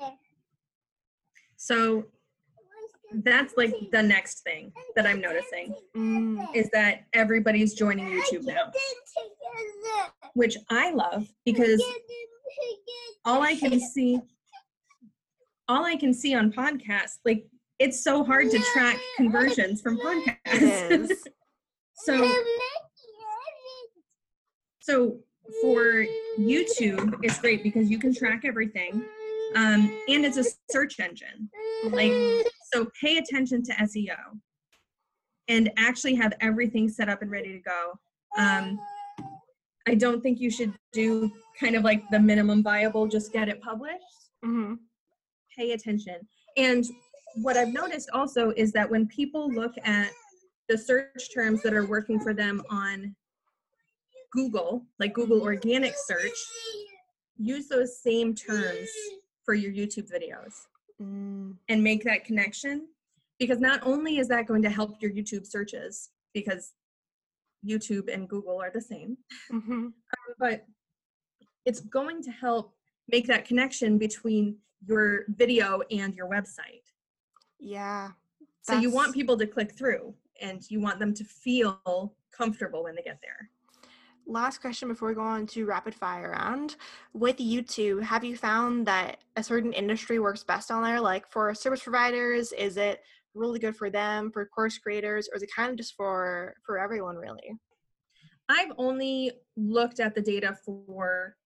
so 1.56 2.04
that's 3.22 3.54
like 3.56 3.72
the 3.92 4.02
next 4.02 4.40
thing 4.40 4.72
that 4.96 5.06
i'm 5.06 5.20
noticing 5.20 5.72
Mm, 5.96 6.46
is 6.54 6.68
that 6.72 7.04
everybody's 7.12 7.74
joining 7.74 8.06
YouTube 8.06 8.42
now, 8.42 8.72
which 10.34 10.56
I 10.68 10.90
love 10.90 11.28
because 11.44 11.82
all 13.24 13.42
I 13.42 13.54
can 13.54 13.78
see 13.78 14.20
all 15.68 15.84
I 15.84 15.96
can 15.96 16.12
see 16.12 16.34
on 16.34 16.52
podcasts, 16.52 17.18
like 17.24 17.46
it's 17.78 18.02
so 18.02 18.24
hard 18.24 18.50
to 18.50 18.58
track 18.72 18.98
conversions 19.16 19.80
from 19.80 19.98
podcasts. 19.98 20.36
It 20.46 21.10
is. 21.10 21.24
so 21.94 22.30
so 24.80 25.18
for 25.60 26.04
YouTube, 26.38 27.14
it's 27.22 27.38
great 27.38 27.62
because 27.62 27.90
you 27.90 27.98
can 27.98 28.14
track 28.14 28.42
everything. 28.44 29.04
Um, 29.56 30.00
and 30.08 30.24
it's 30.24 30.36
a 30.36 30.44
search 30.70 31.00
engine. 31.00 31.48
Like 31.84 32.12
so 32.72 32.86
pay 33.00 33.18
attention 33.18 33.62
to 33.64 33.72
SEO 33.72 34.16
and 35.48 35.70
actually 35.76 36.14
have 36.14 36.32
everything 36.40 36.88
set 36.88 37.08
up 37.08 37.22
and 37.22 37.30
ready 37.30 37.52
to 37.52 37.60
go. 37.60 37.92
Um, 38.38 38.78
I 39.86 39.94
don't 39.94 40.22
think 40.22 40.40
you 40.40 40.50
should 40.50 40.72
do 40.92 41.30
kind 41.60 41.76
of 41.76 41.84
like 41.84 42.02
the 42.10 42.18
minimum 42.18 42.62
viable, 42.62 43.06
just 43.06 43.32
get 43.32 43.48
it 43.48 43.60
published. 43.60 44.30
Mm-hmm. 44.44 44.74
Pay 45.56 45.72
attention. 45.72 46.16
And 46.56 46.84
what 47.34 47.56
I've 47.56 47.72
noticed 47.72 48.10
also 48.12 48.52
is 48.56 48.72
that 48.72 48.90
when 48.90 49.06
people 49.06 49.50
look 49.50 49.74
at 49.84 50.10
the 50.68 50.78
search 50.78 51.32
terms 51.34 51.62
that 51.62 51.74
are 51.74 51.86
working 51.86 52.20
for 52.20 52.32
them 52.32 52.62
on 52.70 53.14
Google, 54.32 54.84
like 54.98 55.14
Google 55.14 55.42
organic 55.42 55.94
search, 55.96 56.32
use 57.36 57.68
those 57.68 58.00
same 58.00 58.34
terms 58.34 58.88
for 59.44 59.54
your 59.54 59.72
YouTube 59.72 60.10
videos 60.10 60.52
Mm, 61.02 61.56
and 61.68 61.82
make 61.82 62.04
that 62.04 62.24
connection 62.24 62.86
because 63.40 63.58
not 63.58 63.80
only 63.84 64.18
is 64.18 64.28
that 64.28 64.46
going 64.46 64.62
to 64.62 64.70
help 64.70 65.02
your 65.02 65.10
YouTube 65.10 65.44
searches 65.44 66.10
because 66.32 66.72
YouTube 67.66 68.12
and 68.12 68.28
Google 68.28 68.60
are 68.62 68.70
the 68.72 68.80
same, 68.80 69.16
mhm. 69.50 69.92
but 70.38 70.64
it's 71.64 71.80
going 71.80 72.22
to 72.22 72.30
help 72.30 72.74
make 73.08 73.26
that 73.26 73.44
connection 73.44 73.98
between 73.98 74.58
your 74.86 75.24
video 75.30 75.82
and 75.90 76.14
your 76.14 76.28
website. 76.28 76.83
Yeah. 77.58 78.10
So 78.62 78.78
you 78.78 78.90
want 78.90 79.14
people 79.14 79.36
to 79.38 79.46
click 79.46 79.76
through 79.76 80.14
and 80.40 80.62
you 80.70 80.80
want 80.80 80.98
them 80.98 81.14
to 81.14 81.24
feel 81.24 82.14
comfortable 82.30 82.84
when 82.84 82.94
they 82.94 83.02
get 83.02 83.20
there. 83.22 83.50
Last 84.26 84.62
question 84.62 84.88
before 84.88 85.08
we 85.08 85.14
go 85.14 85.20
on 85.20 85.46
to 85.48 85.66
rapid 85.66 85.94
fire 85.94 86.30
round. 86.30 86.76
With 87.12 87.36
YouTube, 87.36 88.02
have 88.02 88.24
you 88.24 88.36
found 88.36 88.86
that 88.86 89.18
a 89.36 89.42
certain 89.42 89.72
industry 89.74 90.18
works 90.18 90.42
best 90.42 90.70
on 90.70 90.82
there? 90.82 91.00
Like 91.00 91.28
for 91.28 91.54
service 91.54 91.82
providers, 91.82 92.52
is 92.52 92.78
it 92.78 93.02
really 93.34 93.58
good 93.58 93.76
for 93.76 93.90
them, 93.90 94.30
for 94.30 94.46
course 94.46 94.78
creators, 94.78 95.28
or 95.30 95.36
is 95.36 95.42
it 95.42 95.50
kind 95.54 95.70
of 95.70 95.76
just 95.76 95.94
for 95.94 96.54
for 96.64 96.78
everyone 96.78 97.16
really? 97.16 97.58
I've 98.48 98.72
only 98.78 99.32
looked 99.56 100.00
at 100.00 100.14
the 100.14 100.22
data 100.22 100.56
for 100.64 101.36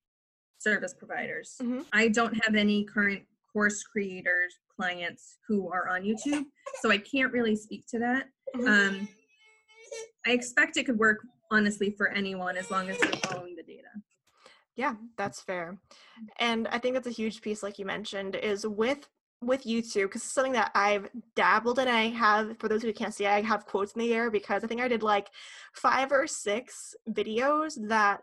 service 0.59 0.95
providers. 0.95 1.57
Mhm. 1.61 1.85
I 1.93 2.09
don't 2.09 2.35
have 2.45 2.55
any 2.55 2.85
current 2.85 3.25
course 3.53 3.83
creators 3.83 4.59
clients 4.79 5.39
who 5.47 5.71
are 5.73 5.89
on 5.89 6.03
YouTube, 6.03 6.45
so 6.81 6.91
I 6.91 6.99
can't 6.99 7.33
really 7.33 7.57
speak 7.57 7.87
to 7.89 7.99
that. 7.99 8.29
Mhm. 8.55 8.69
Um, 8.69 9.09
I 10.27 10.31
expect 10.31 10.77
it 10.77 10.85
could 10.85 10.99
work 10.99 11.27
honestly 11.51 11.91
for 11.91 12.09
anyone 12.09 12.57
as 12.57 12.71
long 12.71 12.89
as 12.89 12.99
they're 12.99 13.13
following 13.27 13.57
the 13.57 13.63
data. 13.63 13.89
Yeah, 14.77 14.95
that's 15.17 15.41
fair. 15.43 15.79
And 16.39 16.69
I 16.69 16.79
think 16.79 16.95
that's 16.95 17.09
a 17.09 17.11
huge 17.11 17.41
piece, 17.41 17.63
like 17.63 17.79
you 17.79 17.85
mentioned, 17.85 18.37
is 18.37 18.67
with 18.67 19.09
with 19.41 19.63
YouTube 19.63 20.07
because 20.07 20.23
it's 20.23 20.33
something 20.33 20.53
that 20.53 20.73
I've 20.75 21.09
dabbled 21.37 21.79
in. 21.79 21.87
I 21.87 22.09
have, 22.09 22.59
for 22.59 22.69
those 22.69 22.83
who 22.83 22.93
can't 22.93 23.15
see, 23.15 23.25
I 23.25 23.41
have 23.43 23.67
quotes 23.67 23.93
in 23.93 24.01
the 24.01 24.13
air 24.13 24.33
because 24.33 24.65
I 24.65 24.67
think 24.67 24.81
I 24.81 24.89
did 24.89 25.05
like 25.05 25.29
five 25.75 26.11
or 26.11 26.27
six 26.27 26.95
videos 27.09 27.79
that 27.89 28.23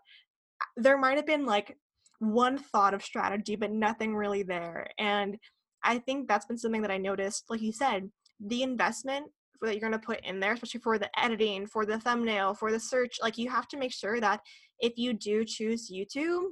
there 0.75 0.97
might 0.97 1.15
have 1.15 1.25
been 1.25 1.45
like 1.45 1.77
one 2.19 2.57
thought 2.57 2.93
of 2.93 3.01
strategy, 3.03 3.55
but 3.55 3.71
nothing 3.71 4.13
really 4.13 4.43
there. 4.43 4.87
And 4.97 5.37
I 5.85 5.99
think 5.99 6.27
that's 6.27 6.45
been 6.45 6.57
something 6.57 6.81
that 6.81 6.91
I 6.91 6.97
noticed, 6.97 7.45
like 7.49 7.61
you 7.61 7.71
said, 7.71 8.09
the 8.39 8.63
investment 8.63 9.27
that 9.61 9.73
you're 9.73 9.89
going 9.89 9.99
to 9.99 10.05
put 10.05 10.25
in 10.25 10.39
there, 10.39 10.53
especially 10.53 10.81
for 10.81 10.97
the 10.97 11.09
editing, 11.19 11.65
for 11.67 11.85
the 11.85 11.99
thumbnail, 11.99 12.53
for 12.53 12.71
the 12.71 12.79
search, 12.79 13.17
like 13.21 13.37
you 13.37 13.49
have 13.49 13.67
to 13.69 13.77
make 13.77 13.93
sure 13.93 14.19
that 14.19 14.41
if 14.79 14.93
you 14.97 15.13
do 15.13 15.45
choose 15.45 15.89
YouTube, 15.91 16.47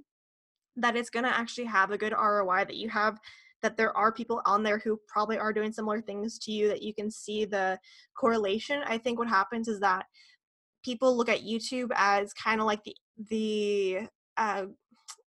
that 0.78 0.96
it's 0.96 1.10
going 1.10 1.26
to 1.26 1.36
actually 1.36 1.66
have 1.66 1.92
a 1.92 1.98
good 1.98 2.14
ROI, 2.14 2.66
that 2.66 2.78
you 2.78 2.90
have 2.90 3.20
that 3.62 3.78
there 3.78 3.96
are 3.98 4.12
people 4.12 4.42
on 4.46 4.62
there 4.62 4.78
who 4.78 5.00
probably 5.08 5.38
are 5.38 5.54
doing 5.54 5.72
similar 5.72 6.02
things 6.02 6.38
to 6.38 6.52
you 6.52 6.68
that 6.68 6.82
you 6.84 6.94
can 6.94 7.10
see 7.10 7.46
the 7.46 7.80
correlation. 8.16 8.82
I 8.86 8.98
think 8.98 9.18
what 9.18 9.30
happens 9.30 9.70
is 9.70 9.80
that 9.80 10.06
people 10.84 11.16
look 11.16 11.30
at 11.30 11.44
YouTube 11.44 11.90
as 11.96 12.34
kind 12.34 12.60
of 12.60 12.68
like 12.68 12.84
the 12.84 12.96
the 13.30 14.00
uh, 14.38 14.66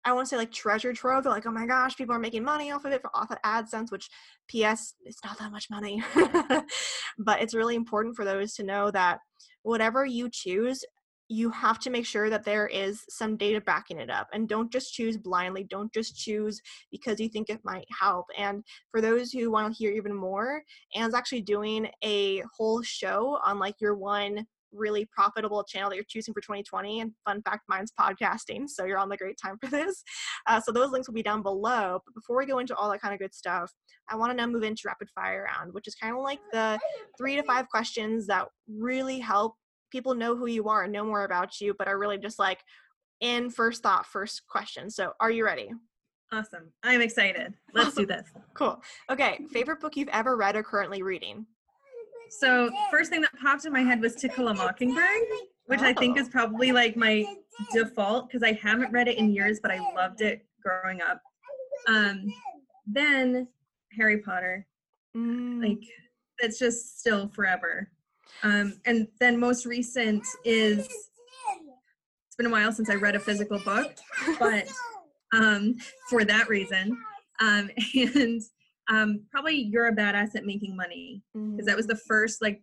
I 0.05 0.13
want 0.13 0.25
to 0.25 0.29
say 0.29 0.37
like 0.37 0.51
treasure 0.51 0.93
trove. 0.93 1.23
They're 1.23 1.33
like, 1.33 1.45
oh 1.45 1.51
my 1.51 1.65
gosh, 1.65 1.97
people 1.97 2.15
are 2.15 2.19
making 2.19 2.43
money 2.43 2.71
off 2.71 2.85
of 2.85 2.93
it 2.93 3.01
for 3.01 3.11
off 3.13 3.31
of 3.31 3.37
AdSense, 3.45 3.91
which 3.91 4.09
PS, 4.49 4.93
it's 5.03 5.23
not 5.23 5.37
that 5.39 5.51
much 5.51 5.69
money. 5.69 6.03
but 7.19 7.41
it's 7.41 7.53
really 7.53 7.75
important 7.75 8.15
for 8.15 8.25
those 8.25 8.53
to 8.55 8.63
know 8.63 8.91
that 8.91 9.19
whatever 9.63 10.05
you 10.05 10.29
choose, 10.31 10.83
you 11.31 11.51
have 11.51 11.77
to 11.79 11.91
make 11.91 12.07
sure 12.07 12.29
that 12.29 12.43
there 12.43 12.65
is 12.67 13.03
some 13.07 13.37
data 13.37 13.61
backing 13.61 13.99
it 13.99 14.09
up 14.09 14.27
and 14.33 14.49
don't 14.49 14.71
just 14.71 14.93
choose 14.93 15.15
blindly 15.15 15.63
don't 15.63 15.93
just 15.93 16.17
choose 16.17 16.59
because 16.91 17.19
you 17.19 17.29
think 17.29 17.49
it 17.49 17.59
might 17.63 17.85
help 17.97 18.25
and 18.35 18.63
for 18.89 18.99
those 18.99 19.31
who 19.31 19.51
want 19.51 19.71
to 19.71 19.77
hear 19.77 19.91
even 19.91 20.13
more 20.13 20.63
anne's 20.95 21.13
actually 21.13 21.41
doing 21.41 21.87
a 22.03 22.41
whole 22.57 22.81
show 22.81 23.39
on 23.45 23.59
like 23.59 23.75
your 23.79 23.95
one 23.95 24.43
really 24.71 25.07
profitable 25.13 25.63
channel 25.63 25.89
that 25.89 25.95
you're 25.95 26.05
choosing 26.07 26.33
for 26.33 26.41
2020 26.41 27.01
and 27.01 27.11
fun 27.25 27.41
fact 27.41 27.63
mine's 27.67 27.91
podcasting 27.99 28.67
so 28.67 28.85
you're 28.85 28.97
on 28.97 29.09
the 29.09 29.17
great 29.17 29.37
time 29.41 29.57
for 29.59 29.69
this 29.69 30.03
uh, 30.47 30.59
so 30.59 30.71
those 30.71 30.91
links 30.91 31.07
will 31.07 31.15
be 31.15 31.23
down 31.23 31.41
below 31.41 31.99
but 32.05 32.13
before 32.13 32.37
we 32.37 32.45
go 32.45 32.59
into 32.59 32.75
all 32.75 32.89
that 32.89 33.01
kind 33.01 33.13
of 33.13 33.19
good 33.19 33.33
stuff 33.33 33.71
i 34.09 34.15
want 34.15 34.31
to 34.31 34.35
now 34.35 34.47
move 34.47 34.63
into 34.63 34.83
rapid 34.85 35.09
fire 35.15 35.45
round 35.45 35.73
which 35.73 35.87
is 35.87 35.95
kind 35.95 36.15
of 36.15 36.21
like 36.21 36.39
the 36.51 36.79
three 37.17 37.35
to 37.35 37.43
five 37.43 37.67
questions 37.69 38.27
that 38.27 38.47
really 38.67 39.19
help 39.19 39.55
people 39.89 40.15
know 40.15 40.35
who 40.35 40.47
you 40.47 40.69
are 40.69 40.83
and 40.83 40.93
know 40.93 41.05
more 41.05 41.23
about 41.23 41.59
you, 41.59 41.73
but 41.77 41.87
are 41.87 41.97
really 41.97 42.17
just 42.17 42.39
like 42.39 42.59
in 43.21 43.49
first 43.49 43.83
thought, 43.83 44.05
first 44.05 44.43
question. 44.47 44.89
So, 44.89 45.13
are 45.19 45.31
you 45.31 45.45
ready? 45.45 45.71
Awesome. 46.31 46.71
I'm 46.83 47.01
excited. 47.01 47.53
Let's 47.73 47.95
do 47.95 48.05
this. 48.05 48.27
Cool. 48.53 48.81
Okay. 49.09 49.39
Favorite 49.51 49.79
book 49.79 49.97
you've 49.97 50.09
ever 50.09 50.35
read 50.35 50.55
or 50.55 50.63
currently 50.63 51.01
reading? 51.01 51.45
So, 52.29 52.69
first 52.91 53.09
thing 53.09 53.21
that 53.21 53.31
popped 53.41 53.65
in 53.65 53.73
my 53.73 53.81
head 53.81 54.01
was 54.01 54.15
To 54.15 54.29
Kill 54.29 54.47
a 54.49 54.53
Mockingbird, 54.53 55.21
which 55.65 55.81
oh. 55.81 55.85
I 55.85 55.93
think 55.93 56.17
is 56.17 56.29
probably 56.29 56.71
like 56.71 56.95
my 56.95 57.25
default 57.73 58.27
because 58.27 58.43
I 58.43 58.53
haven't 58.53 58.91
read 58.91 59.07
it 59.07 59.17
in 59.17 59.33
years, 59.33 59.59
but 59.61 59.71
I 59.71 59.79
loved 59.95 60.21
it 60.21 60.45
growing 60.63 61.01
up. 61.01 61.21
Um, 61.87 62.33
then 62.85 63.47
Harry 63.97 64.19
Potter. 64.19 64.65
Mm. 65.15 65.61
Like, 65.61 65.83
it's 66.39 66.59
just 66.59 66.99
still 66.99 67.27
forever. 67.29 67.89
Um, 68.43 68.79
and 68.85 69.07
then 69.19 69.39
most 69.39 69.65
recent 69.65 70.23
is 70.45 70.85
it's 70.85 72.35
been 72.37 72.45
a 72.45 72.49
while 72.49 72.71
since 72.71 72.89
I 72.89 72.95
read 72.95 73.15
a 73.15 73.19
physical 73.19 73.59
book, 73.59 73.91
but 74.39 74.67
um, 75.33 75.75
for 76.09 76.23
that 76.23 76.47
reason, 76.47 76.97
um, 77.41 77.69
and 77.95 78.41
um, 78.89 79.21
probably 79.31 79.55
you're 79.55 79.87
a 79.87 79.95
badass 79.95 80.35
at 80.35 80.45
making 80.45 80.75
money 80.75 81.21
because 81.33 81.65
that 81.65 81.77
was 81.77 81.87
the 81.87 81.95
first 81.95 82.41
like 82.41 82.61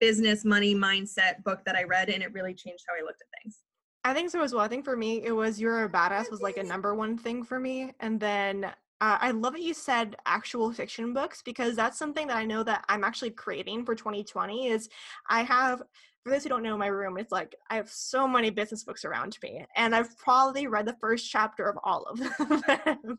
business 0.00 0.44
money 0.44 0.74
mindset 0.74 1.42
book 1.44 1.60
that 1.66 1.76
I 1.76 1.84
read, 1.84 2.08
and 2.08 2.22
it 2.22 2.32
really 2.32 2.54
changed 2.54 2.84
how 2.88 2.94
I 2.94 3.04
looked 3.04 3.22
at 3.22 3.42
things. 3.42 3.60
I 4.04 4.12
think 4.12 4.30
so 4.30 4.42
as 4.42 4.52
well. 4.52 4.62
I 4.62 4.68
think 4.68 4.84
for 4.84 4.96
me, 4.96 5.22
it 5.24 5.32
was 5.32 5.60
You're 5.60 5.84
a 5.84 5.88
Badass 5.88 6.30
was 6.30 6.42
like 6.42 6.58
a 6.58 6.62
number 6.74 6.94
one 6.94 7.16
thing 7.16 7.42
for 7.42 7.58
me. 7.58 7.92
And 8.00 8.20
then 8.20 8.64
uh, 9.00 9.18
I 9.20 9.30
love 9.30 9.54
that 9.54 9.62
you 9.62 9.74
said 9.74 10.16
actual 10.26 10.72
fiction 10.72 11.14
books 11.14 11.42
because 11.42 11.74
that's 11.74 11.98
something 11.98 12.26
that 12.28 12.36
I 12.36 12.44
know 12.44 12.62
that 12.64 12.84
I'm 12.88 13.02
actually 13.02 13.30
craving 13.30 13.84
for 13.84 13.94
2020 13.94 14.68
is 14.68 14.88
I 15.28 15.42
have 15.42 15.82
for 16.22 16.30
those 16.30 16.42
who 16.42 16.48
don't 16.48 16.62
know 16.62 16.78
my 16.78 16.86
room 16.86 17.18
it's 17.18 17.32
like 17.32 17.54
I 17.68 17.76
have 17.76 17.90
so 17.90 18.26
many 18.26 18.48
business 18.48 18.82
books 18.82 19.04
around 19.04 19.36
me 19.42 19.66
and 19.76 19.94
I've 19.94 20.16
probably 20.16 20.68
read 20.68 20.86
the 20.86 20.96
first 21.00 21.30
chapter 21.30 21.68
of 21.68 21.76
all 21.84 22.04
of 22.04 22.18
them. 22.66 23.18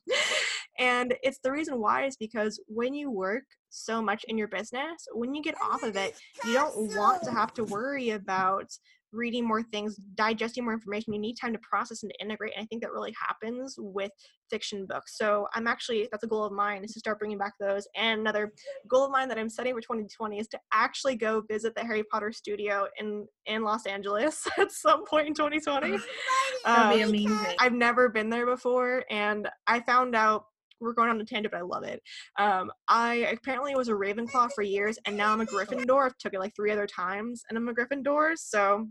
And 0.80 1.16
it's 1.24 1.40
the 1.44 1.52
reason 1.52 1.80
why 1.80 2.06
is 2.06 2.18
because 2.18 2.60
when 2.68 2.94
you 2.94 3.10
work 3.12 3.44
so 3.70 4.02
much 4.02 4.24
in 4.28 4.38
your 4.38 4.48
business, 4.48 5.08
when 5.14 5.34
you 5.34 5.42
get 5.42 5.56
off 5.62 5.84
of 5.84 5.96
it, 5.96 6.16
you 6.46 6.54
don't 6.54 6.96
want 6.96 7.24
to 7.24 7.32
have 7.32 7.54
to 7.54 7.64
worry 7.64 8.12
about 8.12 8.70
reading 9.16 9.48
more 9.48 9.64
things, 9.64 9.96
digesting 10.16 10.64
more 10.64 10.74
information. 10.74 11.14
You 11.14 11.20
need 11.20 11.36
time 11.36 11.54
to 11.54 11.60
process 11.60 12.04
and 12.04 12.12
to 12.12 12.24
integrate. 12.24 12.54
And 12.56 12.64
I 12.64 12.66
think 12.68 12.82
that 12.82 12.92
really 12.92 13.14
happens 13.20 13.76
with 13.78 14.12
fiction 14.50 14.86
books. 14.86 15.18
So 15.18 15.48
I'm 15.54 15.68
actually, 15.68 16.08
that's 16.12 16.24
a 16.24 16.28
goal 16.28 16.44
of 16.44 16.52
mine 16.52 16.84
is 16.84 16.94
to 16.94 17.00
start 17.00 17.20
bringing 17.20 17.38
back 17.38 17.54
those. 17.60 17.88
And 17.96 18.20
another 18.20 18.52
goal 18.88 19.06
of 19.06 19.12
mine 19.12 19.30
that 19.30 19.40
I'm 19.40 19.50
setting 19.50 19.74
for 19.74 19.82
2020 19.82 20.40
is 20.40 20.48
to 20.50 20.60
actually 20.74 21.16
go 21.16 21.42
visit 21.50 21.74
the 21.76 21.82
Harry 21.82 22.04
Potter 22.12 22.32
studio 22.32 22.88
in, 23.00 23.26
in 23.46 23.64
Los 23.64 23.86
Angeles 23.86 24.46
at 24.58 24.72
some 24.72 25.06
point 25.06 25.28
in 25.28 25.34
2020. 25.34 25.92
That'd 25.92 26.98
be 26.98 27.04
um, 27.04 27.10
amazing. 27.10 27.56
I've 27.60 27.74
never 27.74 28.10
been 28.10 28.30
there 28.30 28.46
before. 28.46 29.04
And 29.10 29.48
I 29.68 29.80
found 29.80 30.16
out 30.16 30.46
we're 30.80 30.94
going 30.94 31.10
on 31.10 31.20
a 31.20 31.26
tangent, 31.26 31.52
but 31.52 31.60
I 31.60 31.64
love 31.64 31.84
it. 31.84 32.02
Um, 32.38 32.72
I 32.88 33.28
apparently 33.34 33.76
was 33.76 33.90
a 33.90 33.94
Ravenclaw 33.94 34.52
for 34.54 34.62
years, 34.62 34.98
and 35.06 35.16
now 35.16 35.32
I'm 35.32 35.42
a 35.42 35.46
Gryffindor. 35.46 36.06
I've 36.06 36.18
took 36.18 36.34
it 36.34 36.40
like 36.40 36.56
three 36.56 36.72
other 36.72 36.88
times, 36.88 37.44
and 37.50 37.58
I'm 37.58 37.68
a 37.68 37.74
Gryffindor. 37.74 38.38
So 38.38 38.88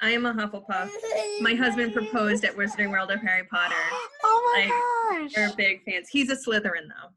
I 0.00 0.10
am 0.10 0.26
a 0.26 0.32
Hufflepuff. 0.32 0.90
My 1.40 1.54
husband 1.54 1.92
proposed 1.92 2.44
at 2.44 2.56
Wizarding 2.56 2.90
World 2.92 3.10
of 3.10 3.20
Harry 3.20 3.44
Potter. 3.44 3.74
Oh 4.22 4.54
my 4.54 4.60
like, 4.62 5.22
gosh. 5.22 5.34
They're 5.34 5.56
big 5.56 5.84
fans. 5.84 6.08
He's 6.08 6.30
a 6.30 6.36
Slytherin 6.36 6.88
though. 6.88 7.10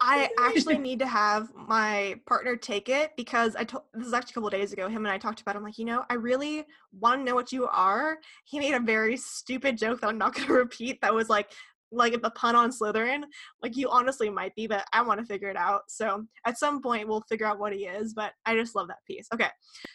I 0.00 0.28
actually 0.38 0.78
need 0.78 0.98
to 1.00 1.06
have 1.06 1.48
my 1.54 2.20
partner 2.26 2.56
take 2.56 2.88
it 2.88 3.12
because 3.16 3.56
I 3.56 3.64
told 3.64 3.84
this 3.94 4.06
is 4.06 4.12
actually 4.12 4.32
a 4.32 4.34
couple 4.34 4.50
days 4.50 4.72
ago. 4.72 4.88
Him 4.88 5.04
and 5.04 5.12
I 5.12 5.18
talked 5.18 5.40
about. 5.40 5.56
It. 5.56 5.58
I'm 5.58 5.64
like, 5.64 5.78
you 5.78 5.84
know, 5.84 6.04
I 6.10 6.14
really 6.14 6.64
want 6.98 7.20
to 7.20 7.24
know 7.24 7.34
what 7.34 7.52
you 7.52 7.66
are. 7.66 8.18
He 8.44 8.58
made 8.58 8.74
a 8.74 8.80
very 8.80 9.16
stupid 9.16 9.78
joke 9.78 10.00
that 10.00 10.08
I'm 10.08 10.18
not 10.18 10.34
going 10.34 10.46
to 10.48 10.52
repeat. 10.52 11.00
That 11.00 11.14
was 11.14 11.28
like, 11.28 11.50
like 11.92 12.20
the 12.20 12.30
pun 12.30 12.56
on 12.56 12.70
Slytherin. 12.70 13.22
Like 13.62 13.76
you 13.76 13.88
honestly 13.90 14.30
might 14.30 14.54
be, 14.54 14.66
but 14.66 14.84
I 14.92 15.02
want 15.02 15.20
to 15.20 15.26
figure 15.26 15.48
it 15.48 15.56
out. 15.56 15.82
So 15.88 16.24
at 16.46 16.58
some 16.58 16.82
point 16.82 17.08
we'll 17.08 17.24
figure 17.28 17.46
out 17.46 17.58
what 17.58 17.72
he 17.72 17.86
is. 17.86 18.14
But 18.14 18.32
I 18.46 18.56
just 18.56 18.74
love 18.74 18.88
that 18.88 19.04
piece. 19.06 19.28
Okay, 19.32 19.48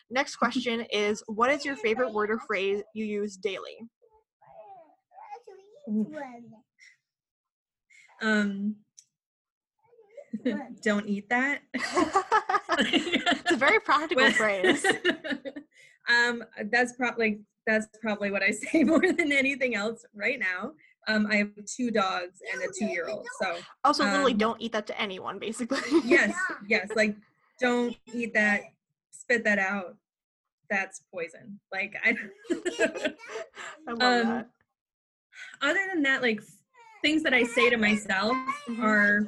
next 0.10 0.36
question 0.38 0.82
is: 0.92 1.24
What 1.28 1.52
is 1.52 1.66
your 1.66 1.76
favorite 1.76 2.14
word 2.14 2.32
or 2.32 2.40
phrase 2.40 2.82
you 2.94 3.06
use 3.06 3.36
daily? 3.36 3.80
Um, 8.20 8.78
don't 10.84 11.08
eat 11.08 11.30
that. 11.30 11.62
it's 11.74 13.52
a 13.52 13.56
very 13.56 13.80
practical 13.80 14.30
phrase. 14.32 14.86
um, 16.10 16.44
that's 16.72 16.94
probably 16.94 17.42
that's 17.66 17.88
probably 18.02 18.32
what 18.32 18.44
I 18.44 18.52
say 18.52 18.84
more 18.84 19.02
than 19.02 19.32
anything 19.32 19.76
else 19.76 20.06
right 20.16 20.40
now. 20.40 20.72
Um, 21.08 21.28
I 21.32 21.38
have 21.38 21.50
two 21.66 21.90
dogs 21.90 22.40
and 22.54 22.62
a 22.62 22.68
two-year-old. 22.78 23.26
So 23.42 23.56
also 23.84 24.04
um, 24.04 24.12
literally 24.12 24.34
don't 24.34 24.62
eat 24.62 24.74
that 24.74 24.88
to 24.88 25.02
anyone, 25.02 25.40
basically. 25.40 25.80
yes, 26.06 26.36
yes. 26.68 26.90
Like 26.96 27.16
don't 27.60 27.96
eat 28.14 28.34
that. 28.34 28.62
Spit 29.12 29.44
that 29.46 29.60
out. 29.60 29.96
That's 30.70 31.02
poison. 31.14 31.60
Like 31.72 31.96
I. 32.04 32.18
I 33.88 33.92
love 33.92 34.02
um, 34.02 34.28
that. 34.28 34.50
Other 35.62 35.80
than 35.94 36.04
that, 36.04 36.22
like 36.22 36.42
things 37.02 37.24
that 37.24 37.34
I 37.34 37.44
say 37.44 37.70
to 37.70 37.78
myself 37.78 38.36
are 38.82 39.26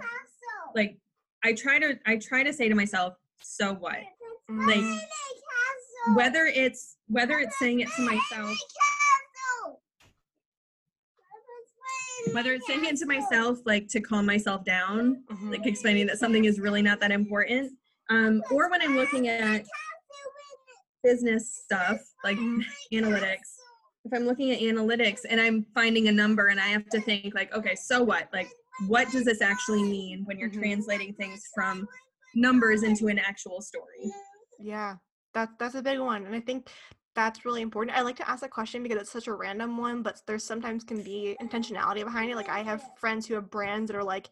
like 0.75 0.97
I 1.43 1.53
try 1.53 1.79
to 1.79 1.97
I 2.05 2.17
try 2.17 2.43
to 2.43 2.51
say 2.51 2.67
to 2.67 2.75
myself, 2.75 3.13
so 3.41 3.73
what? 3.73 3.99
Like 4.49 4.83
whether 6.13 6.45
it's 6.45 6.97
whether 7.07 7.39
it's 7.39 7.57
saying 7.59 7.81
it 7.81 7.89
to 7.95 8.01
myself 8.01 8.57
whether 12.33 12.53
it's 12.53 12.67
saying 12.67 12.85
it 12.85 12.97
to 12.97 13.05
myself 13.05 13.59
like 13.65 13.87
to 13.87 13.99
calm 13.99 14.25
myself 14.25 14.63
down 14.63 15.23
mm-hmm. 15.31 15.51
like 15.51 15.65
explaining 15.65 16.05
that 16.07 16.17
something 16.17 16.45
is 16.45 16.59
really 16.59 16.81
not 16.81 16.99
that 16.99 17.11
important 17.11 17.71
um, 18.09 18.41
or 18.51 18.69
when 18.69 18.81
i'm 18.81 18.95
looking 18.95 19.27
at 19.27 19.65
business 21.03 21.61
stuff 21.63 21.99
like 22.23 22.37
mm-hmm. 22.37 22.61
analytics 22.95 23.55
if 24.05 24.13
i'm 24.13 24.25
looking 24.25 24.51
at 24.51 24.59
analytics 24.59 25.21
and 25.29 25.39
i'm 25.39 25.65
finding 25.73 26.07
a 26.07 26.11
number 26.11 26.47
and 26.47 26.59
i 26.59 26.67
have 26.67 26.87
to 26.89 26.99
think 27.01 27.33
like 27.33 27.53
okay 27.53 27.75
so 27.75 28.03
what 28.03 28.27
like 28.33 28.49
what 28.87 29.09
does 29.11 29.25
this 29.25 29.41
actually 29.41 29.83
mean 29.83 30.23
when 30.25 30.37
you're 30.37 30.49
mm-hmm. 30.49 30.61
translating 30.61 31.13
things 31.13 31.43
from 31.53 31.87
numbers 32.35 32.83
into 32.83 33.07
an 33.07 33.19
actual 33.19 33.61
story 33.61 34.11
yeah 34.59 34.95
that 35.33 35.49
that's 35.59 35.75
a 35.75 35.81
big 35.81 35.99
one 35.99 36.25
and 36.25 36.35
i 36.35 36.39
think 36.39 36.69
that's 37.15 37.45
really 37.45 37.61
important. 37.61 37.97
I 37.97 38.01
like 38.01 38.15
to 38.17 38.29
ask 38.29 38.41
that 38.41 38.51
question 38.51 38.83
because 38.83 39.01
it's 39.01 39.11
such 39.11 39.27
a 39.27 39.33
random 39.33 39.77
one, 39.77 40.01
but 40.01 40.21
there's 40.27 40.43
sometimes 40.43 40.83
can 40.83 41.01
be 41.01 41.35
intentionality 41.41 42.03
behind 42.03 42.31
it. 42.31 42.35
Like 42.35 42.49
I 42.49 42.63
have 42.63 42.83
friends 42.97 43.27
who 43.27 43.35
have 43.35 43.49
brands 43.49 43.91
that 43.91 43.97
are 43.97 44.03
like 44.03 44.29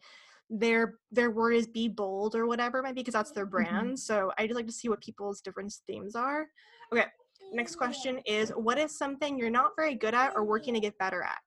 their 0.50 0.94
their 1.12 1.30
word 1.30 1.52
is 1.52 1.66
be 1.66 1.88
bold 1.88 2.34
or 2.34 2.46
whatever 2.46 2.82
maybe 2.82 3.00
because 3.00 3.14
that's 3.14 3.32
their 3.32 3.46
brand. 3.46 3.86
Mm-hmm. 3.86 3.96
So 3.96 4.32
I 4.38 4.46
just 4.46 4.56
like 4.56 4.66
to 4.66 4.72
see 4.72 4.88
what 4.88 5.02
people's 5.02 5.40
different 5.40 5.72
themes 5.86 6.14
are. 6.14 6.46
Okay, 6.92 7.04
next 7.52 7.76
question 7.76 8.18
is 8.26 8.50
what 8.50 8.78
is 8.78 8.96
something 8.96 9.38
you're 9.38 9.50
not 9.50 9.72
very 9.76 9.94
good 9.94 10.14
at 10.14 10.32
or 10.34 10.44
working 10.44 10.74
to 10.74 10.80
get 10.80 10.96
better 10.98 11.22
at? 11.22 11.38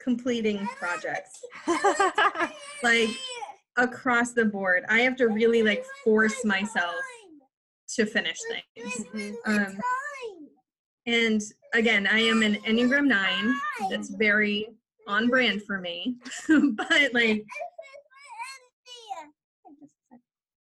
Completing 0.00 0.66
projects. 0.78 1.44
like 2.82 3.10
across 3.76 4.32
the 4.32 4.44
board. 4.44 4.84
I 4.88 5.00
have 5.00 5.16
to 5.16 5.28
really 5.28 5.62
like 5.62 5.84
force 6.04 6.44
myself 6.44 6.94
to 7.94 8.06
finish 8.06 8.38
things. 8.50 9.06
Um, 9.46 9.78
and 11.06 11.42
again, 11.74 12.06
I 12.06 12.20
am 12.20 12.42
an 12.42 12.54
Enneagram 12.66 13.06
9. 13.06 13.60
That's 13.90 14.10
very 14.10 14.68
on 15.06 15.28
brand 15.28 15.62
for 15.62 15.80
me. 15.80 16.16
but 16.48 17.12
like 17.12 17.44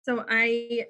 so 0.04 0.26
I 0.30 0.86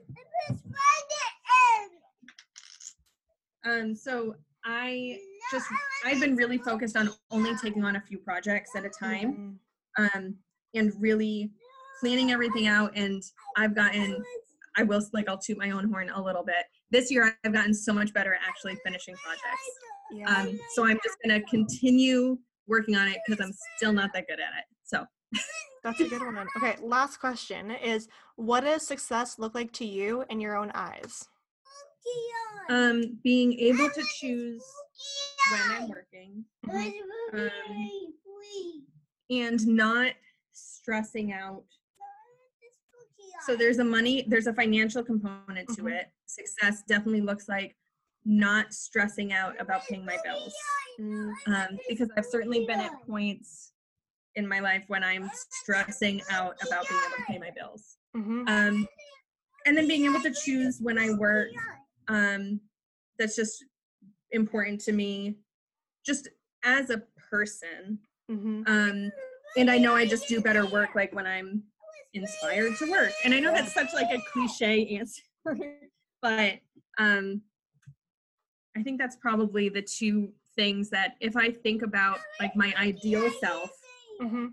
um 3.65 3.95
so 3.95 4.35
I 4.65 5.19
just 5.51 5.67
I've 6.05 6.19
been 6.19 6.35
really 6.35 6.57
focused 6.57 6.97
on 6.97 7.09
only 7.31 7.55
taking 7.57 7.83
on 7.83 7.95
a 7.95 8.01
few 8.01 8.17
projects 8.17 8.71
at 8.75 8.85
a 8.85 8.89
time. 8.89 9.59
Mm-hmm. 9.97 10.17
Um 10.17 10.35
and 10.73 10.91
really 10.99 11.51
planning 11.99 12.31
everything 12.31 12.67
out 12.67 12.91
and 12.95 13.23
I've 13.55 13.75
gotten 13.75 14.23
I 14.77 14.83
will 14.83 15.01
like 15.13 15.27
I'll 15.27 15.37
toot 15.37 15.57
my 15.57 15.71
own 15.71 15.91
horn 15.91 16.09
a 16.09 16.21
little 16.21 16.43
bit. 16.43 16.65
This 16.91 17.11
year 17.11 17.35
I've 17.43 17.53
gotten 17.53 17.73
so 17.73 17.93
much 17.93 18.13
better 18.13 18.33
at 18.33 18.41
actually 18.47 18.77
finishing 18.85 19.15
projects. 19.15 19.69
Yeah. 20.11 20.33
Um, 20.33 20.59
so 20.73 20.85
I'm 20.85 20.99
just 21.03 21.17
gonna 21.23 21.41
continue 21.41 22.37
working 22.67 22.95
on 22.95 23.07
it 23.07 23.17
because 23.25 23.43
I'm 23.43 23.53
still 23.77 23.93
not 23.93 24.11
that 24.13 24.27
good 24.27 24.39
at 24.39 24.53
it. 24.57 24.65
So 24.83 25.05
that's 25.83 25.99
a 25.99 26.07
good 26.07 26.21
one. 26.21 26.47
Okay, 26.55 26.75
last 26.81 27.17
question 27.17 27.71
is 27.71 28.07
what 28.35 28.61
does 28.61 28.85
success 28.85 29.39
look 29.39 29.55
like 29.55 29.71
to 29.73 29.85
you 29.85 30.23
in 30.29 30.39
your 30.39 30.55
own 30.55 30.71
eyes? 30.73 31.27
Um, 32.69 33.19
being 33.23 33.53
able 33.59 33.89
to 33.89 34.03
choose 34.19 34.63
when 35.51 35.61
I'm 35.71 35.89
working. 35.89 36.45
Um, 37.33 37.49
and 39.29 39.67
not 39.67 40.13
stressing 40.53 41.33
out 41.33 41.63
so 43.45 43.55
there's 43.55 43.79
a 43.79 43.83
money 43.83 44.25
there's 44.27 44.47
a 44.47 44.53
financial 44.53 45.03
component 45.03 45.67
to 45.69 45.83
mm-hmm. 45.83 45.87
it 45.87 46.11
success 46.25 46.83
definitely 46.87 47.21
looks 47.21 47.47
like 47.47 47.75
not 48.25 48.73
stressing 48.73 49.31
out 49.31 49.59
about 49.59 49.81
paying 49.87 50.05
my 50.05 50.17
bills 50.23 50.53
mm. 50.99 51.31
um, 51.47 51.77
because 51.87 52.09
i've 52.17 52.25
certainly 52.25 52.65
been 52.65 52.79
at 52.79 52.91
points 53.07 53.71
in 54.35 54.47
my 54.47 54.59
life 54.59 54.83
when 54.87 55.03
i'm 55.03 55.29
stressing 55.51 56.21
out 56.31 56.55
about 56.65 56.87
being 56.89 57.01
able 57.05 57.15
to 57.17 57.23
pay 57.27 57.39
my 57.39 57.51
bills 57.55 57.97
mm-hmm. 58.15 58.43
um, 58.47 58.87
and 59.65 59.77
then 59.77 59.87
being 59.87 60.05
able 60.05 60.21
to 60.21 60.33
choose 60.33 60.79
when 60.81 60.97
i 60.97 61.13
work 61.13 61.49
um, 62.09 62.59
that's 63.17 63.35
just 63.35 63.63
important 64.31 64.79
to 64.81 64.91
me 64.91 65.37
just 66.05 66.27
as 66.63 66.89
a 66.89 67.01
person 67.29 67.97
mm-hmm. 68.29 68.63
um, 68.67 69.11
and 69.55 69.71
i 69.71 69.77
know 69.77 69.95
i 69.95 70.05
just 70.05 70.27
do 70.27 70.41
better 70.41 70.65
work 70.65 70.95
like 70.95 71.13
when 71.15 71.25
i'm 71.25 71.63
inspired 72.13 72.77
to 72.77 72.89
work. 72.89 73.11
And 73.23 73.33
I 73.33 73.39
know 73.39 73.51
that's 73.51 73.73
such 73.73 73.93
like 73.93 74.07
a 74.11 74.21
cliche 74.31 74.97
answer, 74.97 75.21
but 76.21 76.55
um, 76.97 77.41
I 78.75 78.83
think 78.83 78.99
that's 78.99 79.15
probably 79.17 79.69
the 79.69 79.81
two 79.81 80.29
things 80.55 80.89
that 80.89 81.15
if 81.19 81.35
I 81.35 81.51
think 81.51 81.81
about 81.81 82.19
like 82.39 82.55
my 82.55 82.73
ideal 82.77 83.29
self, 83.39 83.71
mm-hmm. 84.21 84.47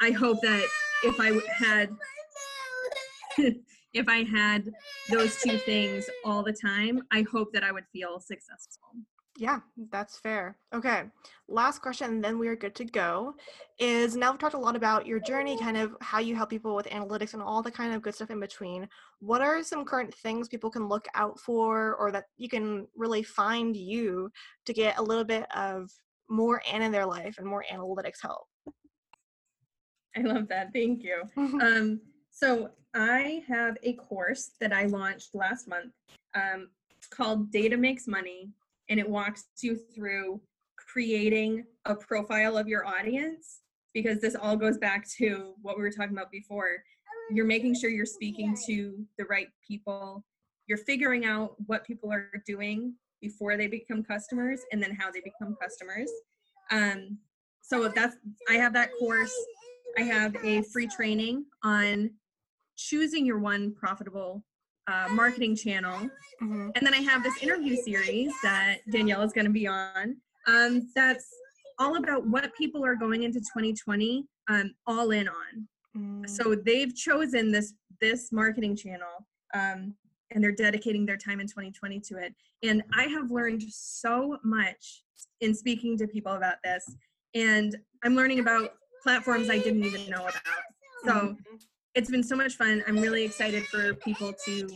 I 0.00 0.10
hope 0.12 0.40
that 0.42 0.66
if 1.04 1.20
I 1.20 1.40
had 1.52 1.90
if 3.92 4.08
I 4.08 4.22
had 4.24 4.70
those 5.10 5.36
two 5.40 5.58
things 5.58 6.08
all 6.24 6.42
the 6.42 6.52
time, 6.52 7.02
I 7.10 7.24
hope 7.30 7.52
that 7.52 7.64
I 7.64 7.72
would 7.72 7.86
feel 7.92 8.20
successful. 8.20 8.94
Yeah, 9.40 9.60
that's 9.90 10.18
fair. 10.18 10.58
Okay. 10.74 11.04
Last 11.48 11.80
question, 11.80 12.10
and 12.10 12.22
then 12.22 12.38
we 12.38 12.46
are 12.48 12.54
good 12.54 12.74
to 12.74 12.84
go. 12.84 13.32
Is 13.78 14.14
now 14.14 14.32
we've 14.32 14.38
talked 14.38 14.52
a 14.52 14.58
lot 14.58 14.76
about 14.76 15.06
your 15.06 15.18
journey, 15.18 15.56
kind 15.58 15.78
of 15.78 15.96
how 16.02 16.18
you 16.18 16.36
help 16.36 16.50
people 16.50 16.76
with 16.76 16.86
analytics 16.90 17.32
and 17.32 17.42
all 17.42 17.62
the 17.62 17.70
kind 17.70 17.94
of 17.94 18.02
good 18.02 18.14
stuff 18.14 18.28
in 18.28 18.38
between. 18.38 18.86
What 19.20 19.40
are 19.40 19.62
some 19.62 19.86
current 19.86 20.14
things 20.14 20.46
people 20.46 20.68
can 20.68 20.88
look 20.88 21.06
out 21.14 21.40
for 21.40 21.94
or 21.94 22.12
that 22.12 22.24
you 22.36 22.50
can 22.50 22.86
really 22.94 23.22
find 23.22 23.74
you 23.74 24.30
to 24.66 24.74
get 24.74 24.98
a 24.98 25.02
little 25.02 25.24
bit 25.24 25.46
of 25.56 25.90
more 26.28 26.62
Ann 26.70 26.82
in 26.82 26.92
their 26.92 27.06
life 27.06 27.36
and 27.38 27.46
more 27.46 27.64
analytics 27.72 28.20
help? 28.20 28.46
I 30.14 30.20
love 30.20 30.48
that. 30.48 30.74
Thank 30.74 31.02
you. 31.02 31.22
um, 31.36 32.02
so 32.30 32.72
I 32.94 33.42
have 33.48 33.78
a 33.84 33.94
course 33.94 34.50
that 34.60 34.74
I 34.74 34.84
launched 34.84 35.34
last 35.34 35.66
month 35.66 35.94
um, 36.34 36.68
called 37.08 37.50
Data 37.50 37.78
Makes 37.78 38.06
Money 38.06 38.50
and 38.90 39.00
it 39.00 39.08
walks 39.08 39.44
you 39.62 39.78
through 39.94 40.40
creating 40.76 41.64
a 41.86 41.94
profile 41.94 42.58
of 42.58 42.68
your 42.68 42.86
audience 42.86 43.60
because 43.94 44.20
this 44.20 44.34
all 44.34 44.56
goes 44.56 44.76
back 44.78 45.08
to 45.18 45.54
what 45.62 45.76
we 45.76 45.82
were 45.82 45.90
talking 45.90 46.12
about 46.16 46.30
before. 46.30 46.82
You're 47.30 47.46
making 47.46 47.76
sure 47.76 47.90
you're 47.90 48.04
speaking 48.04 48.56
to 48.66 49.06
the 49.16 49.24
right 49.26 49.46
people. 49.66 50.24
You're 50.66 50.78
figuring 50.78 51.24
out 51.24 51.54
what 51.66 51.86
people 51.86 52.12
are 52.12 52.30
doing 52.46 52.94
before 53.20 53.56
they 53.56 53.68
become 53.68 54.02
customers 54.02 54.60
and 54.72 54.82
then 54.82 54.96
how 54.98 55.10
they 55.10 55.20
become 55.20 55.56
customers. 55.60 56.10
Um, 56.70 57.18
so 57.62 57.84
if 57.84 57.94
that's 57.94 58.16
I 58.48 58.54
have 58.54 58.72
that 58.74 58.90
course. 58.98 59.34
I 59.98 60.02
have 60.02 60.36
a 60.44 60.62
free 60.62 60.86
training 60.86 61.46
on 61.64 62.10
choosing 62.76 63.26
your 63.26 63.38
one 63.38 63.74
profitable 63.74 64.44
uh, 64.86 65.08
marketing 65.10 65.56
channel. 65.56 66.10
Mm-hmm. 66.42 66.70
And 66.74 66.86
then 66.86 66.94
I 66.94 66.98
have 66.98 67.22
this 67.22 67.42
interview 67.42 67.76
series 67.76 68.32
that 68.42 68.78
Danielle 68.90 69.22
is 69.22 69.32
going 69.32 69.46
to 69.46 69.52
be 69.52 69.66
on. 69.66 70.16
Um, 70.46 70.88
that's 70.94 71.28
all 71.78 71.96
about 71.96 72.26
what 72.26 72.54
people 72.54 72.84
are 72.84 72.94
going 72.94 73.22
into 73.22 73.40
2020 73.40 74.26
um, 74.48 74.74
all 74.86 75.10
in 75.10 75.28
on. 75.28 75.68
Mm. 75.96 76.28
So 76.28 76.54
they've 76.54 76.94
chosen 76.94 77.50
this 77.50 77.74
this 78.00 78.32
marketing 78.32 78.76
channel 78.76 79.26
um, 79.54 79.94
and 80.30 80.42
they're 80.42 80.52
dedicating 80.52 81.04
their 81.04 81.18
time 81.18 81.40
in 81.40 81.46
2020 81.46 82.00
to 82.00 82.16
it. 82.16 82.34
And 82.62 82.82
I 82.96 83.04
have 83.04 83.30
learned 83.30 83.62
so 83.68 84.38
much 84.42 85.02
in 85.40 85.54
speaking 85.54 85.98
to 85.98 86.06
people 86.06 86.32
about 86.32 86.56
this. 86.64 86.84
And 87.34 87.76
I'm 88.02 88.14
learning 88.14 88.40
about 88.40 88.74
platforms 89.02 89.50
I 89.50 89.58
didn't 89.58 89.84
even 89.84 90.08
know 90.08 90.22
about. 90.22 90.34
So 91.04 91.12
mm-hmm 91.12 91.56
it's 91.94 92.10
been 92.10 92.22
so 92.22 92.36
much 92.36 92.54
fun. 92.54 92.82
I'm 92.86 92.96
really 92.96 93.24
excited 93.24 93.64
for 93.66 93.94
people 93.94 94.32
to 94.44 94.68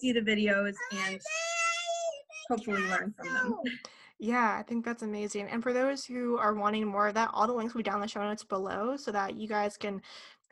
see 0.00 0.12
the 0.12 0.20
videos 0.20 0.74
and 0.92 1.20
hopefully 2.48 2.82
learn 2.82 3.14
from 3.16 3.32
them. 3.32 3.54
Yeah, 4.18 4.56
I 4.58 4.62
think 4.62 4.84
that's 4.84 5.02
amazing. 5.02 5.48
And 5.48 5.62
for 5.62 5.72
those 5.72 6.04
who 6.04 6.38
are 6.38 6.54
wanting 6.54 6.86
more 6.86 7.08
of 7.08 7.14
that, 7.14 7.30
all 7.32 7.46
the 7.46 7.52
links 7.52 7.74
will 7.74 7.80
be 7.80 7.84
down 7.84 7.96
in 7.96 8.00
the 8.00 8.08
show 8.08 8.22
notes 8.22 8.42
below 8.42 8.96
so 8.96 9.12
that 9.12 9.36
you 9.36 9.46
guys 9.46 9.76
can 9.76 10.02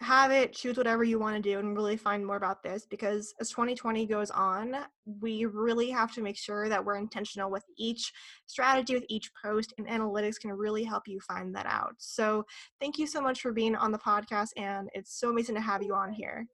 have 0.01 0.31
it, 0.31 0.53
choose 0.53 0.77
whatever 0.77 1.05
you 1.05 1.19
want 1.19 1.37
to 1.37 1.43
do, 1.43 1.59
and 1.59 1.77
really 1.77 1.97
find 1.97 2.25
more 2.25 2.37
about 2.37 2.63
this 2.63 2.87
because 2.87 3.35
as 3.41 3.51
2020 3.51 4.07
goes 4.07 4.31
on, 4.31 4.77
we 5.21 5.47
really 5.47 5.91
have 5.91 6.13
to 6.15 6.23
make 6.23 6.37
sure 6.37 6.69
that 6.69 6.85
we're 6.85 6.97
intentional 6.97 7.51
with 7.51 7.65
each 7.79 8.13
strategy, 8.47 8.95
with 8.95 9.07
each 9.09 9.31
post, 9.43 9.73
and 9.79 9.87
analytics 9.87 10.39
can 10.41 10.53
really 10.53 10.85
help 10.85 11.09
you 11.09 11.19
find 11.21 11.55
that 11.55 11.67
out. 11.67 11.95
So, 11.99 12.45
thank 12.81 12.99
you 12.99 13.07
so 13.07 13.21
much 13.21 13.41
for 13.41 13.53
being 13.53 13.75
on 13.75 13.91
the 13.91 13.99
podcast, 13.99 14.51
and 14.57 14.89
it's 14.93 15.19
so 15.19 15.31
amazing 15.31 15.55
to 15.55 15.61
have 15.61 15.83
you 15.83 15.95
on 15.95 16.13
here. 16.13 16.47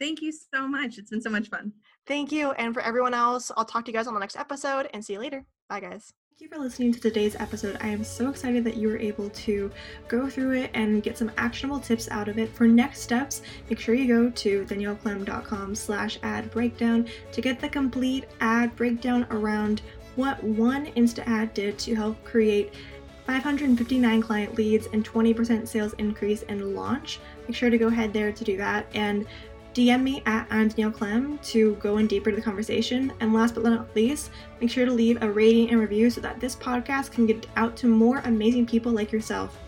Thank 0.00 0.22
you 0.22 0.32
so 0.32 0.66
much. 0.66 0.98
It's 0.98 1.10
been 1.10 1.22
so 1.22 1.30
much 1.30 1.48
fun. 1.48 1.72
Thank 2.06 2.32
you. 2.32 2.52
And 2.52 2.74
for 2.74 2.80
everyone 2.80 3.14
else, 3.14 3.52
I'll 3.56 3.64
talk 3.64 3.84
to 3.84 3.92
you 3.92 3.96
guys 3.96 4.08
on 4.08 4.14
the 4.14 4.20
next 4.20 4.36
episode 4.36 4.88
and 4.92 5.04
see 5.04 5.12
you 5.12 5.20
later. 5.20 5.44
Bye, 5.68 5.80
guys. 5.80 6.12
Thank 6.32 6.50
you 6.50 6.56
for 6.56 6.64
listening 6.64 6.94
to 6.94 6.98
today's 6.98 7.36
episode. 7.36 7.76
I 7.82 7.88
am 7.88 8.02
so 8.02 8.30
excited 8.30 8.64
that 8.64 8.78
you 8.78 8.88
were 8.88 8.96
able 8.96 9.28
to 9.28 9.70
go 10.08 10.30
through 10.30 10.52
it 10.52 10.70
and 10.72 11.02
get 11.02 11.18
some 11.18 11.30
actionable 11.36 11.78
tips 11.78 12.10
out 12.10 12.26
of 12.26 12.38
it. 12.38 12.48
For 12.48 12.66
next 12.66 13.02
steps, 13.02 13.42
make 13.68 13.78
sure 13.78 13.94
you 13.94 14.08
go 14.08 14.30
to 14.30 14.64
danielleclem.com 14.64 15.74
slash 15.74 16.18
ad 16.22 16.50
breakdown 16.50 17.06
to 17.32 17.42
get 17.42 17.60
the 17.60 17.68
complete 17.68 18.24
ad 18.40 18.74
breakdown 18.76 19.26
around 19.30 19.82
what 20.16 20.42
one 20.42 20.86
Insta 20.92 21.22
ad 21.26 21.52
did 21.52 21.78
to 21.80 21.94
help 21.94 22.24
create 22.24 22.72
559 23.26 24.22
client 24.22 24.54
leads 24.54 24.86
and 24.94 25.04
20% 25.04 25.68
sales 25.68 25.92
increase 25.98 26.44
in 26.44 26.74
launch. 26.74 27.20
Make 27.46 27.56
sure 27.56 27.68
to 27.68 27.76
go 27.76 27.88
ahead 27.88 28.14
there 28.14 28.32
to 28.32 28.44
do 28.44 28.56
that. 28.56 28.86
And 28.94 29.26
DM 29.74 30.02
me 30.02 30.22
at 30.26 30.46
I'm 30.50 30.68
Danielle 30.68 30.90
Clem 30.90 31.38
to 31.44 31.76
go 31.76 31.96
in 31.96 32.06
deeper 32.06 32.28
to 32.28 32.36
the 32.36 32.42
conversation. 32.42 33.10
And 33.20 33.32
last 33.32 33.54
but 33.54 33.64
not 33.64 33.96
least, 33.96 34.30
make 34.60 34.68
sure 34.68 34.84
to 34.84 34.92
leave 34.92 35.22
a 35.22 35.32
rating 35.32 35.70
and 35.70 35.80
review 35.80 36.10
so 36.10 36.20
that 36.20 36.40
this 36.40 36.54
podcast 36.54 37.10
can 37.10 37.24
get 37.24 37.46
out 37.56 37.74
to 37.78 37.86
more 37.86 38.18
amazing 38.26 38.66
people 38.66 38.92
like 38.92 39.12
yourself. 39.12 39.58